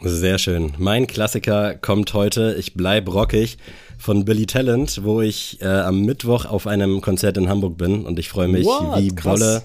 [0.00, 0.74] Sehr schön.
[0.78, 3.58] Mein Klassiker kommt heute, ich bleib rockig,
[3.96, 8.18] von Billy Talent, wo ich äh, am Mittwoch auf einem Konzert in Hamburg bin und
[8.18, 8.98] ich freue mich What?
[8.98, 9.40] wie Krass.
[9.40, 9.62] Bolle.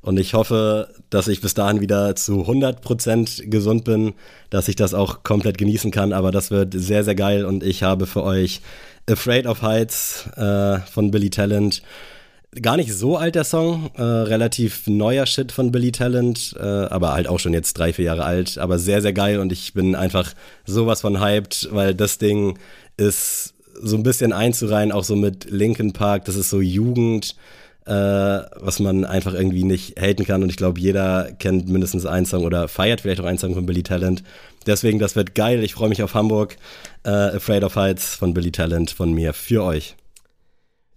[0.00, 4.14] Und ich hoffe, dass ich bis dahin wieder zu 100% gesund bin,
[4.50, 6.12] dass ich das auch komplett genießen kann.
[6.12, 8.60] Aber das wird sehr, sehr geil und ich habe für euch
[9.08, 11.82] Afraid of Heights äh, von Billy Talent.
[12.62, 17.12] Gar nicht so alt der Song, äh, relativ neuer Shit von Billy Talent, äh, aber
[17.12, 19.94] halt auch schon jetzt drei, vier Jahre alt, aber sehr, sehr geil und ich bin
[19.94, 20.32] einfach
[20.64, 22.58] sowas von hyped, weil das Ding
[22.96, 27.36] ist so ein bisschen einzureihen, auch so mit Linkin Park, das ist so Jugend,
[27.84, 32.24] äh, was man einfach irgendwie nicht haten kann und ich glaube, jeder kennt mindestens einen
[32.24, 34.22] Song oder feiert vielleicht auch einen Song von Billy Talent.
[34.66, 36.56] Deswegen, das wird geil, ich freue mich auf Hamburg.
[37.04, 39.94] Äh, Afraid of Heights von Billy Talent von mir für euch.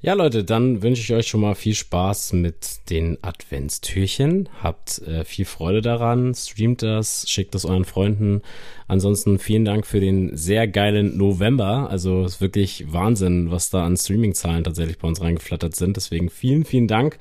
[0.01, 4.47] Ja, Leute, dann wünsche ich euch schon mal viel Spaß mit den Adventstürchen.
[4.63, 8.41] Habt äh, viel Freude daran, streamt das, schickt es euren Freunden.
[8.87, 11.89] Ansonsten vielen Dank für den sehr geilen November.
[11.89, 15.97] Also es ist wirklich Wahnsinn, was da an Streaming-Zahlen tatsächlich bei uns reingeflattert sind.
[15.97, 17.19] Deswegen vielen, vielen Dank.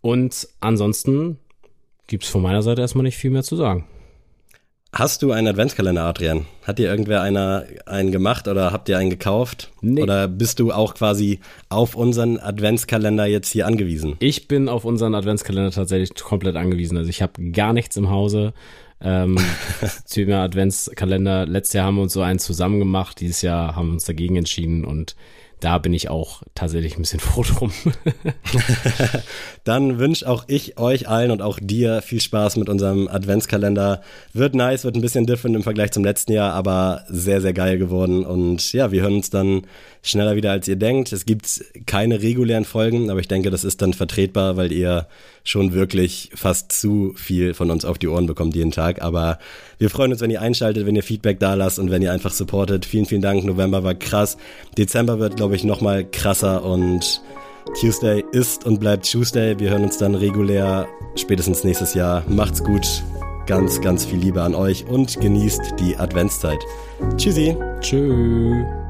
[0.00, 1.38] Und ansonsten
[2.06, 3.88] gibt's von meiner Seite erstmal nicht viel mehr zu sagen.
[4.94, 6.46] Hast du einen Adventskalender, Adrian?
[6.62, 9.72] Hat dir irgendwer einer einen gemacht oder habt ihr einen gekauft?
[9.80, 10.00] Nee.
[10.00, 14.14] Oder bist du auch quasi auf unseren Adventskalender jetzt hier angewiesen?
[14.20, 16.96] Ich bin auf unseren Adventskalender tatsächlich komplett angewiesen.
[16.96, 18.54] Also ich habe gar nichts im Hause.
[19.00, 19.36] Ähm,
[20.08, 21.44] Thema Adventskalender.
[21.46, 23.18] Letztes Jahr haben wir uns so einen zusammen gemacht.
[23.18, 25.16] Dieses Jahr haben wir uns dagegen entschieden und
[25.64, 27.72] da bin ich auch tatsächlich ein bisschen froh drum.
[29.64, 34.02] Dann wünsche auch ich euch allen und auch dir viel Spaß mit unserem Adventskalender.
[34.34, 37.78] Wird nice, wird ein bisschen different im Vergleich zum letzten Jahr, aber sehr, sehr geil
[37.78, 38.26] geworden.
[38.26, 39.62] Und ja, wir hören uns dann
[40.04, 41.12] schneller wieder, als ihr denkt.
[41.12, 45.08] Es gibt keine regulären Folgen, aber ich denke, das ist dann vertretbar, weil ihr
[45.42, 49.02] schon wirklich fast zu viel von uns auf die Ohren bekommt jeden Tag.
[49.02, 49.38] Aber
[49.78, 52.32] wir freuen uns, wenn ihr einschaltet, wenn ihr Feedback da lasst und wenn ihr einfach
[52.32, 52.84] supportet.
[52.84, 53.44] Vielen, vielen Dank.
[53.44, 54.36] November war krass.
[54.78, 57.22] Dezember wird, glaube ich, nochmal krasser und
[57.80, 59.58] Tuesday ist und bleibt Tuesday.
[59.58, 60.86] Wir hören uns dann regulär
[61.16, 62.24] spätestens nächstes Jahr.
[62.28, 63.02] Macht's gut.
[63.46, 66.58] Ganz, ganz viel Liebe an euch und genießt die Adventszeit.
[67.16, 67.56] Tschüssi.
[67.80, 68.83] Tschüss.